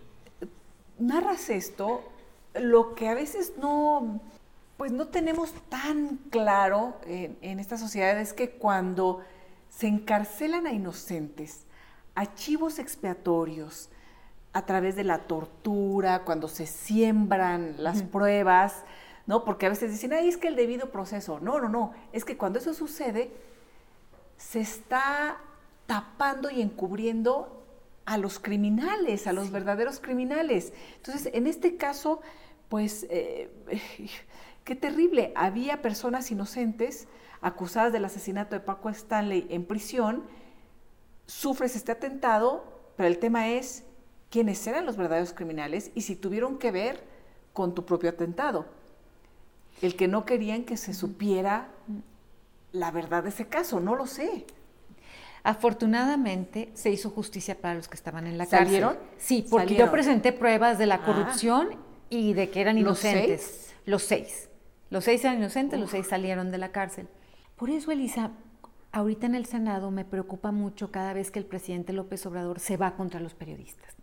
narras 0.98 1.50
esto, 1.50 2.02
lo 2.54 2.94
que 2.94 3.08
a 3.08 3.14
veces 3.14 3.52
no, 3.58 4.20
pues 4.78 4.92
no 4.92 5.08
tenemos 5.08 5.52
tan 5.68 6.16
claro 6.30 6.96
en, 7.06 7.36
en 7.42 7.60
esta 7.60 7.76
sociedad 7.76 8.18
es 8.18 8.32
que 8.32 8.50
cuando 8.50 9.20
se 9.68 9.88
encarcelan 9.88 10.66
a 10.66 10.72
inocentes, 10.72 11.66
archivos 12.14 12.78
expiatorios, 12.78 13.90
a 14.52 14.66
través 14.66 14.96
de 14.96 15.04
la 15.04 15.18
tortura, 15.20 16.24
cuando 16.24 16.48
se 16.48 16.66
siembran 16.66 17.74
las 17.78 18.02
pruebas, 18.02 18.84
¿no? 19.26 19.44
Porque 19.44 19.66
a 19.66 19.70
veces 19.70 19.90
dicen, 19.90 20.12
ay, 20.12 20.28
es 20.28 20.36
que 20.36 20.48
el 20.48 20.56
debido 20.56 20.90
proceso. 20.90 21.40
No, 21.40 21.60
no, 21.60 21.68
no. 21.68 21.92
Es 22.12 22.24
que 22.24 22.36
cuando 22.36 22.58
eso 22.58 22.74
sucede, 22.74 23.30
se 24.36 24.60
está 24.60 25.38
tapando 25.86 26.50
y 26.50 26.60
encubriendo 26.60 27.64
a 28.04 28.18
los 28.18 28.38
criminales, 28.38 29.26
a 29.26 29.32
los 29.32 29.50
verdaderos 29.50 30.00
criminales. 30.00 30.72
Entonces, 30.96 31.30
en 31.32 31.46
este 31.46 31.76
caso, 31.76 32.20
pues, 32.68 33.06
eh, 33.08 33.50
qué 34.64 34.74
terrible. 34.76 35.32
Había 35.34 35.80
personas 35.80 36.30
inocentes 36.30 37.08
acusadas 37.40 37.92
del 37.92 38.04
asesinato 38.04 38.54
de 38.54 38.60
Paco 38.60 38.90
Stanley 38.90 39.46
en 39.50 39.64
prisión, 39.64 40.24
sufres 41.26 41.74
este 41.74 41.92
atentado 41.92 42.72
pero 42.96 43.08
el 43.08 43.18
tema 43.18 43.48
es 43.48 43.84
quiénes 44.32 44.66
eran 44.66 44.86
los 44.86 44.96
verdaderos 44.96 45.34
criminales 45.34 45.92
y 45.94 46.00
si 46.00 46.16
tuvieron 46.16 46.58
que 46.58 46.72
ver 46.72 47.04
con 47.52 47.74
tu 47.74 47.84
propio 47.84 48.10
atentado. 48.10 48.64
El 49.82 49.94
que 49.94 50.08
no 50.08 50.24
querían 50.24 50.64
que 50.64 50.78
se 50.78 50.94
supiera 50.94 51.68
la 52.72 52.90
verdad 52.90 53.24
de 53.24 53.28
ese 53.28 53.46
caso, 53.46 53.78
no 53.78 53.94
lo 53.94 54.06
sé. 54.06 54.46
Afortunadamente 55.44 56.70
se 56.72 56.90
hizo 56.90 57.10
justicia 57.10 57.60
para 57.60 57.74
los 57.74 57.88
que 57.88 57.94
estaban 57.96 58.26
en 58.26 58.38
la 58.38 58.46
¿Salieron? 58.46 58.94
cárcel. 58.94 59.10
Sí, 59.18 59.46
porque 59.50 59.74
yo 59.74 59.90
presenté 59.90 60.32
pruebas 60.32 60.78
de 60.78 60.86
la 60.86 60.94
ah. 60.94 61.04
corrupción 61.04 61.68
y 62.08 62.32
de 62.32 62.48
que 62.48 62.62
eran 62.62 62.78
inocentes. 62.78 63.74
Los 63.84 64.04
seis. 64.04 64.48
Los 64.88 65.04
seis 65.04 65.22
eran 65.24 65.38
inocentes, 65.38 65.78
los 65.78 65.90
seis 65.90 66.06
salieron 66.06 66.50
de 66.50 66.58
la 66.58 66.72
cárcel. 66.72 67.06
Por 67.56 67.68
eso, 67.68 67.90
Elisa, 67.90 68.30
ahorita 68.92 69.26
en 69.26 69.34
el 69.34 69.44
Senado 69.44 69.90
me 69.90 70.06
preocupa 70.06 70.52
mucho 70.52 70.90
cada 70.90 71.12
vez 71.12 71.30
que 71.30 71.38
el 71.38 71.44
presidente 71.44 71.92
López 71.92 72.24
Obrador 72.24 72.60
se 72.60 72.78
va 72.78 72.94
contra 72.96 73.20
los 73.20 73.34
periodistas. 73.34 74.01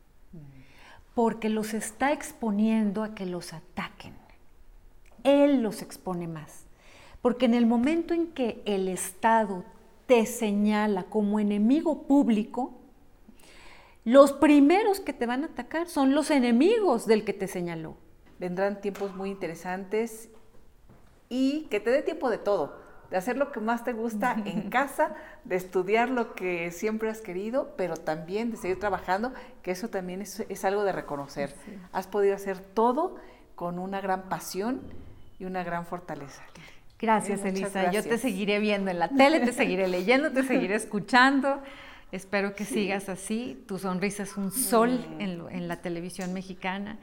Porque 1.20 1.50
los 1.50 1.74
está 1.74 2.14
exponiendo 2.14 3.04
a 3.04 3.14
que 3.14 3.26
los 3.26 3.52
ataquen. 3.52 4.14
Él 5.26 5.62
los 5.62 5.82
expone 5.82 6.30
más. 6.30 6.64
Porque 7.22 7.46
en 7.46 7.56
el 7.56 7.66
momento 7.66 8.14
en 8.14 8.28
que 8.28 8.62
el 8.64 8.88
Estado 8.88 9.66
te 10.06 10.26
señala 10.26 11.04
como 11.04 11.42
enemigo 11.42 12.04
público, 12.04 12.80
los 14.06 14.32
primeros 14.32 15.02
que 15.02 15.12
te 15.12 15.26
van 15.26 15.44
a 15.44 15.48
atacar 15.48 15.90
son 15.90 16.16
los 16.16 16.32
enemigos 16.32 17.06
del 17.06 17.26
que 17.26 17.34
te 17.34 17.50
señaló. 17.50 17.98
Vendrán 18.40 18.80
tiempos 18.80 19.14
muy 19.14 19.30
interesantes 19.30 20.30
y 21.28 21.64
que 21.64 21.82
te 21.82 21.90
dé 21.90 22.02
tiempo 22.02 22.30
de 22.30 22.38
todo, 22.38 22.80
de 23.10 23.18
hacer 23.18 23.38
lo 23.38 23.52
que 23.52 23.60
más 23.60 23.84
te 23.84 23.94
gusta 23.94 24.36
en 24.46 24.70
casa, 24.70 25.16
de 25.44 25.56
estudiar 25.56 26.10
lo 26.10 26.34
que 26.34 26.72
siempre 26.72 27.10
has 27.10 27.22
querido, 27.22 27.74
pero 27.78 27.96
también 27.96 28.52
de 28.52 28.58
seguir 28.58 28.80
trabajando, 28.80 29.34
que 29.62 29.72
eso 29.72 29.90
también 29.90 30.22
es, 30.22 30.66
algo 30.66 30.84
de 30.84 30.92
reconocer. 30.92 31.54
Has 31.92 32.08
podido 32.08 32.36
hacer 32.36 32.60
todo 32.60 33.18
con 33.56 33.80
una 33.80 34.02
gran 34.02 34.30
pasión 34.30 34.82
y 35.40 35.46
una 35.46 35.64
gran 35.64 35.86
fortaleza. 35.86 36.44
Gracias, 37.00 37.46
Elisa. 37.46 37.92
Yo 37.92 38.04
te 38.04 38.18
seguiré 38.18 38.60
viendo 38.60 38.92
en 38.92 39.00
la 39.00 39.08
tele, 39.08 39.40
te 39.40 39.54
seguiré 39.54 39.88
leyendo, 39.90 40.32
te 40.32 40.44
seguiré 40.44 40.76
escuchando. 40.76 41.62
Espero 42.12 42.56
que 42.56 42.66
sigas 42.66 43.08
así. 43.08 43.64
Tu 43.68 43.80
sonrisa 43.80 44.24
es 44.24 44.36
un 44.36 44.52
sol 44.52 45.06
mm. 45.18 45.22
en, 45.22 45.68
la 45.68 45.78
televisión 45.78 46.34
mexicana. 46.34 46.98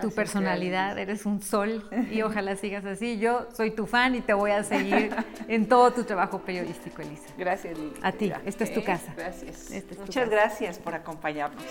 Tu 0.00 0.10
personalidad, 0.10 0.98
eres 0.98 1.26
un 1.26 1.42
sol 1.42 1.84
y 2.10 2.22
ojalá 2.22 2.56
sigas 2.56 2.84
así. 2.84 3.18
Yo 3.18 3.48
soy 3.52 3.70
tu 3.70 3.86
fan 3.86 4.14
y 4.14 4.20
te 4.20 4.34
voy 4.34 4.50
a 4.50 4.62
seguir 4.62 5.14
en 5.48 5.68
todo 5.68 5.92
tu 5.92 6.04
trabajo 6.04 6.40
periodístico, 6.40 7.02
Elisa. 7.02 7.28
Gracias, 7.36 7.78
A 8.02 8.12
ti, 8.12 8.32
esta 8.44 8.64
es 8.64 8.72
tu 8.72 8.82
casa. 8.84 9.12
Gracias. 9.16 9.70
Muchas 9.98 10.28
gracias 10.28 10.78
por 10.78 10.94
acompañarnos. 10.94 11.64